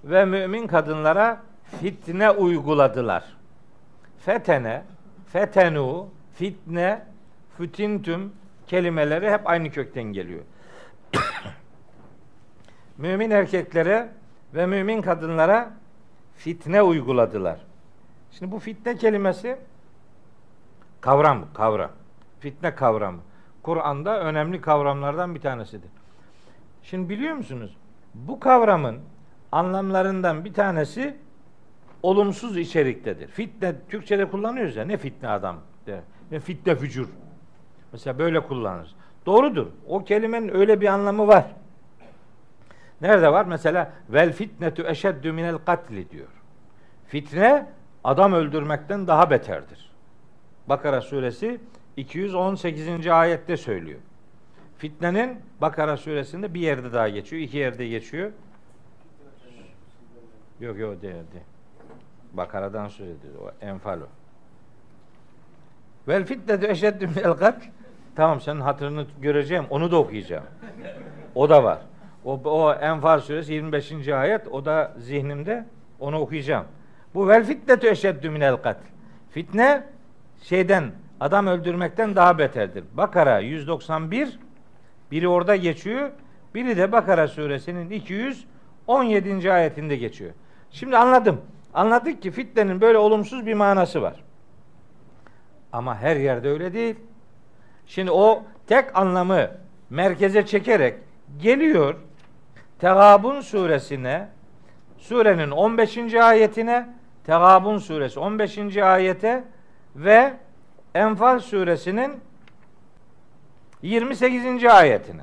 ve 0.05 0.24
mümin 0.24 0.66
kadınlara 0.66 1.40
fitne 1.80 2.30
uyguladılar. 2.30 3.24
Fetene, 4.24 4.82
fetenu, 5.32 6.09
fitne, 6.34 7.03
fütintüm 7.57 8.32
kelimeleri 8.66 9.30
hep 9.30 9.46
aynı 9.49 9.70
kökten 9.70 10.03
geliyor. 10.03 10.42
mümin 12.99 13.30
erkeklere 13.30 14.09
ve 14.55 14.66
mümin 14.66 15.03
kadınlara 15.03 15.70
fitne 16.39 16.82
uyguladılar. 16.82 17.61
Şimdi 18.30 18.53
bu 18.53 18.59
fitne 18.59 18.97
kelimesi 18.97 19.59
kavram, 21.01 21.45
kavram. 21.55 21.91
Fitne 22.41 22.74
kavramı. 22.74 23.18
Kur'an'da 23.62 24.20
önemli 24.20 24.61
kavramlardan 24.61 25.34
bir 25.34 25.41
tanesidir. 25.41 25.91
Şimdi 26.82 27.09
biliyor 27.09 27.34
musunuz? 27.34 27.76
Bu 28.14 28.41
kavramın 28.41 28.99
anlamlarından 29.53 30.45
bir 30.45 30.53
tanesi 30.55 31.16
olumsuz 32.03 32.57
içeriktedir. 32.57 33.28
Fitne 33.28 33.74
Türkçe'de 33.89 34.30
kullanıyoruz 34.30 34.76
ya 34.76 34.84
ne 34.84 34.97
fitne 34.97 35.28
adam 35.28 35.57
der. 35.86 36.01
Ne 36.30 36.41
fitne 36.41 36.76
fücur. 36.76 37.09
Mesela 37.93 38.18
böyle 38.18 38.41
kullanırız. 38.41 38.95
Doğrudur. 39.26 39.66
O 39.86 40.05
kelimenin 40.05 40.55
öyle 40.55 40.80
bir 40.80 40.86
anlamı 40.86 41.26
var. 41.26 41.47
Nerede 43.01 43.32
var? 43.32 43.44
Mesela 43.44 43.92
vel 44.09 44.32
fitnetu 44.32 44.82
eşeddü 44.86 45.32
minel 45.32 45.59
katli 45.59 46.11
diyor. 46.11 46.28
Fitne 47.07 47.66
adam 48.05 48.32
öldürmekten 48.32 49.07
daha 49.07 49.30
beterdir. 49.30 49.90
Bakara 50.66 51.01
suresi 51.01 51.61
218. 51.96 53.07
ayette 53.07 53.57
söylüyor. 53.57 54.01
Fitnenin 54.78 55.40
Bakara 55.61 55.96
suresinde 55.96 56.55
bir 56.55 56.61
yerde 56.61 56.92
daha 56.92 57.09
geçiyor. 57.09 57.42
iki 57.42 57.57
yerde 57.57 57.88
geçiyor. 57.88 58.30
Yok 60.61 60.78
yok 60.78 61.03
değildi. 61.03 61.42
Bakara'dan 62.32 62.88
söz 62.88 63.09
ediyor. 63.09 63.34
O 63.42 63.66
Enfal 63.66 64.01
o. 64.01 64.07
Vel 66.09 66.24
fitnetu 66.24 66.66
eşeddü 66.66 67.07
minel 67.07 67.32
katl. 67.32 67.64
Tamam 68.16 68.40
senin 68.40 68.61
hatırını 68.61 69.07
göreceğim. 69.20 69.64
Onu 69.70 69.90
da 69.90 69.96
okuyacağım. 69.96 70.44
O 71.34 71.49
da 71.49 71.64
var. 71.64 71.78
O, 72.29 72.41
o 72.45 72.72
Enfal 72.72 73.20
suresi 73.20 73.53
25. 73.53 74.09
ayet. 74.09 74.49
O 74.49 74.64
da 74.64 74.95
zihnimde. 74.99 75.64
Onu 76.01 76.18
okuyacağım. 76.18 76.66
Bu 77.14 77.29
vel 77.29 77.45
fitnetu 77.45 77.87
eşeddü 77.87 78.31
minel 78.31 78.57
katl. 78.57 78.85
Fitne 79.31 79.85
şeyden 80.43 80.93
adam 81.20 81.47
öldürmekten 81.47 82.16
daha 82.16 82.39
beterdir. 82.39 82.85
Bakara 82.95 83.39
191 83.39 84.39
biri 85.11 85.29
orada 85.29 85.57
geçiyor. 85.57 86.11
Biri 86.55 86.76
de 86.76 86.93
Bakara 86.93 87.29
suresinin 87.29 87.91
217. 87.91 89.53
ayetinde 89.53 89.97
geçiyor. 89.97 90.31
Şimdi 90.70 90.97
anladım. 90.97 91.41
Anladık 91.74 92.22
ki 92.22 92.31
fitnenin 92.31 92.81
böyle 92.81 92.99
olumsuz 92.99 93.47
bir 93.47 93.55
manası 93.55 94.03
var. 94.03 94.24
Ama 95.72 95.97
her 95.97 96.16
yerde 96.16 96.49
öyle 96.49 96.72
değil. 96.72 96.97
Şimdi 97.87 98.11
o 98.11 98.43
tek 98.66 98.97
anlamı 98.97 99.51
merkeze 99.91 100.47
çekerek 100.47 100.95
geliyor 101.39 101.95
Tegabun 102.79 103.41
suresine 103.41 104.29
surenin 104.99 105.51
15. 105.51 106.14
ayetine 106.14 106.89
Tegabun 107.24 107.79
suresi 107.79 108.20
15. 108.20 108.76
ayete 108.76 109.45
ve 109.97 110.35
Enfal 110.95 111.39
suresinin 111.39 112.20
28. 113.83 114.64
ayetine. 114.64 115.22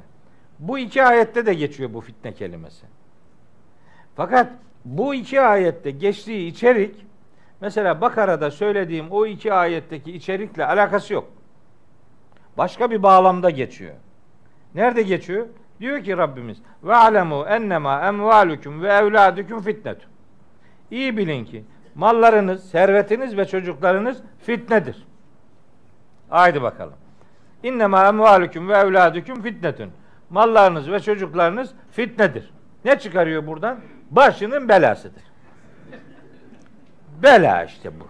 Bu 0.59 0.79
iki 0.79 1.03
ayette 1.03 1.45
de 1.45 1.53
geçiyor 1.53 1.93
bu 1.93 2.01
fitne 2.01 2.33
kelimesi. 2.33 2.85
Fakat 4.15 4.51
bu 4.85 5.15
iki 5.15 5.41
ayette 5.41 5.91
geçtiği 5.91 6.47
içerik 6.47 7.05
mesela 7.61 8.01
Bakara'da 8.01 8.51
söylediğim 8.51 9.11
o 9.11 9.25
iki 9.25 9.53
ayetteki 9.53 10.11
içerikle 10.11 10.65
alakası 10.65 11.13
yok. 11.13 11.27
Başka 12.57 12.91
bir 12.91 13.03
bağlamda 13.03 13.49
geçiyor. 13.49 13.93
Nerede 14.75 15.01
geçiyor? 15.01 15.47
Diyor 15.79 16.03
ki 16.03 16.17
Rabbimiz 16.17 16.57
ve 16.83 16.95
alemu 16.95 17.45
ennema 17.45 18.07
emvalukum 18.07 18.81
ve 18.81 18.93
evladukum 18.93 19.61
fitnetun. 19.61 20.09
İyi 20.91 21.17
bilin 21.17 21.45
ki 21.45 21.63
mallarınız, 21.95 22.69
servetiniz 22.69 23.37
ve 23.37 23.45
çocuklarınız 23.45 24.17
fitnedir. 24.39 25.07
Haydi 26.29 26.61
bakalım. 26.61 26.95
İnnemâ 27.63 28.07
emvâlüküm 28.07 28.69
ve 28.69 28.73
evlâdüküm 28.73 29.41
fitnetün. 29.41 29.91
Mallarınız 30.29 30.91
ve 30.91 30.99
çocuklarınız 30.99 31.73
fitnedir. 31.91 32.53
Ne 32.85 32.99
çıkarıyor 32.99 33.47
buradan? 33.47 33.79
Başının 34.11 34.69
belasıdır. 34.69 35.23
Bela 37.23 37.63
işte 37.63 37.91
bu. 37.99 38.07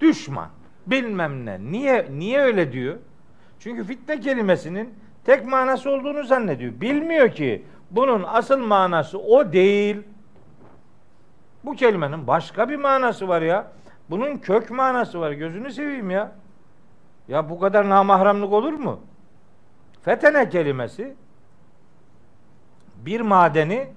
Düşman. 0.00 0.48
Bilmem 0.86 1.46
ne. 1.46 1.60
Niye 1.60 2.06
niye 2.10 2.40
öyle 2.40 2.72
diyor? 2.72 2.96
Çünkü 3.60 3.84
fitne 3.84 4.20
kelimesinin 4.20 4.94
tek 5.28 5.46
manası 5.46 5.90
olduğunu 5.90 6.24
zannediyor. 6.24 6.80
Bilmiyor 6.80 7.28
ki 7.30 7.64
bunun 7.90 8.24
asıl 8.26 8.58
manası 8.58 9.18
o 9.18 9.52
değil. 9.52 9.96
Bu 11.64 11.74
kelimenin 11.74 12.26
başka 12.26 12.68
bir 12.68 12.76
manası 12.76 13.28
var 13.28 13.42
ya. 13.42 13.72
Bunun 14.10 14.36
kök 14.36 14.70
manası 14.70 15.20
var. 15.20 15.32
Gözünü 15.32 15.72
seveyim 15.72 16.10
ya. 16.10 16.32
Ya 17.28 17.50
bu 17.50 17.60
kadar 17.60 17.88
namahremlik 17.88 18.52
olur 18.52 18.72
mu? 18.72 19.00
Fetene 20.02 20.48
kelimesi 20.48 21.16
bir 22.96 23.20
madeni 23.20 23.88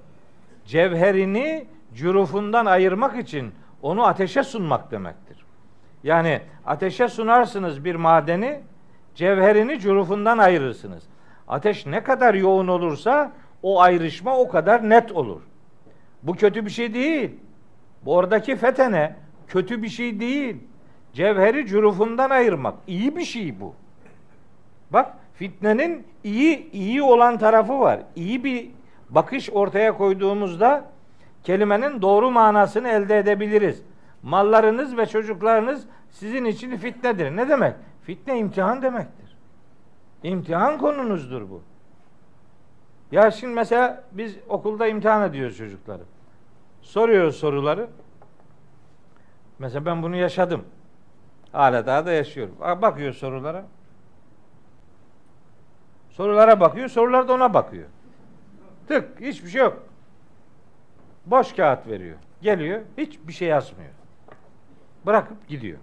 cevherini 0.65 1.67
cürufundan 1.93 2.65
ayırmak 2.65 3.17
için 3.17 3.53
onu 3.81 4.05
ateşe 4.05 4.43
sunmak 4.43 4.91
demektir. 4.91 5.45
Yani 6.03 6.41
ateşe 6.65 7.07
sunarsınız 7.07 7.85
bir 7.85 7.95
madeni, 7.95 8.61
cevherini 9.15 9.79
cürufundan 9.79 10.37
ayırırsınız. 10.37 11.10
Ateş 11.51 11.85
ne 11.85 12.03
kadar 12.03 12.33
yoğun 12.33 12.67
olursa 12.67 13.31
o 13.63 13.81
ayrışma 13.81 14.37
o 14.37 14.47
kadar 14.47 14.89
net 14.89 15.11
olur. 15.11 15.41
Bu 16.23 16.35
kötü 16.35 16.65
bir 16.65 16.69
şey 16.69 16.93
değil. 16.93 17.31
Bu 18.05 18.15
oradaki 18.15 18.55
fetene 18.55 19.15
kötü 19.47 19.83
bir 19.83 19.89
şey 19.89 20.19
değil. 20.19 20.57
Cevheri 21.13 21.67
cürufundan 21.67 22.29
ayırmak. 22.29 22.75
iyi 22.87 23.15
bir 23.15 23.23
şey 23.23 23.59
bu. 23.59 23.75
Bak 24.89 25.13
fitnenin 25.33 26.07
iyi 26.23 26.71
iyi 26.71 27.01
olan 27.01 27.37
tarafı 27.37 27.79
var. 27.79 27.99
İyi 28.15 28.43
bir 28.43 28.69
bakış 29.09 29.49
ortaya 29.49 29.97
koyduğumuzda 29.97 30.85
kelimenin 31.43 32.01
doğru 32.01 32.31
manasını 32.31 32.89
elde 32.89 33.17
edebiliriz. 33.17 33.83
Mallarınız 34.23 34.97
ve 34.97 35.05
çocuklarınız 35.05 35.85
sizin 36.09 36.45
için 36.45 36.77
fitnedir. 36.77 37.35
Ne 37.35 37.49
demek? 37.49 37.75
Fitne 38.01 38.37
imtihan 38.37 38.81
demektir. 38.81 39.20
İmtihan 40.23 40.77
konunuzdur 40.77 41.49
bu. 41.49 41.61
Ya 43.11 43.31
şimdi 43.31 43.53
mesela 43.53 44.03
biz 44.11 44.37
okulda 44.49 44.87
imtihan 44.87 45.29
ediyoruz 45.29 45.57
çocukları. 45.57 46.03
Soruyoruz 46.81 47.35
soruları. 47.35 47.89
Mesela 49.59 49.85
ben 49.85 50.03
bunu 50.03 50.15
yaşadım. 50.15 50.65
Hala 51.51 51.85
daha 51.85 52.05
da 52.05 52.11
yaşıyorum. 52.11 52.55
Bakıyor 52.81 53.13
sorulara. 53.13 53.65
Sorulara 56.09 56.59
bakıyor, 56.59 56.89
sorular 56.89 57.27
da 57.27 57.33
ona 57.33 57.53
bakıyor. 57.53 57.85
Tık, 58.87 59.21
hiçbir 59.21 59.49
şey 59.49 59.61
yok. 59.61 59.83
Boş 61.25 61.53
kağıt 61.53 61.87
veriyor. 61.87 62.17
Geliyor, 62.41 62.81
hiçbir 62.97 63.33
şey 63.33 63.47
yazmıyor. 63.47 63.91
Bırakıp 65.05 65.47
gidiyor. 65.47 65.79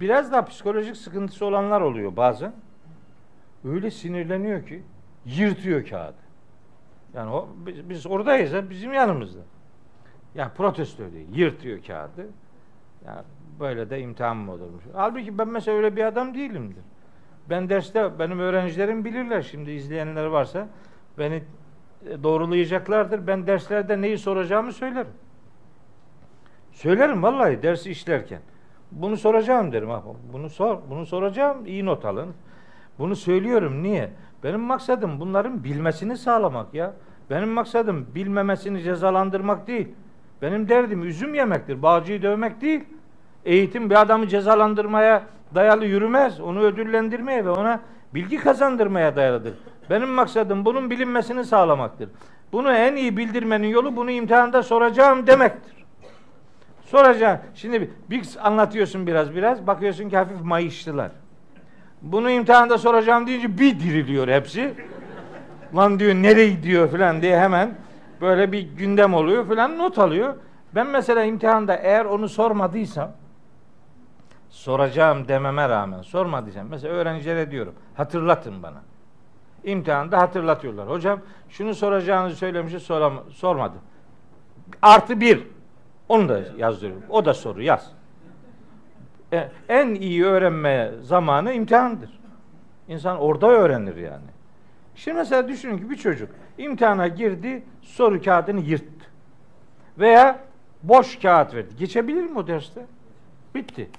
Biraz 0.00 0.32
daha 0.32 0.44
psikolojik 0.44 0.96
sıkıntısı 0.96 1.46
olanlar 1.46 1.80
oluyor 1.80 2.16
bazen. 2.16 2.52
Öyle 3.66 3.90
sinirleniyor 3.90 4.66
ki 4.66 4.82
yırtıyor 5.24 5.86
kağıdı. 5.86 6.16
Yani 7.14 7.30
o 7.30 7.48
biz, 7.66 7.90
biz 7.90 8.06
oradayız, 8.06 8.70
bizim 8.70 8.92
yanımızda. 8.92 9.40
Yani 10.34 10.52
protesto 10.56 11.04
ediyor. 11.04 11.24
Yırtıyor 11.32 11.82
kağıdı. 11.82 12.26
Yani 13.06 13.20
böyle 13.60 13.90
de 13.90 14.00
imtihan 14.00 14.36
mı 14.36 14.52
olurmuş? 14.52 14.84
Halbuki 14.94 15.38
ben 15.38 15.48
mesela 15.48 15.76
öyle 15.76 15.96
bir 15.96 16.04
adam 16.04 16.34
değilimdir. 16.34 16.82
Ben 17.50 17.68
derste 17.68 18.18
benim 18.18 18.38
öğrencilerim 18.38 19.04
bilirler 19.04 19.42
şimdi 19.42 19.70
izleyenler 19.70 20.24
varsa 20.24 20.68
beni 21.18 21.42
e, 22.10 22.22
doğrulayacaklardır. 22.22 23.26
Ben 23.26 23.46
derslerde 23.46 24.00
neyi 24.00 24.18
soracağımı 24.18 24.72
söylerim. 24.72 25.12
Söylerim 26.72 27.22
vallahi 27.22 27.62
dersi 27.62 27.90
işlerken. 27.90 28.40
Bunu 28.92 29.16
soracağım 29.16 29.72
derim. 29.72 29.90
Ha, 29.90 30.02
bunu 30.32 30.50
sor, 30.50 30.78
bunu 30.90 31.06
soracağım. 31.06 31.66
iyi 31.66 31.84
not 31.84 32.04
alın. 32.04 32.34
Bunu 32.98 33.16
söylüyorum. 33.16 33.82
Niye? 33.82 34.10
Benim 34.44 34.60
maksadım 34.60 35.20
bunların 35.20 35.64
bilmesini 35.64 36.16
sağlamak 36.16 36.74
ya. 36.74 36.92
Benim 37.30 37.48
maksadım 37.48 38.06
bilmemesini 38.14 38.82
cezalandırmak 38.82 39.66
değil. 39.66 39.88
Benim 40.42 40.68
derdim 40.68 41.02
üzüm 41.02 41.34
yemektir. 41.34 41.82
Bağcıyı 41.82 42.22
dövmek 42.22 42.60
değil. 42.60 42.84
Eğitim 43.44 43.90
bir 43.90 44.00
adamı 44.00 44.28
cezalandırmaya 44.28 45.22
dayalı 45.54 45.84
yürümez. 45.84 46.40
Onu 46.40 46.60
ödüllendirmeye 46.60 47.44
ve 47.44 47.50
ona 47.50 47.80
bilgi 48.14 48.36
kazandırmaya 48.36 49.16
dayalıdır. 49.16 49.54
Benim 49.90 50.08
maksadım 50.08 50.64
bunun 50.64 50.90
bilinmesini 50.90 51.44
sağlamaktır. 51.44 52.08
Bunu 52.52 52.72
en 52.72 52.96
iyi 52.96 53.16
bildirmenin 53.16 53.68
yolu 53.68 53.96
bunu 53.96 54.10
imtihanda 54.10 54.62
soracağım 54.62 55.26
demektir. 55.26 55.84
Soracağım. 56.84 57.38
Şimdi 57.54 57.90
bir 58.10 58.28
anlatıyorsun 58.42 59.06
biraz 59.06 59.34
biraz. 59.34 59.66
Bakıyorsun 59.66 60.08
ki 60.08 60.16
hafif 60.16 60.40
mayıştılar. 60.42 61.10
Bunu 62.12 62.30
imtihanda 62.30 62.78
soracağım 62.78 63.26
deyince 63.26 63.58
bir 63.58 63.80
diriliyor 63.80 64.28
hepsi. 64.28 64.74
Lan 65.76 65.98
diyor 65.98 66.14
nereye 66.14 66.50
gidiyor 66.50 66.90
falan 66.90 67.22
diye 67.22 67.38
hemen 67.38 67.74
böyle 68.20 68.52
bir 68.52 68.60
gündem 68.60 69.14
oluyor 69.14 69.48
falan 69.48 69.78
not 69.78 69.98
alıyor. 69.98 70.34
Ben 70.74 70.86
mesela 70.86 71.24
imtihanda 71.24 71.76
eğer 71.76 72.04
onu 72.04 72.28
sormadıysam 72.28 73.10
soracağım 74.48 75.28
dememe 75.28 75.68
rağmen 75.68 76.02
sormadıysam 76.02 76.66
mesela 76.70 76.94
öğrencilere 76.94 77.50
diyorum 77.50 77.74
hatırlatın 77.94 78.62
bana. 78.62 78.82
İmtihanda 79.64 80.18
hatırlatıyorlar. 80.18 80.88
Hocam 80.88 81.20
şunu 81.48 81.74
soracağınızı 81.74 82.36
söylemişiz 82.36 82.82
soram 82.82 83.14
sormadım. 83.30 83.80
Artı 84.82 85.20
bir. 85.20 85.42
Onu 86.08 86.28
da 86.28 86.40
yazdırıyorum. 86.58 87.04
O 87.08 87.24
da 87.24 87.34
soru 87.34 87.62
yaz. 87.62 87.95
E, 89.32 89.48
en 89.68 89.94
iyi 89.94 90.24
öğrenme 90.24 90.90
zamanı 91.02 91.52
imtihandır. 91.52 92.20
İnsan 92.88 93.18
orada 93.18 93.46
öğrenir 93.46 93.96
yani. 93.96 94.24
Şimdi 94.94 95.16
mesela 95.16 95.48
düşünün 95.48 95.78
ki 95.78 95.90
bir 95.90 95.96
çocuk 95.96 96.30
imtihana 96.58 97.08
girdi, 97.08 97.62
soru 97.82 98.22
kağıdını 98.22 98.60
yırttı. 98.60 99.06
Veya 99.98 100.38
boş 100.82 101.18
kağıt 101.18 101.54
verdi. 101.54 101.76
Geçebilir 101.78 102.22
mi 102.22 102.38
o 102.38 102.46
derste? 102.46 102.86
Bitti. 103.54 103.90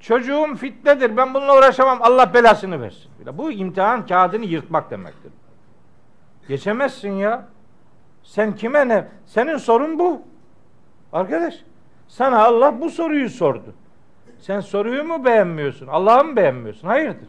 Çocuğum 0.00 0.54
fitnedir. 0.56 1.16
Ben 1.16 1.34
bununla 1.34 1.58
uğraşamam. 1.58 1.98
Allah 2.02 2.34
belasını 2.34 2.80
versin. 2.80 3.10
Bu 3.32 3.52
imtihan 3.52 4.06
kağıdını 4.06 4.44
yırtmak 4.44 4.90
demektir. 4.90 5.32
Geçemezsin 6.48 7.12
ya. 7.12 7.48
Sen 8.22 8.56
kime 8.56 8.88
ne? 8.88 9.08
Senin 9.26 9.56
sorun 9.56 9.98
bu. 9.98 10.22
Arkadaş, 11.12 11.54
sana 12.08 12.44
Allah 12.44 12.80
bu 12.80 12.90
soruyu 12.90 13.30
sordu. 13.30 13.74
Sen 14.46 14.60
soruyu 14.60 15.04
mu 15.04 15.24
beğenmiyorsun? 15.24 15.86
Allah'ı 15.86 16.24
mı 16.24 16.36
beğenmiyorsun? 16.36 16.88
Hayırdır? 16.88 17.28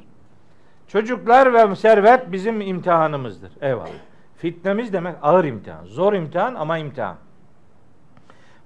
Çocuklar 0.87 1.53
ve 1.53 1.75
servet 1.75 2.31
bizim 2.31 2.61
imtihanımızdır. 2.61 3.51
Eyvallah. 3.61 3.89
Fitnemiz 4.37 4.93
demek 4.93 5.15
ağır 5.21 5.45
imtihan. 5.45 5.85
Zor 5.85 6.13
imtihan 6.13 6.55
ama 6.55 6.77
imtihan. 6.77 7.15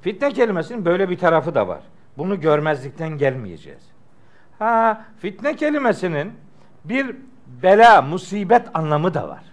Fitne 0.01 0.33
kelimesinin 0.33 0.85
böyle 0.85 1.09
bir 1.09 1.17
tarafı 1.17 1.55
da 1.55 1.67
var. 1.67 1.81
Bunu 2.17 2.39
görmezlikten 2.39 3.09
gelmeyeceğiz. 3.09 3.91
Ha, 4.59 5.05
fitne 5.19 5.55
kelimesinin 5.55 6.33
bir 6.85 7.15
bela, 7.63 8.01
musibet 8.01 8.67
anlamı 8.73 9.13
da 9.13 9.27
var. 9.27 9.43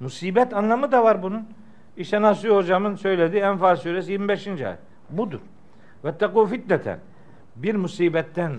Musibet 0.00 0.54
anlamı 0.54 0.92
da 0.92 1.04
var 1.04 1.22
bunun. 1.22 1.48
İşte 1.96 2.22
Nasuhi 2.22 2.54
hocamın 2.54 2.94
söylediği 2.94 3.42
Enfal 3.42 3.76
suresi 3.76 4.12
25. 4.12 4.46
ayet. 4.46 4.78
Budur. 5.10 5.40
Ve 6.04 6.08
tekû 6.08 6.48
fitneten. 6.48 6.98
Bir 7.56 7.74
musibetten 7.74 8.52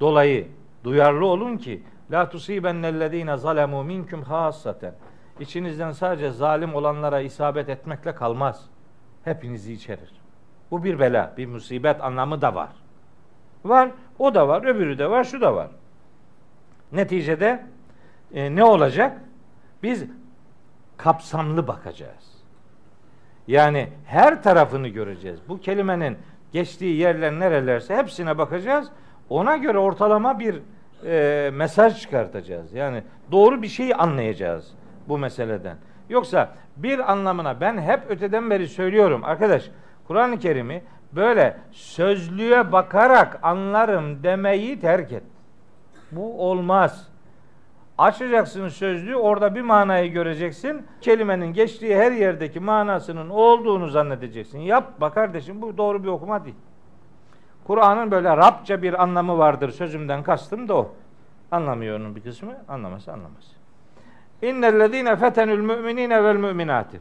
dolayı 0.00 0.48
duyarlı 0.84 1.26
olun 1.26 1.56
ki 1.56 1.82
la 2.10 2.28
tusibennellezine 2.28 3.36
zalemu 3.36 3.84
minkum 3.84 4.22
hassaten. 4.22 4.94
İçinizden 5.40 5.92
sadece 5.92 6.30
zalim 6.30 6.74
olanlara 6.74 7.20
isabet 7.20 7.68
etmekle 7.68 8.14
kalmaz. 8.14 8.64
Hepinizi 9.24 9.72
içerir. 9.72 10.12
Bu 10.70 10.84
bir 10.84 10.98
bela, 10.98 11.34
bir 11.36 11.46
musibet 11.46 12.00
anlamı 12.00 12.42
da 12.42 12.54
var. 12.54 12.70
Var, 13.64 13.90
o 14.18 14.34
da 14.34 14.48
var, 14.48 14.64
öbürü 14.64 14.98
de 14.98 15.10
var, 15.10 15.24
şu 15.24 15.40
da 15.40 15.54
var. 15.54 15.70
Neticede 16.92 17.66
e, 18.34 18.56
ne 18.56 18.64
olacak? 18.64 19.20
Biz 19.82 20.04
kapsamlı 20.96 21.68
bakacağız. 21.68 22.32
Yani 23.46 23.88
her 24.06 24.42
tarafını 24.42 24.88
göreceğiz. 24.88 25.40
Bu 25.48 25.60
kelimenin 25.60 26.18
geçtiği 26.52 26.96
yerler 26.96 27.32
nerelerse 27.32 27.96
hepsine 27.96 28.38
bakacağız. 28.38 28.88
Ona 29.28 29.56
göre 29.56 29.78
ortalama 29.78 30.38
bir 30.38 30.62
e, 31.06 31.50
mesaj 31.50 32.00
çıkartacağız. 32.00 32.72
Yani 32.72 33.02
doğru 33.32 33.62
bir 33.62 33.68
şeyi 33.68 33.94
anlayacağız 33.94 34.74
bu 35.08 35.18
meseleden. 35.18 35.76
Yoksa 36.08 36.54
bir 36.76 37.12
anlamına 37.12 37.60
ben 37.60 37.78
hep 37.78 38.00
öteden 38.08 38.50
beri 38.50 38.68
söylüyorum 38.68 39.24
arkadaş 39.24 39.70
Kur'an-ı 40.06 40.38
Kerim'i 40.38 40.82
böyle 41.12 41.56
sözlüğe 41.70 42.72
bakarak 42.72 43.38
anlarım 43.42 44.22
demeyi 44.22 44.80
terk 44.80 45.12
et. 45.12 45.22
Bu 46.12 46.50
olmaz. 46.50 47.11
Açacaksın 48.02 48.68
sözlüğü 48.68 49.16
orada 49.16 49.54
bir 49.54 49.60
manayı 49.60 50.12
göreceksin. 50.12 50.86
Kelimenin 51.00 51.52
geçtiği 51.52 51.96
her 51.96 52.12
yerdeki 52.12 52.60
manasının 52.60 53.30
olduğunu 53.30 53.88
zannedeceksin. 53.88 54.58
Yapma 54.58 55.12
kardeşim 55.12 55.62
bu 55.62 55.76
doğru 55.76 56.02
bir 56.02 56.08
okuma 56.08 56.44
değil. 56.44 56.56
Kur'an'ın 57.64 58.10
böyle 58.10 58.36
Rabça 58.36 58.82
bir 58.82 59.02
anlamı 59.02 59.38
vardır 59.38 59.70
sözümden 59.70 60.22
kastım 60.22 60.68
da 60.68 60.76
o. 60.76 60.94
Anlamıyor 61.50 62.00
onun 62.00 62.16
bir 62.16 62.20
kısmı. 62.20 62.52
Anlaması 62.68 63.12
anlamaz. 63.12 63.52
İnnellezîne 64.42 65.16
fetenül 65.16 65.60
müminine 65.60 66.24
vel 66.24 66.36
müminati. 66.36 67.00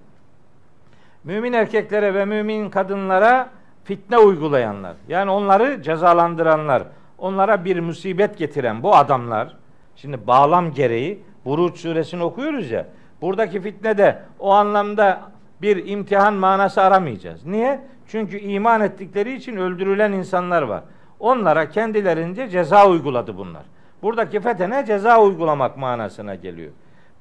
Mümin 1.24 1.54
erkeklere 1.54 2.14
ve 2.14 2.26
mümin 2.26 2.70
kadınlara 2.70 3.50
fitne 3.84 4.18
uygulayanlar. 4.18 4.96
Yani 5.08 5.32
onları 5.32 5.82
cezalandıranlar. 5.82 6.84
Onlara 7.18 7.66
bir 7.66 7.80
musibet 7.80 8.38
getiren 8.38 8.84
bu 8.84 8.96
adamlar 8.96 9.61
Şimdi 10.02 10.28
bağlam 10.28 10.74
gereği 10.74 11.20
Buruç 11.46 11.80
suresini 11.80 12.24
okuyoruz 12.24 12.72
ya. 12.72 12.88
Buradaki 13.22 13.62
fitne 13.62 13.98
de 13.98 14.20
o 14.40 14.52
anlamda 14.52 15.22
bir 15.62 15.86
imtihan 15.86 16.34
manası 16.34 16.82
aramayacağız. 16.82 17.46
Niye? 17.46 17.80
Çünkü 18.08 18.38
iman 18.38 18.82
ettikleri 18.82 19.34
için 19.34 19.58
öldürülen 19.58 20.12
insanlar 20.12 20.62
var. 20.62 20.84
Onlara 21.20 21.70
kendilerince 21.70 22.50
ceza 22.50 22.90
uyguladı 22.90 23.38
bunlar. 23.38 23.64
Buradaki 24.02 24.40
fetene 24.40 24.86
ceza 24.86 25.22
uygulamak 25.22 25.78
manasına 25.78 26.36
geliyor. 26.36 26.72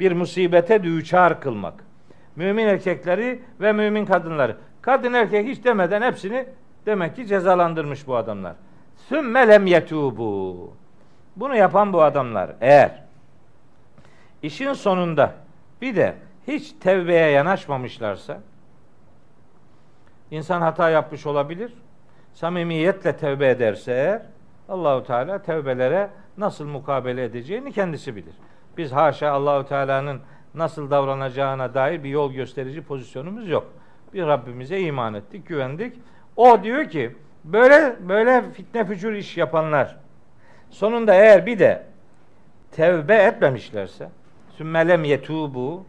Bir 0.01 0.12
musibete 0.12 0.82
düçar 0.82 1.40
kılmak. 1.40 1.85
Mümin 2.36 2.66
erkekleri 2.66 3.43
ve 3.61 3.73
mümin 3.73 4.05
kadınları. 4.07 4.57
Kadın 4.82 5.12
erkek 5.12 5.47
hiç 5.47 5.65
demeden 5.65 6.02
hepsini 6.02 6.47
demek 6.86 7.16
ki 7.16 7.27
cezalandırmış 7.27 8.07
bu 8.07 8.16
adamlar. 8.16 8.55
Sümme 9.09 9.48
lem 9.48 9.66
yetubu. 9.66 10.80
Bunu 11.40 11.56
yapan 11.56 11.92
bu 11.92 12.02
adamlar 12.02 12.50
eğer 12.60 13.02
işin 14.42 14.72
sonunda 14.72 15.34
bir 15.82 15.96
de 15.96 16.14
hiç 16.46 16.72
tevbeye 16.72 17.30
yanaşmamışlarsa 17.30 18.40
insan 20.30 20.60
hata 20.60 20.90
yapmış 20.90 21.26
olabilir. 21.26 21.72
Samimiyetle 22.34 23.16
tevbe 23.16 23.48
ederse 23.48 23.92
eğer 23.92 24.22
Allahu 24.68 25.04
Teala 25.04 25.42
tevbelere 25.42 26.10
nasıl 26.36 26.66
mukabele 26.66 27.24
edeceğini 27.24 27.72
kendisi 27.72 28.16
bilir. 28.16 28.34
Biz 28.76 28.92
haşa 28.92 29.30
Allahu 29.30 29.68
Teala'nın 29.68 30.20
nasıl 30.54 30.90
davranacağına 30.90 31.74
dair 31.74 32.04
bir 32.04 32.08
yol 32.08 32.32
gösterici 32.32 32.82
pozisyonumuz 32.82 33.48
yok. 33.48 33.72
Bir 34.14 34.26
Rabbimize 34.26 34.80
iman 34.80 35.14
ettik, 35.14 35.46
güvendik. 35.46 35.98
O 36.36 36.62
diyor 36.62 36.84
ki 36.84 37.16
böyle 37.44 37.96
böyle 38.08 38.50
fitne 38.50 38.84
fücur 38.84 39.12
iş 39.12 39.36
yapanlar 39.36 39.96
Sonunda 40.70 41.14
eğer 41.14 41.47
bir 41.47 41.59
de 41.59 41.82
tevbe 42.70 43.14
etmemişlerse 43.14 44.09
sümmelem 44.56 45.05
yetubu 45.05 45.84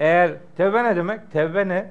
eğer 0.00 0.32
tevbe 0.56 0.84
ne 0.84 0.96
demek? 0.96 1.30
Tevbe 1.32 1.68
ne? 1.68 1.90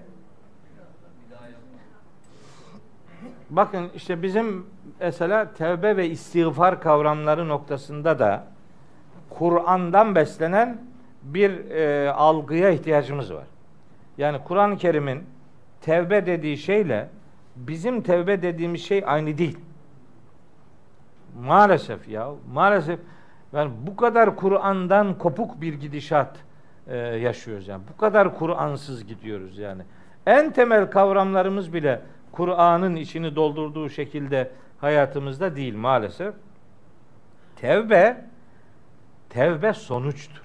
Bakın 3.49 3.89
işte 3.95 4.23
bizim 4.23 4.65
mesela 4.99 5.53
tevbe 5.53 5.97
ve 5.97 6.09
istiğfar 6.09 6.81
kavramları 6.81 7.47
noktasında 7.47 8.19
da 8.19 8.43
Kur'an'dan 9.29 10.15
beslenen 10.15 10.77
bir 11.23 11.71
e, 11.71 12.11
algıya 12.11 12.69
ihtiyacımız 12.69 13.33
var. 13.33 13.43
Yani 14.17 14.37
Kur'an-ı 14.43 14.77
Kerim'in 14.77 15.23
tevbe 15.81 16.25
dediği 16.25 16.57
şeyle 16.57 17.09
bizim 17.55 18.01
tevbe 18.01 18.41
dediğimiz 18.41 18.83
şey 18.83 19.03
aynı 19.05 19.37
değil. 19.37 19.57
Maalesef 21.41 22.07
ya, 22.07 22.29
maalesef 22.53 22.99
yani 23.53 23.71
bu 23.87 23.95
kadar 23.95 24.35
Kur'an'dan 24.35 25.17
kopuk 25.17 25.61
bir 25.61 25.73
gidişat 25.73 26.37
e, 26.87 26.97
yaşıyoruz 26.97 27.67
yani. 27.67 27.83
Bu 27.93 27.97
kadar 27.97 28.37
Kur'ansız 28.37 29.05
gidiyoruz 29.05 29.57
yani. 29.57 29.83
En 30.25 30.53
temel 30.53 30.91
kavramlarımız 30.91 31.73
bile 31.73 32.01
Kur'an'ın 32.31 32.95
içini 32.95 33.35
doldurduğu 33.35 33.89
şekilde 33.89 34.51
hayatımızda 34.77 35.55
değil 35.55 35.75
maalesef. 35.75 36.33
Tevbe 37.55 38.25
tevbe 39.29 39.73
sonuçtur. 39.73 40.43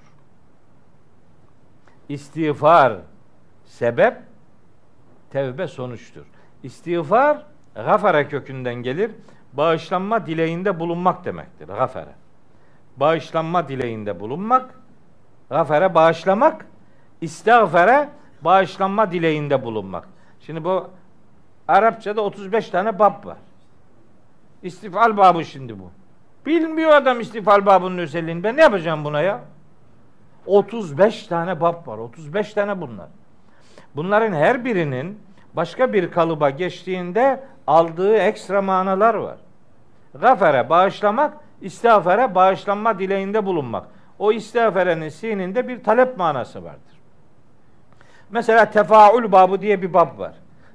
İstiğfar 2.09 2.97
sebep, 3.65 4.17
tevbe 5.29 5.67
sonuçtur. 5.67 6.25
İstiğfar 6.63 7.45
gafara 7.75 8.27
kökünden 8.27 8.75
gelir. 8.75 9.11
Bağışlanma 9.53 10.25
dileğinde 10.25 10.79
bulunmak 10.79 11.25
demektir. 11.25 11.67
Gafara. 11.67 12.13
Bağışlanma 12.97 13.67
dileğinde 13.67 14.19
bulunmak, 14.19 14.73
gafara 15.49 15.95
bağışlamak, 15.95 16.65
istiğfara 17.21 18.09
bağışlanma 18.41 19.11
dileğinde 19.11 19.63
bulunmak. 19.63 20.07
Şimdi 20.39 20.63
bu 20.63 20.89
Arapçada 21.69 22.21
35 22.21 22.69
tane 22.69 22.99
bab 22.99 23.25
var. 23.25 23.37
İstifal 24.63 25.17
babı 25.17 25.45
şimdi 25.45 25.79
bu. 25.79 25.91
Bilmiyor 26.45 26.91
adam 26.91 27.19
istifal 27.19 27.65
babının 27.65 27.97
özelliğini. 27.97 28.43
Ben 28.43 28.57
ne 28.57 28.61
yapacağım 28.61 29.05
buna 29.05 29.21
ya? 29.21 29.41
35 30.45 31.27
tane 31.27 31.61
bab 31.61 31.87
var. 31.87 31.97
35 31.97 32.53
tane 32.53 32.81
bunlar. 32.81 33.07
Bunların 33.95 34.33
her 34.33 34.65
birinin 34.65 35.19
başka 35.53 35.93
bir 35.93 36.11
kalıba 36.11 36.49
geçtiğinde 36.49 37.43
aldığı 37.69 38.17
ekstra 38.17 38.61
manalar 38.61 39.13
var. 39.13 39.37
Gafere 40.21 40.69
bağışlamak, 40.69 41.33
istiğfara 41.61 42.35
bağışlanma 42.35 42.99
dileğinde 42.99 43.45
bulunmak. 43.45 43.87
O 44.19 44.31
istiğfarenin 44.31 45.09
sininde 45.09 45.67
bir 45.67 45.83
talep 45.83 46.17
manası 46.17 46.63
vardır. 46.63 46.99
Mesela 48.29 48.71
tefaül 48.71 49.31
babı 49.31 49.61
diye 49.61 49.81
bir 49.81 49.93
bab 49.93 50.19
var. 50.19 50.33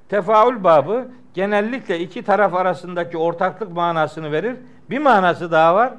Tefaül 0.08 0.64
babı 0.64 1.08
genellikle 1.34 2.00
iki 2.00 2.22
taraf 2.22 2.54
arasındaki 2.54 3.18
ortaklık 3.18 3.72
manasını 3.72 4.32
verir. 4.32 4.56
Bir 4.90 4.98
manası 4.98 5.52
daha 5.52 5.74
var. 5.74 5.92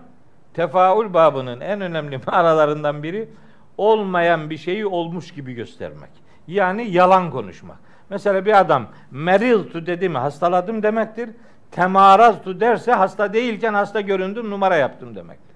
Tefaül 0.53 1.13
babının 1.13 1.61
en 1.61 1.81
önemli 1.81 2.19
manalarından 2.27 3.03
biri 3.03 3.29
olmayan 3.77 4.49
bir 4.49 4.57
şeyi 4.57 4.85
olmuş 4.85 5.31
gibi 5.31 5.53
göstermek. 5.53 6.11
Yani 6.47 6.91
yalan 6.91 7.31
konuşmak. 7.31 7.84
Mesela 8.09 8.45
bir 8.45 8.59
adam 8.59 8.87
meriltu 9.11 9.85
dedi 9.85 10.09
mi 10.09 10.17
hastaladım 10.17 10.83
demektir. 10.83 11.29
Temaraztu 11.71 12.59
derse 12.59 12.91
hasta 12.91 13.33
değilken 13.33 13.73
hasta 13.73 14.01
göründüm 14.01 14.49
numara 14.49 14.75
yaptım 14.75 15.15
demektir. 15.15 15.55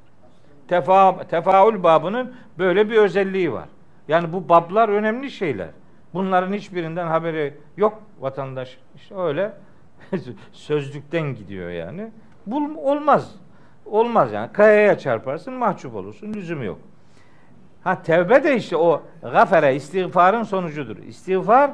Tefa, 0.67 1.23
tefaül 1.23 1.83
babının 1.83 2.35
böyle 2.57 2.89
bir 2.89 2.97
özelliği 2.97 3.53
var. 3.53 3.69
Yani 4.07 4.33
bu 4.33 4.49
bablar 4.49 4.89
önemli 4.89 5.31
şeyler. 5.31 5.69
Bunların 6.13 6.53
hiçbirinden 6.53 7.07
haberi 7.07 7.53
yok 7.77 8.01
vatandaş. 8.19 8.77
İşte 8.95 9.15
öyle 9.15 9.53
sözlükten 10.51 11.35
gidiyor 11.35 11.69
yani. 11.69 12.11
Bul, 12.45 12.75
olmaz. 12.75 13.35
Olmaz 13.85 14.31
yani. 14.31 14.51
Kayaya 14.53 14.97
çarparsın 14.97 15.53
mahcup 15.53 15.95
olursun. 15.95 16.33
Lüzum 16.33 16.63
yok. 16.63 16.79
Ha 17.83 18.01
tevbe 18.01 18.43
de 18.43 18.55
işte 18.55 18.77
o 18.77 19.03
gafere 19.21 19.75
istiğfarın 19.75 20.43
sonucudur. 20.43 20.97
İstiğfar 20.97 21.71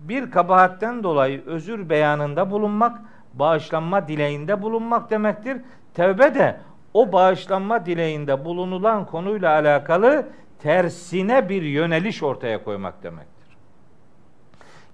bir 0.00 0.30
kabahatten 0.30 1.02
dolayı 1.02 1.46
özür 1.46 1.88
beyanında 1.88 2.50
bulunmak, 2.50 2.98
bağışlanma 3.34 4.08
dileğinde 4.08 4.62
bulunmak 4.62 5.10
demektir. 5.10 5.56
Tevbe 5.94 6.34
de 6.34 6.60
o 6.94 7.12
bağışlanma 7.12 7.86
dileğinde 7.86 8.44
bulunulan 8.44 9.06
konuyla 9.06 9.52
alakalı 9.52 10.26
tersine 10.62 11.48
bir 11.48 11.62
yöneliş 11.62 12.22
ortaya 12.22 12.64
koymak 12.64 13.02
demektir. 13.02 13.56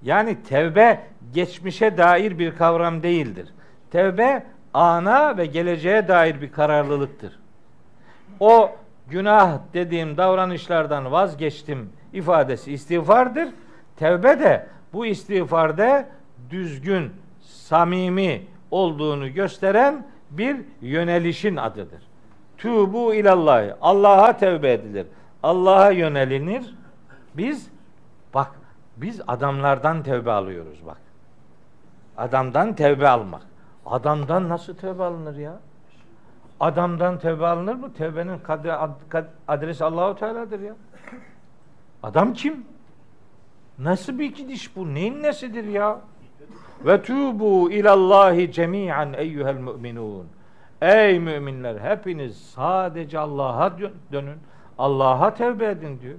Yani 0.02 0.42
tevbe 0.42 1.00
geçmişe 1.34 1.98
dair 1.98 2.38
bir 2.38 2.56
kavram 2.56 3.02
değildir. 3.02 3.54
Tevbe 3.90 4.46
ana 4.74 5.36
ve 5.36 5.46
geleceğe 5.46 6.08
dair 6.08 6.40
bir 6.40 6.52
kararlılıktır. 6.52 7.38
O 8.40 8.70
günah 9.08 9.58
dediğim 9.74 10.16
davranışlardan 10.16 11.12
vazgeçtim 11.12 11.92
ifadesi 12.12 12.72
istiğfardır. 12.72 13.48
Tevbe 13.96 14.40
de 14.40 14.66
bu 14.94 15.06
istiğfarda 15.06 16.08
düzgün, 16.50 17.12
samimi 17.40 18.46
olduğunu 18.70 19.34
gösteren 19.34 20.06
bir 20.30 20.56
yönelişin 20.80 21.56
adıdır. 21.56 22.02
Tubu 22.58 23.14
ilallah. 23.14 23.76
Allah'a 23.80 24.36
tevbe 24.36 24.72
edilir. 24.72 25.06
Allah'a 25.42 25.90
yönelinir. 25.90 26.74
Biz 27.34 27.70
bak 28.34 28.50
biz 28.96 29.20
adamlardan 29.26 30.02
tevbe 30.02 30.30
alıyoruz 30.32 30.86
bak. 30.86 31.00
Adamdan 32.16 32.74
tevbe 32.74 33.08
almak. 33.08 33.42
Adamdan 33.86 34.48
nasıl 34.48 34.74
tevbe 34.74 35.02
alınır 35.02 35.36
ya? 35.36 35.60
Adamdan 36.60 37.18
tevbe 37.18 37.46
alınır 37.46 37.74
mı? 37.74 37.92
Tevbenin 37.92 38.38
kadri, 38.38 38.72
ad, 38.72 38.90
adresi 39.48 39.84
Allahu 39.84 40.16
Teala'dır 40.18 40.60
ya. 40.60 40.74
Adam 42.02 42.32
kim? 42.32 42.64
Nasıl 43.78 44.18
bir 44.18 44.34
gidiş 44.34 44.76
bu? 44.76 44.94
Neyin 44.94 45.22
nesidir 45.22 45.64
ya? 45.64 46.00
Ve 46.86 47.02
tubu 47.02 47.70
ilallahi 47.70 48.52
cemi'an 48.52 49.12
eyyuhel 49.12 49.54
müminun. 49.54 50.26
Ey 50.82 51.20
müminler 51.20 51.80
hepiniz 51.80 52.36
sadece 52.36 53.18
Allah'a 53.18 53.78
dönün. 54.12 54.38
Allah'a 54.78 55.34
tevbe 55.34 55.66
edin 55.66 56.00
diyor. 56.00 56.18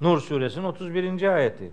Nur 0.00 0.20
suresinin 0.20 0.64
31. 0.64 1.22
ayeti. 1.22 1.70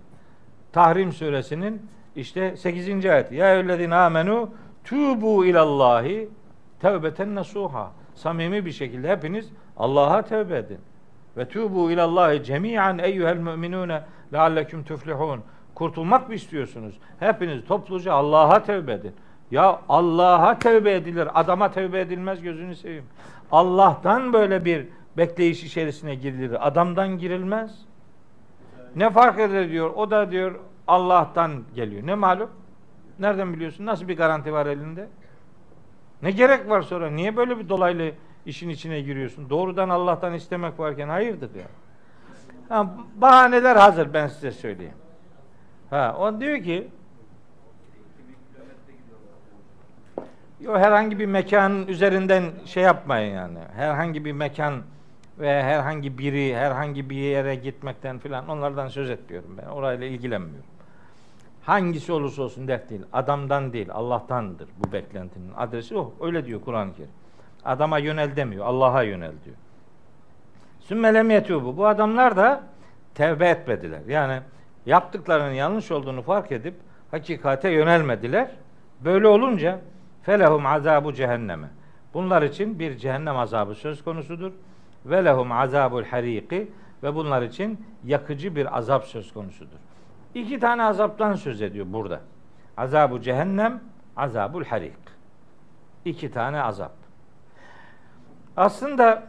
Tahrim 0.72 1.12
suresinin 1.12 1.88
işte 2.16 2.56
8. 2.56 3.06
ayeti. 3.06 3.34
Ya 3.34 3.54
eyyühellezine 3.54 3.94
amenu 3.94 4.50
tubu 4.84 5.44
ilallahi 5.46 6.28
tevbeten 6.80 7.34
nasuha. 7.34 7.92
Samimi 8.14 8.66
bir 8.66 8.72
şekilde 8.72 9.08
hepiniz 9.08 9.48
Allah'a 9.76 10.22
tevbe 10.22 10.56
edin. 10.56 10.78
Ve 11.38 11.48
tubu 11.48 11.90
ilallahi 11.90 12.42
cemi'an 12.44 12.98
eyyuhel 12.98 13.36
müminune 13.36 14.02
lealleküm 14.32 14.84
tuflihun. 14.84 15.40
Kurtulmak 15.74 16.28
mı 16.28 16.34
istiyorsunuz? 16.34 16.94
Hepiniz 17.20 17.64
topluca 17.64 18.12
Allah'a 18.12 18.62
tevbe 18.62 18.92
edin. 18.92 19.12
Ya 19.50 19.80
Allah'a 19.88 20.58
tevbe 20.58 20.92
edilir. 20.92 21.28
Adama 21.40 21.70
tevbe 21.70 22.00
edilmez 22.00 22.42
gözünü 22.42 22.76
seveyim. 22.76 23.04
Allah'tan 23.52 24.32
böyle 24.32 24.64
bir 24.64 24.86
bekleyiş 25.16 25.64
içerisine 25.64 26.14
girilir. 26.14 26.66
Adamdan 26.66 27.18
girilmez. 27.18 27.78
Ne 28.96 29.10
fark 29.10 29.38
eder 29.40 29.68
diyor. 29.70 29.90
O 29.96 30.10
da 30.10 30.30
diyor 30.30 30.54
Allah'tan 30.86 31.62
geliyor. 31.74 32.06
Ne 32.06 32.14
malum? 32.14 32.50
Nereden 33.18 33.52
biliyorsun? 33.52 33.86
Nasıl 33.86 34.08
bir 34.08 34.16
garanti 34.16 34.52
var 34.52 34.66
elinde? 34.66 35.08
Ne 36.22 36.30
gerek 36.30 36.68
var 36.68 36.82
sonra? 36.82 37.10
Niye 37.10 37.36
böyle 37.36 37.58
bir 37.58 37.68
dolaylı 37.68 38.12
işin 38.46 38.68
içine 38.68 39.00
giriyorsun? 39.00 39.50
Doğrudan 39.50 39.88
Allah'tan 39.88 40.34
istemek 40.34 40.78
varken 40.78 41.08
hayırdır 41.08 41.54
ya. 41.54 41.66
Ha, 42.68 42.94
bahaneler 43.16 43.76
hazır 43.76 44.14
ben 44.14 44.26
size 44.26 44.52
söyleyeyim. 44.52 44.94
Ha, 45.90 46.16
o 46.20 46.40
diyor 46.40 46.62
ki 46.62 46.88
Yo, 50.60 50.78
herhangi 50.78 51.18
bir 51.18 51.26
mekanın 51.26 51.86
üzerinden 51.86 52.44
şey 52.64 52.82
yapmayın 52.82 53.34
yani. 53.34 53.58
Herhangi 53.76 54.24
bir 54.24 54.32
mekan 54.32 54.82
ve 55.38 55.62
herhangi 55.62 56.18
biri, 56.18 56.56
herhangi 56.56 57.10
bir 57.10 57.16
yere 57.16 57.54
gitmekten 57.54 58.18
filan 58.18 58.48
onlardan 58.48 58.88
söz 58.88 59.10
etmiyorum 59.10 59.58
ben. 59.58 59.66
Orayla 59.66 60.06
ilgilenmiyorum. 60.06 60.70
Hangisi 61.62 62.12
olursa 62.12 62.42
olsun 62.42 62.68
dert 62.68 62.90
değil. 62.90 63.02
Adamdan 63.12 63.72
değil, 63.72 63.88
Allah'tandır 63.92 64.68
bu 64.78 64.92
beklentinin 64.92 65.52
adresi 65.56 65.96
o. 65.96 66.14
Öyle 66.20 66.46
diyor 66.46 66.60
Kur'an-ı 66.60 66.94
Kerim. 66.94 67.10
Adama 67.64 67.98
yönel 67.98 68.36
demiyor, 68.36 68.66
Allah'a 68.66 69.02
yönel 69.02 69.32
diyor. 69.44 69.56
Sümmelem 70.80 71.30
bu. 71.50 71.76
Bu 71.76 71.86
adamlar 71.86 72.36
da 72.36 72.62
tevbe 73.14 73.48
etmediler. 73.48 74.00
Yani 74.08 74.40
yaptıklarının 74.86 75.52
yanlış 75.52 75.90
olduğunu 75.90 76.22
fark 76.22 76.52
edip 76.52 76.74
hakikate 77.10 77.70
yönelmediler. 77.70 78.50
Böyle 79.00 79.28
olunca 79.28 79.80
felehum 80.22 80.66
azabu 80.66 81.12
cehenneme. 81.12 81.68
Bunlar 82.14 82.42
için 82.42 82.78
bir 82.78 82.96
cehennem 82.96 83.36
azabı 83.36 83.74
söz 83.74 84.04
konusudur. 84.04 84.52
Ve 85.06 85.24
lehum 85.24 85.52
azabul 85.52 86.04
hariki 86.04 86.70
ve 87.02 87.14
bunlar 87.14 87.42
için 87.42 87.86
yakıcı 88.04 88.56
bir 88.56 88.78
azap 88.78 89.04
söz 89.04 89.32
konusudur. 89.32 89.78
İki 90.34 90.60
tane 90.60 90.82
azaptan 90.82 91.34
söz 91.34 91.62
ediyor 91.62 91.86
burada. 91.88 92.20
Azabu 92.76 93.20
cehennem, 93.20 93.80
azabul 94.16 94.64
harik. 94.64 94.92
İki 96.04 96.30
tane 96.30 96.62
azap. 96.62 96.97
Aslında 98.58 99.22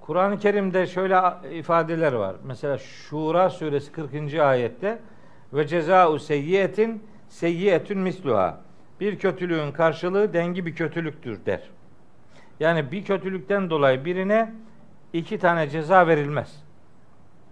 Kur'an-ı 0.00 0.38
Kerim'de 0.38 0.86
şöyle 0.86 1.20
ifadeler 1.52 2.12
var. 2.12 2.36
Mesela 2.44 2.78
Şura 2.78 3.50
suresi 3.50 3.92
40. 3.92 4.34
ayette 4.34 4.98
Ve 5.52 5.66
ceza'u 5.66 6.18
seyyiyetin 6.18 7.02
seyyiyetün 7.28 7.98
misluha. 7.98 8.60
Bir 9.00 9.18
kötülüğün 9.18 9.72
karşılığı 9.72 10.32
dengi 10.32 10.66
bir 10.66 10.74
kötülüktür 10.74 11.46
der. 11.46 11.62
Yani 12.60 12.92
bir 12.92 13.04
kötülükten 13.04 13.70
dolayı 13.70 14.04
birine 14.04 14.52
iki 15.12 15.38
tane 15.38 15.70
ceza 15.70 16.06
verilmez. 16.06 16.62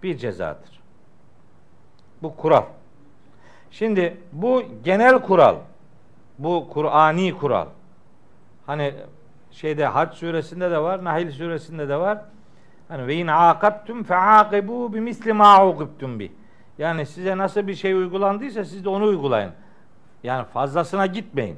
Bir 0.03 0.17
cezadır. 0.17 0.79
Bu 2.21 2.35
kural. 2.35 2.63
Şimdi 3.71 4.17
bu 4.31 4.63
genel 4.83 5.21
kural. 5.21 5.55
Bu 6.39 6.69
Kur'ani 6.69 7.37
kural. 7.37 7.67
Hani 8.65 8.93
şeyde 9.57 9.85
Hac 9.85 10.13
suresinde 10.13 10.71
de 10.71 10.79
var, 10.79 11.03
Nahil 11.03 11.31
suresinde 11.31 11.89
de 11.89 11.95
var. 11.95 12.21
Hani 12.87 13.07
ve 13.07 13.15
in 13.15 13.27
aqabtum 13.27 14.03
faaqibu 14.03 14.93
bi 14.93 15.01
misli 15.01 15.33
ma 15.33 15.67
uqibtum 15.67 16.19
bi. 16.19 16.31
Yani 16.77 17.05
size 17.05 17.37
nasıl 17.37 17.67
bir 17.67 17.75
şey 17.75 17.93
uygulandıysa 17.93 18.65
siz 18.65 18.85
de 18.85 18.89
onu 18.89 19.05
uygulayın. 19.05 19.51
Yani 20.23 20.45
fazlasına 20.45 21.05
gitmeyin. 21.05 21.57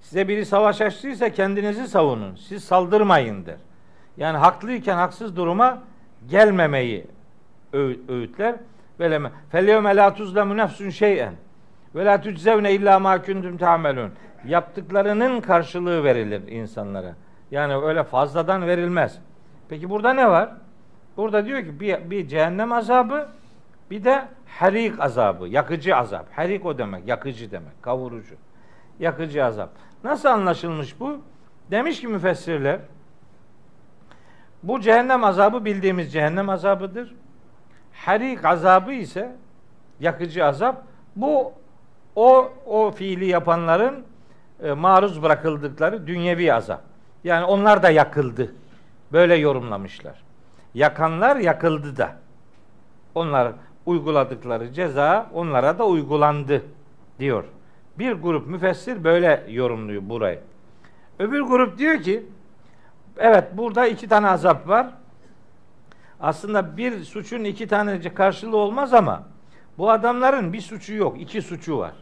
Size 0.00 0.28
biri 0.28 0.46
savaş 0.46 0.80
açtıysa 0.80 1.30
kendinizi 1.30 1.88
savunun. 1.88 2.34
Siz 2.34 2.64
saldırmayın 2.64 3.46
der. 3.46 3.56
Yani 4.16 4.36
haklıyken 4.36 4.96
haksız 4.96 5.36
duruma 5.36 5.78
gelmemeyi 6.28 7.06
öğütler. 8.08 8.54
Veleme 9.00 9.30
felyevme 9.50 9.96
la 9.96 10.14
tuzlemu 10.14 10.56
nefsun 10.56 10.90
şey'en 10.90 11.34
ve 11.94 12.04
la 12.04 12.20
tuczevne 12.20 12.72
illa 12.72 12.98
ma 12.98 13.22
kuntum 13.22 13.56
ta'melun. 13.56 14.10
Yaptıklarının 14.46 15.40
karşılığı 15.40 16.04
verilir 16.04 16.48
insanlara. 16.48 17.14
Yani 17.50 17.76
öyle 17.76 18.04
fazladan 18.04 18.66
verilmez. 18.66 19.18
Peki 19.68 19.90
burada 19.90 20.12
ne 20.12 20.30
var? 20.30 20.50
Burada 21.16 21.46
diyor 21.46 21.60
ki 21.60 21.80
bir, 21.80 22.10
bir 22.10 22.28
cehennem 22.28 22.72
azabı 22.72 23.28
bir 23.90 24.04
de 24.04 24.28
harik 24.46 25.00
azabı, 25.00 25.48
yakıcı 25.48 25.96
azap. 25.96 26.26
Harik 26.32 26.66
o 26.66 26.78
demek, 26.78 27.08
yakıcı 27.08 27.50
demek, 27.50 27.82
kavurucu. 27.82 28.34
Yakıcı 28.98 29.44
azap. 29.44 29.70
Nasıl 30.04 30.28
anlaşılmış 30.28 31.00
bu? 31.00 31.20
Demiş 31.70 32.00
ki 32.00 32.08
müfessirler, 32.08 32.80
bu 34.62 34.80
cehennem 34.80 35.24
azabı 35.24 35.64
bildiğimiz 35.64 36.12
cehennem 36.12 36.48
azabıdır. 36.48 37.14
Harik 37.92 38.44
azabı 38.44 38.92
ise 38.92 39.36
yakıcı 40.00 40.44
azap. 40.44 40.84
Bu 41.16 41.52
o 42.16 42.52
o 42.66 42.90
fiili 42.90 43.26
yapanların 43.26 44.04
e, 44.62 44.72
maruz 44.72 45.22
bırakıldıkları 45.22 46.06
dünyevi 46.06 46.54
azap. 46.54 46.82
Yani 47.24 47.44
onlar 47.44 47.82
da 47.82 47.90
yakıldı. 47.90 48.54
Böyle 49.12 49.34
yorumlamışlar. 49.34 50.22
Yakanlar 50.74 51.36
yakıldı 51.36 51.96
da. 51.96 52.16
Onlar 53.14 53.52
uyguladıkları 53.86 54.72
ceza 54.72 55.30
onlara 55.34 55.78
da 55.78 55.86
uygulandı 55.86 56.62
diyor. 57.18 57.44
Bir 57.98 58.12
grup 58.12 58.46
müfessir 58.46 59.04
böyle 59.04 59.44
yorumluyor 59.48 60.02
burayı. 60.08 60.40
Öbür 61.18 61.40
grup 61.40 61.78
diyor 61.78 62.02
ki 62.02 62.26
evet 63.16 63.44
burada 63.52 63.86
iki 63.86 64.08
tane 64.08 64.28
azap 64.28 64.68
var. 64.68 64.86
Aslında 66.20 66.76
bir 66.76 67.04
suçun 67.04 67.44
iki 67.44 67.68
tane 67.68 68.00
karşılığı 68.00 68.56
olmaz 68.56 68.94
ama 68.94 69.22
bu 69.78 69.90
adamların 69.90 70.52
bir 70.52 70.60
suçu 70.60 70.94
yok, 70.94 71.20
iki 71.20 71.42
suçu 71.42 71.78
var. 71.78 71.92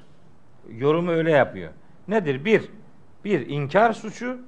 Yorumu 0.68 1.10
öyle 1.10 1.30
yapıyor. 1.30 1.72
Nedir? 2.08 2.44
Bir, 2.44 2.68
bir 3.24 3.46
inkar 3.46 3.92
suçu, 3.92 4.38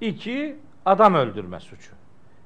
iki 0.00 0.56
adam 0.86 1.14
öldürme 1.14 1.60
suçu. 1.60 1.92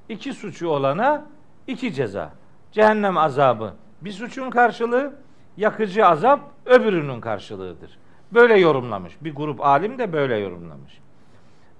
İki 0.09 0.33
suçu 0.33 0.67
olana 0.67 1.25
iki 1.67 1.93
ceza. 1.93 2.33
Cehennem 2.71 3.17
azabı 3.17 3.73
bir 4.01 4.11
suçun 4.11 4.49
karşılığı, 4.49 5.15
yakıcı 5.57 6.05
azap 6.05 6.39
öbürünün 6.65 7.21
karşılığıdır. 7.21 7.99
Böyle 8.31 8.59
yorumlamış. 8.59 9.13
Bir 9.21 9.35
grup 9.35 9.65
alim 9.65 9.99
de 9.99 10.13
böyle 10.13 10.37
yorumlamış. 10.37 10.99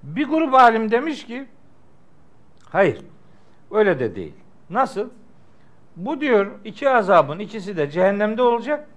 Bir 0.03 0.27
grup 0.27 0.53
alim 0.53 0.91
demiş 0.91 1.25
ki 1.25 1.45
hayır 2.69 3.01
öyle 3.71 3.99
de 3.99 4.15
değil. 4.15 4.33
Nasıl? 4.69 5.09
Bu 5.95 6.21
diyor 6.21 6.47
iki 6.63 6.89
azabın 6.89 7.39
ikisi 7.39 7.77
de 7.77 7.89
cehennemde 7.91 8.41
olacak. 8.41 8.87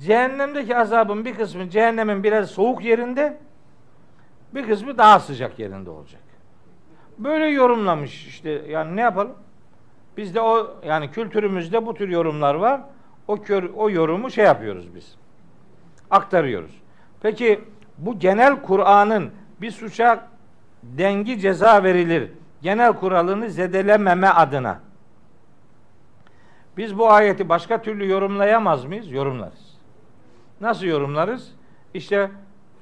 Cehennemdeki 0.00 0.76
azabın 0.76 1.24
bir 1.24 1.34
kısmı 1.34 1.70
cehennemin 1.70 2.24
biraz 2.24 2.50
soğuk 2.50 2.84
yerinde, 2.84 3.38
bir 4.54 4.66
kısmı 4.68 4.98
daha 4.98 5.20
sıcak 5.20 5.58
yerinde 5.58 5.90
olacak. 5.90 6.22
Böyle 7.18 7.46
yorumlamış 7.46 8.26
işte 8.26 8.50
yani 8.50 8.96
ne 8.96 9.00
yapalım? 9.00 9.34
Bizde 10.16 10.40
o 10.40 10.76
yani 10.86 11.10
kültürümüzde 11.10 11.86
bu 11.86 11.94
tür 11.94 12.08
yorumlar 12.08 12.54
var. 12.54 12.80
O 13.28 13.36
kör, 13.36 13.70
o 13.76 13.90
yorumu 13.90 14.30
şey 14.30 14.44
yapıyoruz 14.44 14.94
biz. 14.94 15.16
Aktarıyoruz. 16.10 16.82
Peki 17.22 17.60
bu 17.98 18.18
genel 18.18 18.62
Kur'an'ın 18.62 19.30
bir 19.60 19.70
suça 19.70 20.28
dengi 20.82 21.40
ceza 21.40 21.84
verilir. 21.84 22.30
Genel 22.62 22.92
kuralını 22.92 23.50
zedelememe 23.50 24.28
adına. 24.28 24.80
Biz 26.76 26.98
bu 26.98 27.10
ayeti 27.10 27.48
başka 27.48 27.82
türlü 27.82 28.08
yorumlayamaz 28.08 28.84
mıyız? 28.84 29.12
Yorumlarız. 29.12 29.67
Nasıl 30.60 30.86
yorumlarız? 30.86 31.52
İşte 31.94 32.30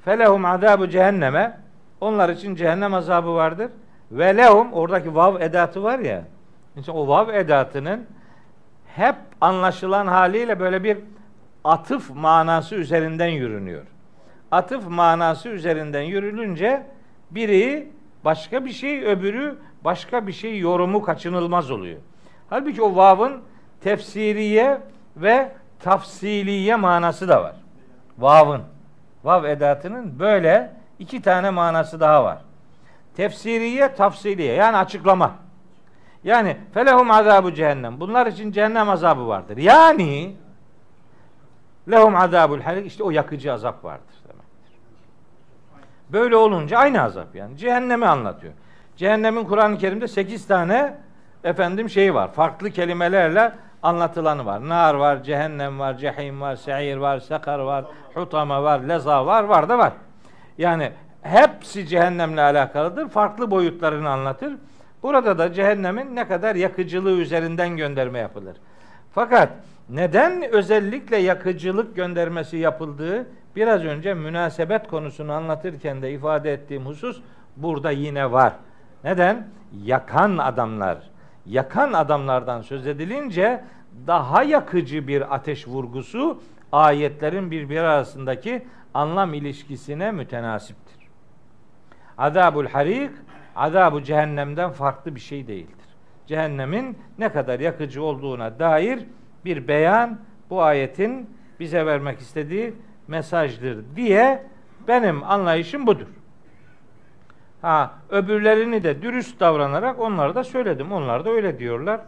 felehum 0.04 0.44
azabu 0.44 0.88
cehenneme 0.88 1.60
onlar 2.00 2.28
için 2.28 2.54
cehennem 2.54 2.94
azabı 2.94 3.34
vardır. 3.34 3.70
Ve 4.10 4.36
lehum 4.36 4.72
oradaki 4.72 5.14
vav 5.14 5.40
edatı 5.40 5.82
var 5.82 5.98
ya. 5.98 6.24
İşte 6.76 6.92
o 6.92 7.08
vav 7.08 7.28
edatının 7.28 8.06
hep 8.86 9.16
anlaşılan 9.40 10.06
haliyle 10.06 10.60
böyle 10.60 10.84
bir 10.84 10.98
atıf 11.64 12.10
manası 12.14 12.74
üzerinden 12.74 13.28
yürünüyor. 13.28 13.86
Atıf 14.50 14.88
manası 14.88 15.48
üzerinden 15.48 16.02
yürülünce 16.02 16.82
biri 17.30 17.88
başka 18.24 18.64
bir 18.64 18.70
şey, 18.70 19.04
öbürü 19.04 19.58
başka 19.84 20.26
bir 20.26 20.32
şey 20.32 20.58
yorumu 20.58 21.02
kaçınılmaz 21.02 21.70
oluyor. 21.70 21.98
Halbuki 22.50 22.82
o 22.82 22.96
vavın 22.96 23.42
tefsiriye 23.80 24.80
ve 25.16 25.52
tafsiliye 25.80 26.76
manası 26.76 27.28
da 27.28 27.42
var. 27.42 27.65
Vavın. 28.18 28.62
Vav 29.24 29.44
edatının 29.44 30.18
böyle 30.18 30.72
iki 30.98 31.22
tane 31.22 31.50
manası 31.50 32.00
daha 32.00 32.24
var. 32.24 32.38
Tefsiriye, 33.16 33.94
tafsiliye 33.94 34.54
yani 34.54 34.76
açıklama. 34.76 35.34
Yani 36.24 36.56
felehum 36.74 37.10
azabu 37.10 37.54
cehennem. 37.54 38.00
Bunlar 38.00 38.26
için 38.26 38.52
cehennem 38.52 38.88
azabı 38.88 39.28
vardır. 39.28 39.56
Yani 39.56 40.36
lehum 41.90 42.16
azabul 42.16 42.60
harik 42.60 42.86
işte 42.86 43.04
o 43.04 43.10
yakıcı 43.10 43.52
azap 43.52 43.84
vardır 43.84 44.14
demektir. 44.28 44.78
Böyle 46.08 46.36
olunca 46.36 46.78
aynı 46.78 47.02
azap 47.02 47.34
yani. 47.34 47.58
Cehennemi 47.58 48.06
anlatıyor. 48.06 48.52
Cehennemin 48.96 49.44
Kur'an-ı 49.44 49.78
Kerim'de 49.78 50.08
8 50.08 50.46
tane 50.46 50.98
efendim 51.44 51.90
şeyi 51.90 52.14
var. 52.14 52.32
Farklı 52.32 52.70
kelimelerle 52.70 53.52
anlatılanı 53.86 54.46
var. 54.46 54.68
Nar 54.68 54.94
var, 54.94 55.22
cehennem 55.22 55.78
var, 55.78 55.98
cehim 55.98 56.40
var, 56.40 56.56
seir 56.56 56.96
var, 56.96 57.20
sekar 57.20 57.58
var, 57.58 57.84
hutama 58.14 58.62
var, 58.62 58.80
leza 58.80 59.26
var, 59.26 59.44
var 59.44 59.68
da 59.68 59.78
var. 59.78 59.92
Yani 60.58 60.92
hepsi 61.22 61.86
cehennemle 61.86 62.42
alakalıdır. 62.42 63.08
Farklı 63.08 63.50
boyutlarını 63.50 64.10
anlatır. 64.10 64.52
Burada 65.02 65.38
da 65.38 65.52
cehennemin 65.52 66.16
ne 66.16 66.28
kadar 66.28 66.54
yakıcılığı 66.54 67.10
üzerinden 67.18 67.76
gönderme 67.76 68.18
yapılır. 68.18 68.56
Fakat 69.12 69.48
neden 69.88 70.42
özellikle 70.52 71.16
yakıcılık 71.16 71.96
göndermesi 71.96 72.56
yapıldığı 72.56 73.26
biraz 73.56 73.84
önce 73.84 74.14
münasebet 74.14 74.88
konusunu 74.88 75.32
anlatırken 75.32 76.02
de 76.02 76.12
ifade 76.12 76.52
ettiğim 76.52 76.86
husus 76.86 77.20
burada 77.56 77.90
yine 77.90 78.32
var. 78.32 78.52
Neden? 79.04 79.46
Yakan 79.84 80.38
adamlar, 80.38 80.98
yakan 81.46 81.92
adamlardan 81.92 82.62
söz 82.62 82.86
edilince 82.86 83.64
daha 84.06 84.42
yakıcı 84.42 85.08
bir 85.08 85.34
ateş 85.34 85.68
vurgusu 85.68 86.42
ayetlerin 86.72 87.50
birbiri 87.50 87.80
arasındaki 87.80 88.66
anlam 88.94 89.34
ilişkisine 89.34 90.12
mütenasiptir. 90.12 90.96
Azabul 92.18 92.66
harik 92.66 93.10
azabu 93.56 94.02
cehennemden 94.02 94.70
farklı 94.70 95.14
bir 95.14 95.20
şey 95.20 95.46
değildir. 95.46 95.86
Cehennemin 96.26 96.98
ne 97.18 97.32
kadar 97.32 97.60
yakıcı 97.60 98.02
olduğuna 98.02 98.58
dair 98.58 99.04
bir 99.44 99.68
beyan 99.68 100.18
bu 100.50 100.62
ayetin 100.62 101.30
bize 101.60 101.86
vermek 101.86 102.18
istediği 102.18 102.74
mesajdır 103.08 103.84
diye 103.96 104.42
benim 104.88 105.24
anlayışım 105.24 105.86
budur. 105.86 106.06
Ha 107.62 107.94
öbürlerini 108.10 108.84
de 108.84 109.02
dürüst 109.02 109.40
davranarak 109.40 110.00
onları 110.00 110.34
da 110.34 110.44
söyledim. 110.44 110.92
Onlar 110.92 111.24
da 111.24 111.30
öyle 111.30 111.58
diyorlar. 111.58 112.00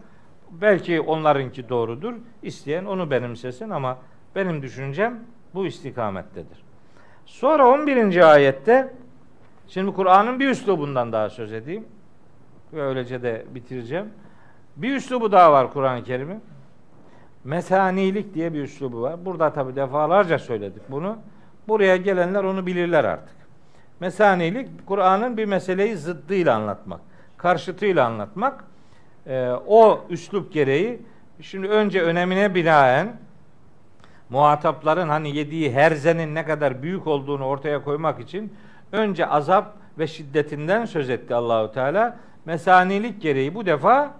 Belki 0.51 1.01
onlarınki 1.01 1.69
doğrudur. 1.69 2.15
İsteyen 2.43 2.85
onu 2.85 3.11
benimsesin 3.11 3.71
ama 3.71 3.99
benim 4.35 4.63
düşüncem 4.63 5.21
bu 5.55 5.67
istikamettedir. 5.67 6.65
Sonra 7.27 7.69
11. 7.69 8.33
ayette 8.33 8.95
Şimdi 9.69 9.93
Kur'an'ın 9.93 10.41
bir 10.41 10.49
üslubundan 10.49 11.13
daha 11.13 11.31
söz 11.31 11.53
edeyim. 11.53 11.85
Ve 12.73 12.83
öylece 12.83 13.23
de 13.23 13.47
bitireceğim. 13.55 14.07
Bir 14.77 14.97
üslubu 14.97 15.33
daha 15.33 15.53
var 15.53 15.73
Kur'an-ı 15.73 16.05
Kerim'in. 16.05 16.41
Mesanilik 17.45 18.35
diye 18.35 18.55
bir 18.55 18.63
üslubu 18.63 19.03
var. 19.03 19.25
Burada 19.25 19.53
tabi 19.53 19.77
defalarca 19.77 20.39
söyledik 20.39 20.83
bunu. 20.89 21.19
Buraya 21.69 21.97
gelenler 21.97 22.45
onu 22.45 22.67
bilirler 22.67 23.05
artık. 23.05 23.37
Mesanilik 24.01 24.87
Kur'an'ın 24.87 25.37
bir 25.37 25.45
meseleyi 25.45 25.97
zıddıyla 25.97 26.57
anlatmak, 26.57 27.01
karşıtıyla 27.37 28.07
anlatmak. 28.07 28.65
Ee, 29.29 29.51
o 29.67 30.05
üslup 30.11 30.53
gereği 30.53 31.01
şimdi 31.41 31.69
önce 31.69 32.03
önemine 32.03 32.55
binaen 32.55 33.17
muhatapların 34.31 35.09
hani 35.09 35.37
yediği 35.37 35.73
herzenin 35.73 36.35
ne 36.35 36.45
kadar 36.45 36.83
büyük 36.83 37.07
olduğunu 37.07 37.45
ortaya 37.45 37.85
koymak 37.85 38.21
için 38.21 38.53
önce 38.93 39.27
azap 39.27 39.77
ve 39.99 40.07
şiddetinden 40.07 40.85
söz 40.85 41.11
etti 41.11 41.35
Allahu 41.35 41.73
Teala. 41.73 42.17
Mesanilik 42.45 43.23
gereği 43.23 43.55
bu 43.55 43.67
defa 43.67 44.15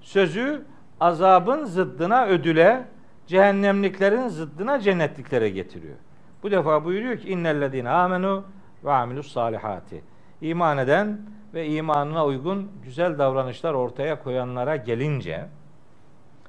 sözü 0.00 0.64
azabın 1.00 1.64
zıddına 1.64 2.26
ödüle, 2.26 2.84
cehennemliklerin 3.26 4.28
zıddına 4.28 4.80
cennetliklere 4.80 5.50
getiriyor. 5.50 5.96
Bu 6.42 6.50
defa 6.50 6.84
buyuruyor 6.84 7.18
ki 7.18 7.28
innellezine 7.28 7.90
amenu 7.90 8.44
ve 8.84 8.92
amilus 8.92 9.32
salihati. 9.32 10.02
İman 10.40 10.78
eden 10.78 11.18
ve 11.54 11.66
imanına 11.66 12.26
uygun 12.26 12.70
güzel 12.84 13.18
davranışlar 13.18 13.74
ortaya 13.74 14.22
koyanlara 14.22 14.76
gelince 14.76 15.46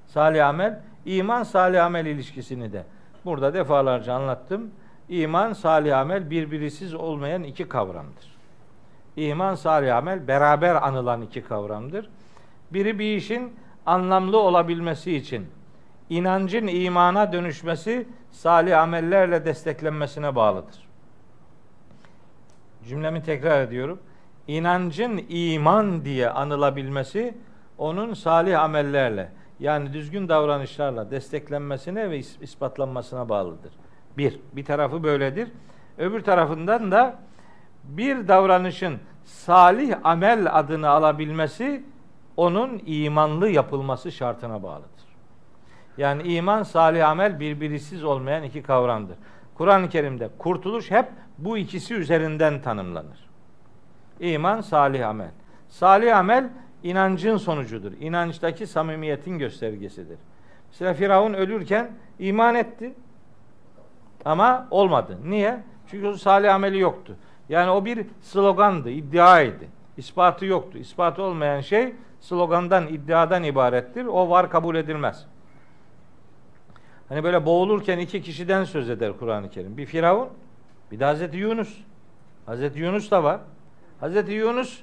salih 0.08 0.48
amel, 0.48 0.80
iman 1.06 1.44
salih 1.44 1.86
amel 1.86 2.06
ilişkisini 2.06 2.74
de 2.74 2.84
burada 3.26 3.54
defalarca 3.54 4.14
anlattım. 4.14 4.72
İman 5.10 5.54
salih 5.54 5.98
amel 5.98 6.30
birbirisiz 6.30 6.94
olmayan 6.94 7.44
iki 7.44 7.70
kavramdır. 7.70 8.38
İman 9.16 9.56
salih 9.56 9.96
amel 9.96 10.28
beraber 10.28 10.76
anılan 10.76 11.22
iki 11.22 11.42
kavramdır. 11.42 12.10
Biri 12.72 13.00
bir 13.00 13.18
işin 13.18 13.54
anlamlı 13.86 14.38
olabilmesi 14.38 15.16
için 15.16 15.48
inancın 16.10 16.68
imana 16.68 17.34
dönüşmesi 17.34 18.08
salih 18.32 18.80
amellerle 18.80 19.46
desteklenmesine 19.46 20.36
bağlıdır. 20.36 20.88
Cümlemi 22.88 23.24
tekrar 23.24 23.62
ediyorum. 23.62 24.00
İnancın 24.50 25.26
iman 25.30 26.06
diye 26.06 26.30
anılabilmesi 26.30 27.38
onun 27.78 28.14
salih 28.14 28.62
amellerle 28.62 29.32
yani 29.60 29.94
düzgün 29.94 30.30
davranışlarla 30.30 31.12
desteklenmesine 31.12 32.12
ve 32.12 32.20
ispatlanmasına 32.20 33.30
bağlıdır. 33.30 33.74
Bir, 34.18 34.40
bir 34.54 34.66
tarafı 34.66 35.04
böyledir. 35.04 35.52
Öbür 35.98 36.22
tarafından 36.24 36.92
da 36.92 37.20
bir 37.84 38.28
davranışın 38.28 38.98
salih 39.24 39.96
amel 40.04 40.60
adını 40.60 40.90
alabilmesi 40.90 41.84
onun 42.38 42.82
imanlı 42.86 43.50
yapılması 43.50 44.12
şartına 44.12 44.64
bağlıdır. 44.64 45.10
Yani 45.98 46.24
iman, 46.24 46.64
salih 46.64 47.10
amel 47.10 47.40
birbirisiz 47.40 48.04
olmayan 48.04 48.44
iki 48.44 48.64
kavramdır. 48.64 49.18
Kur'an-ı 49.56 49.90
Kerim'de 49.90 50.30
kurtuluş 50.38 50.92
hep 50.92 51.06
bu 51.38 51.58
ikisi 51.58 51.94
üzerinden 51.94 52.62
tanımlanır. 52.62 53.29
İman, 54.20 54.62
salih 54.62 55.08
amel. 55.08 55.32
Salih 55.70 56.18
amel 56.18 56.50
inancın 56.84 57.38
sonucudur. 57.38 57.92
İnançtaki 58.00 58.68
samimiyetin 58.68 59.40
göstergesidir. 59.40 60.18
Mesela 60.70 60.94
Firavun 60.94 61.34
ölürken 61.34 61.92
iman 62.20 62.56
etti. 62.56 62.94
Ama 64.26 64.68
olmadı. 64.72 65.18
Niye? 65.26 65.64
Çünkü 65.88 66.08
o 66.08 66.14
salih 66.14 66.56
ameli 66.56 66.80
yoktu. 66.80 67.16
Yani 67.50 67.72
o 67.72 67.86
bir 67.86 68.06
slogandı, 68.22 68.90
iddiaydı. 68.90 69.66
İspatı 69.98 70.46
yoktu. 70.46 70.78
İspatı 70.78 71.24
olmayan 71.24 71.62
şey 71.62 71.96
slogandan, 72.20 72.88
iddiadan 72.88 73.44
ibarettir. 73.44 74.06
O 74.06 74.30
var 74.30 74.50
kabul 74.50 74.76
edilmez. 74.76 75.26
Hani 77.10 77.24
böyle 77.24 77.46
boğulurken 77.46 78.00
iki 78.00 78.22
kişiden 78.22 78.64
söz 78.64 78.90
eder 78.90 79.14
Kur'an-ı 79.20 79.50
Kerim. 79.50 79.78
Bir 79.78 79.86
Firavun, 79.86 80.30
bir 80.92 81.00
de 81.00 81.06
Hazreti 81.06 81.38
Yunus. 81.38 81.78
Hazreti 82.46 82.80
Yunus 82.80 83.12
da 83.12 83.24
var. 83.24 83.40
Hazreti 84.00 84.32
Yunus 84.32 84.80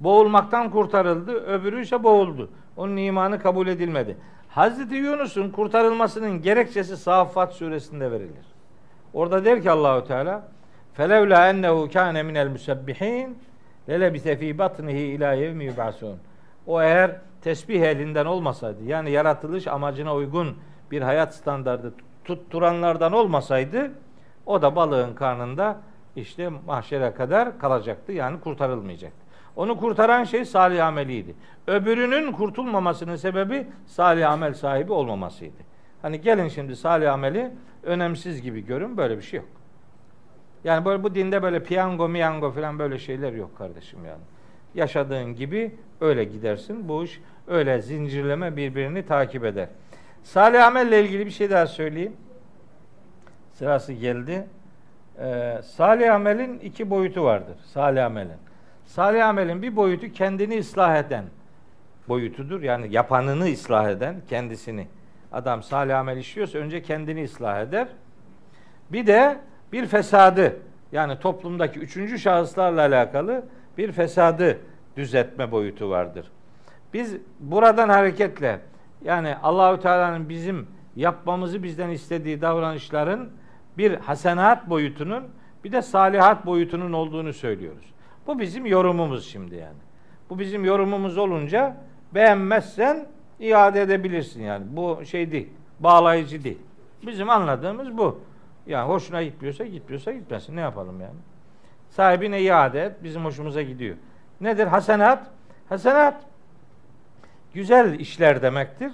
boğulmaktan 0.00 0.70
kurtarıldı, 0.70 1.32
öbürü 1.32 1.82
ise 1.82 2.02
boğuldu. 2.02 2.50
Onun 2.76 2.96
imanı 2.96 3.38
kabul 3.38 3.66
edilmedi. 3.66 4.16
Hazreti 4.48 4.94
Yunus'un 4.94 5.50
kurtarılmasının 5.50 6.42
gerekçesi 6.42 6.96
Saffat 6.96 7.52
suresinde 7.52 8.10
verilir. 8.10 8.46
Orada 9.14 9.44
der 9.44 9.62
ki 9.62 9.70
Allahu 9.70 10.06
Teala 10.06 10.48
Felevla 10.94 11.48
ennehu 11.48 11.90
kâne 11.92 12.22
minel 12.22 12.48
musebbihin 12.48 13.38
lelebise 13.88 14.36
fî 14.36 14.58
batnihi 14.58 14.98
ilâ 14.98 15.32
yevmi 15.32 15.64
yub'asûn. 15.64 16.16
O 16.66 16.82
eğer 16.82 17.16
tesbih 17.42 17.80
elinden 17.80 18.26
olmasaydı 18.26 18.84
yani 18.84 19.10
yaratılış 19.10 19.66
amacına 19.66 20.14
uygun 20.14 20.56
bir 20.90 21.02
hayat 21.02 21.34
standardı 21.34 21.94
tutturanlardan 22.24 23.12
olmasaydı 23.12 23.90
o 24.46 24.62
da 24.62 24.76
balığın 24.76 25.14
karnında 25.14 25.76
işte 26.16 26.48
mahşere 26.66 27.14
kadar 27.14 27.58
kalacaktı 27.58 28.12
yani 28.12 28.40
kurtarılmayacaktı. 28.40 29.26
Onu 29.56 29.76
kurtaran 29.76 30.24
şey 30.24 30.44
salih 30.44 30.86
ameliydi. 30.86 31.34
Öbürünün 31.66 32.32
kurtulmamasının 32.32 33.16
sebebi 33.16 33.66
salih 33.86 34.30
amel 34.30 34.54
sahibi 34.54 34.92
olmamasıydı. 34.92 35.56
Hani 36.02 36.20
gelin 36.20 36.48
şimdi 36.48 36.76
salih 36.76 37.12
ameli 37.12 37.50
önemsiz 37.82 38.42
gibi 38.42 38.66
görün 38.66 38.96
böyle 38.96 39.16
bir 39.16 39.22
şey 39.22 39.40
yok. 39.40 39.48
Yani 40.64 40.84
böyle 40.84 41.02
bu 41.02 41.14
dinde 41.14 41.42
böyle 41.42 41.62
piyango 41.62 42.08
miyango 42.08 42.50
falan 42.50 42.78
böyle 42.78 42.98
şeyler 42.98 43.32
yok 43.32 43.58
kardeşim 43.58 44.04
yani. 44.04 44.22
Yaşadığın 44.74 45.34
gibi 45.34 45.74
öyle 46.00 46.24
gidersin. 46.24 46.88
Bu 46.88 47.04
iş 47.04 47.20
öyle 47.46 47.82
zincirleme 47.82 48.56
birbirini 48.56 49.06
takip 49.06 49.44
eder. 49.44 49.68
Salih 50.22 50.66
amelle 50.66 51.04
ilgili 51.04 51.26
bir 51.26 51.30
şey 51.30 51.50
daha 51.50 51.66
söyleyeyim. 51.66 52.16
Sırası 53.52 53.92
geldi. 53.92 54.46
Ee, 55.20 55.60
salih 55.62 56.14
amelin 56.14 56.58
iki 56.58 56.90
boyutu 56.90 57.24
vardır. 57.24 57.56
Salih 57.64 58.06
amelin. 58.06 58.36
Salih 58.84 59.26
amelin 59.26 59.62
bir 59.62 59.76
boyutu 59.76 60.12
kendini 60.12 60.58
ıslah 60.58 60.96
eden 60.96 61.24
boyutudur. 62.08 62.62
Yani 62.62 62.86
yapanını 62.90 63.44
ıslah 63.44 63.88
eden, 63.88 64.16
kendisini. 64.28 64.86
Adam 65.32 65.62
salih 65.62 65.98
amel 65.98 66.16
işliyorsa 66.16 66.58
önce 66.58 66.82
kendini 66.82 67.24
ıslah 67.24 67.60
eder. 67.60 67.88
Bir 68.92 69.06
de 69.06 69.38
bir 69.72 69.86
fesadı 69.86 70.56
yani 70.92 71.18
toplumdaki 71.18 71.78
üçüncü 71.78 72.18
şahıslarla 72.18 72.80
alakalı 72.80 73.44
bir 73.78 73.92
fesadı 73.92 74.58
düzeltme 74.96 75.52
boyutu 75.52 75.90
vardır. 75.90 76.30
Biz 76.94 77.16
buradan 77.40 77.88
hareketle 77.88 78.60
yani 79.04 79.36
Allahü 79.42 79.80
Teala'nın 79.80 80.28
bizim 80.28 80.66
yapmamızı 80.96 81.62
bizden 81.62 81.90
istediği 81.90 82.40
davranışların 82.40 83.30
bir 83.78 83.94
hasenat 83.94 84.70
boyutunun 84.70 85.24
bir 85.64 85.72
de 85.72 85.82
salihat 85.82 86.46
boyutunun 86.46 86.92
olduğunu 86.92 87.32
söylüyoruz. 87.32 87.84
Bu 88.26 88.38
bizim 88.38 88.66
yorumumuz 88.66 89.26
şimdi 89.26 89.54
yani. 89.54 89.78
Bu 90.30 90.38
bizim 90.38 90.64
yorumumuz 90.64 91.18
olunca 91.18 91.76
beğenmezsen 92.14 93.06
iade 93.40 93.82
edebilirsin 93.82 94.42
yani. 94.42 94.64
Bu 94.68 95.04
şey 95.04 95.32
değil. 95.32 95.48
Bağlayıcı 95.80 96.44
değil. 96.44 96.58
Bizim 97.06 97.30
anladığımız 97.30 97.98
bu. 97.98 98.20
Yani 98.66 98.88
hoşuna 98.88 99.22
gitmiyorsa 99.22 99.64
gitmiyorsa 99.64 100.12
gitmesin. 100.12 100.56
Ne 100.56 100.60
yapalım 100.60 101.00
yani? 101.00 101.18
Sahibine 101.90 102.40
iade 102.40 102.82
et. 102.82 102.92
Bizim 103.02 103.24
hoşumuza 103.24 103.62
gidiyor. 103.62 103.96
Nedir? 104.40 104.66
Hasenat. 104.66 105.26
Hasenat 105.68 106.20
güzel 107.54 108.00
işler 108.00 108.42
demektir. 108.42 108.92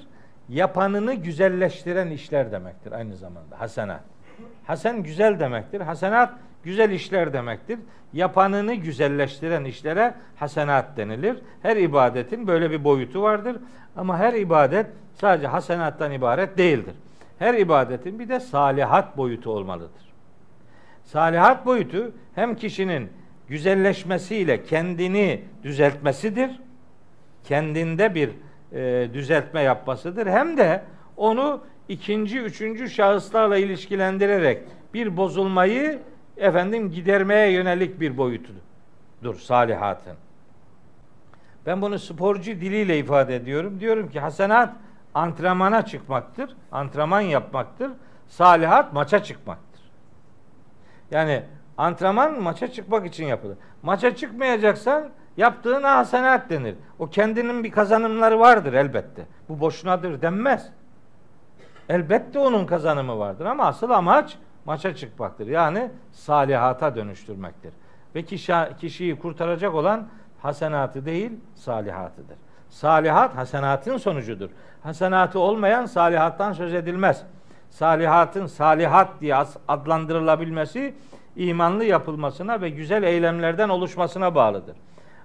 Yapanını 0.49 1.15
güzelleştiren 1.15 2.11
işler 2.11 2.53
demektir 2.53 2.93
aynı 2.93 3.17
zamanda. 3.17 3.61
Hasenat. 3.61 4.12
Hasen 4.67 5.03
güzel 5.03 5.41
demektir. 5.41 5.81
Hasenat 5.81 6.35
güzel 6.63 6.91
işler 6.91 7.33
demektir. 7.33 7.79
Yapanını 8.13 8.75
güzelleştiren 8.75 9.65
işlere 9.65 10.15
hasenat 10.37 10.97
denilir. 10.97 11.37
Her 11.63 11.77
ibadetin 11.77 12.47
böyle 12.47 12.71
bir 12.71 12.85
boyutu 12.85 13.23
vardır. 13.23 13.57
Ama 13.97 14.19
her 14.19 14.33
ibadet 14.33 14.87
sadece 15.15 15.47
hasenattan 15.47 16.13
ibaret 16.13 16.59
değildir. 16.59 16.95
Her 17.39 17.55
ibadetin 17.55 18.19
bir 18.19 18.29
de 18.29 18.41
salihat 18.41 19.17
boyutu 19.17 19.51
olmalıdır. 19.51 20.13
Salihat 21.05 21.67
boyutu 21.67 22.13
hem 22.35 22.57
kişinin 22.57 23.09
güzelleşmesiyle 23.49 24.65
kendini 24.65 25.43
düzeltmesidir. 25.63 26.61
Kendinde 27.45 28.15
bir 28.15 28.31
e, 28.73 29.15
düzeltme 29.15 29.63
yapmasıdır. 29.63 30.27
Hem 30.27 30.57
de 30.57 30.83
onu 31.17 31.61
ikinci, 31.89 32.41
üçüncü 32.41 32.91
şahıslarla 32.91 33.57
ilişkilendirerek 33.57 34.63
bir 34.95 35.17
bozulmayı 35.17 36.03
efendim 36.37 36.91
gidermeye 36.91 37.53
yönelik 37.53 38.01
bir 38.01 38.17
boyutudur 38.17 39.35
salihatın. 39.39 40.17
Ben 41.67 41.83
bunu 41.83 41.99
sporcu 41.99 42.51
diliyle 42.51 42.99
ifade 42.99 43.37
ediyorum. 43.37 43.81
Diyorum 43.81 44.11
ki 44.11 44.21
hasenat 44.21 44.77
antrenmana 45.15 45.85
çıkmaktır, 45.87 46.57
antrenman 46.73 47.21
yapmaktır. 47.21 47.91
Salihat 48.29 48.93
maça 48.93 49.23
çıkmaktır. 49.23 49.83
Yani 51.11 51.43
antrenman 51.79 52.43
maça 52.43 52.73
çıkmak 52.73 53.07
için 53.07 53.27
yapılır. 53.27 53.57
Maça 53.83 54.17
çıkmayacaksan 54.17 55.11
yaptığına 55.37 55.97
hasenat 55.97 56.51
denir. 56.51 56.75
O 56.99 57.07
kendinin 57.07 57.65
bir 57.65 57.71
kazanımları 57.71 58.41
vardır 58.41 58.73
elbette. 58.73 59.27
Bu 59.49 59.61
boşunadır 59.61 60.23
denmez. 60.23 60.73
Elbette 61.93 62.39
onun 62.39 62.67
kazanımı 62.67 63.19
vardır 63.19 63.45
ama 63.45 63.65
asıl 63.65 63.91
amaç 63.91 64.37
maça 64.65 64.97
çıkmaktır. 64.97 65.47
Yani 65.47 65.91
salihata 66.13 66.97
dönüştürmektir. 66.97 67.73
Ve 68.15 68.23
kişi, 68.23 68.55
kişiyi 68.81 69.19
kurtaracak 69.19 69.75
olan 69.75 70.09
hasenatı 70.43 71.07
değil 71.07 71.33
salihatıdır. 71.55 72.37
Salihat 72.69 73.37
hasenatın 73.37 73.97
sonucudur. 73.97 74.51
Hasenatı 74.83 75.39
olmayan 75.39 75.87
salihattan 75.87 76.53
söz 76.53 76.75
edilmez. 76.75 77.23
Salihatın 77.71 78.47
salihat 78.47 79.09
diye 79.21 79.37
adlandırılabilmesi 79.69 80.95
imanlı 81.37 81.85
yapılmasına 81.85 82.61
ve 82.61 82.71
güzel 82.71 83.03
eylemlerden 83.03 83.69
oluşmasına 83.69 84.35
bağlıdır. 84.35 84.77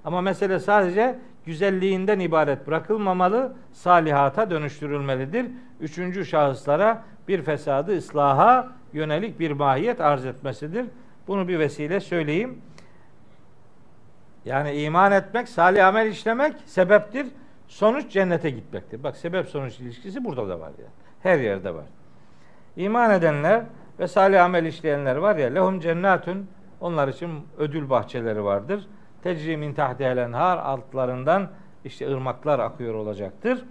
Ama 0.05 0.21
mesele 0.21 0.59
sadece 0.59 1.19
güzelliğinden 1.47 2.19
ibaret 2.19 2.67
bırakılmamalı, 2.67 3.53
salihata 3.73 4.49
dönüştürülmelidir. 4.49 5.45
Üçüncü 5.79 6.25
şahıslara 6.25 7.03
bir 7.27 7.41
fesadı 7.41 7.97
ıslaha 7.97 8.67
yönelik 8.93 9.39
bir 9.39 9.51
mahiyet 9.51 10.01
arz 10.01 10.25
etmesidir. 10.25 10.85
Bunu 11.27 11.47
bir 11.47 11.59
vesile 11.59 11.99
söyleyeyim. 11.99 12.61
Yani 14.45 14.73
iman 14.73 15.11
etmek, 15.11 15.49
salih 15.49 15.87
amel 15.87 16.07
işlemek 16.07 16.53
sebeptir. 16.65 17.27
Sonuç 17.67 18.11
cennete 18.11 18.49
gitmektir. 18.49 19.03
Bak 19.03 19.17
sebep 19.17 19.47
sonuç 19.47 19.79
ilişkisi 19.79 20.25
burada 20.25 20.49
da 20.49 20.59
var 20.59 20.71
yani. 20.79 20.91
Her 21.23 21.39
yerde 21.39 21.75
var. 21.75 21.85
İman 22.75 23.11
edenler 23.11 23.63
ve 23.99 24.07
salih 24.07 24.43
amel 24.43 24.65
işleyenler 24.65 25.15
var 25.15 25.35
ya 25.35 25.47
lehum 25.49 25.79
cennetun 25.79 26.47
onlar 26.81 27.07
için 27.07 27.29
ödül 27.57 27.89
bahçeleri 27.89 28.43
vardır. 28.43 28.87
Tecri 29.23 29.57
min 29.57 29.73
tahtihel 29.73 30.33
altlarından 30.39 31.49
işte 31.85 32.11
ırmaklar 32.13 32.59
akıyor 32.59 32.93
olacaktır. 32.93 33.63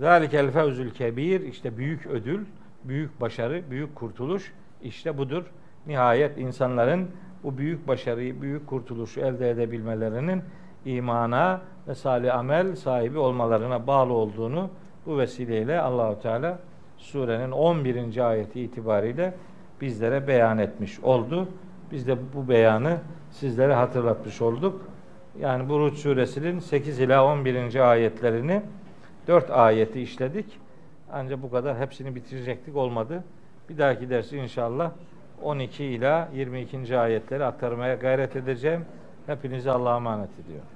Zalikel 0.00 0.50
fevzül 0.50 0.90
kebir 0.90 1.40
işte 1.40 1.76
büyük 1.76 2.06
ödül, 2.06 2.44
büyük 2.84 3.20
başarı, 3.20 3.62
büyük 3.70 3.94
kurtuluş 3.94 4.52
işte 4.82 5.18
budur. 5.18 5.44
Nihayet 5.86 6.38
insanların 6.38 7.10
bu 7.42 7.58
büyük 7.58 7.88
başarıyı, 7.88 8.42
büyük 8.42 8.66
kurtuluşu 8.66 9.20
elde 9.20 9.50
edebilmelerinin 9.50 10.42
imana 10.84 11.60
ve 11.88 11.94
salih 11.94 12.34
amel 12.38 12.76
sahibi 12.76 13.18
olmalarına 13.18 13.86
bağlı 13.86 14.12
olduğunu 14.12 14.70
bu 15.06 15.18
vesileyle 15.18 15.80
Allahu 15.80 16.22
Teala 16.22 16.58
surenin 16.96 17.50
11. 17.50 18.28
ayeti 18.28 18.60
itibariyle 18.60 19.34
bizlere 19.80 20.28
beyan 20.28 20.58
etmiş 20.58 21.00
oldu. 21.00 21.48
Biz 21.92 22.06
de 22.06 22.16
bu 22.34 22.48
beyanı 22.48 22.98
sizlere 23.30 23.74
hatırlatmış 23.74 24.42
olduk. 24.42 24.80
Yani 25.40 25.68
Buruç 25.68 25.98
suresinin 25.98 26.58
8 26.58 27.00
ila 27.00 27.24
11. 27.24 27.90
ayetlerini 27.90 28.62
4 29.28 29.50
ayeti 29.50 30.00
işledik. 30.00 30.46
Ancak 31.12 31.42
bu 31.42 31.50
kadar 31.50 31.78
hepsini 31.78 32.14
bitirecektik 32.14 32.76
olmadı. 32.76 33.24
Bir 33.68 33.78
dahaki 33.78 34.10
dersi 34.10 34.36
inşallah 34.36 34.90
12 35.42 35.84
ila 35.84 36.28
22. 36.34 36.98
ayetleri 36.98 37.44
aktarmaya 37.44 37.94
gayret 37.94 38.36
edeceğim. 38.36 38.84
Hepinizi 39.26 39.70
Allah'a 39.70 39.96
emanet 39.96 40.30
ediyorum. 40.44 40.68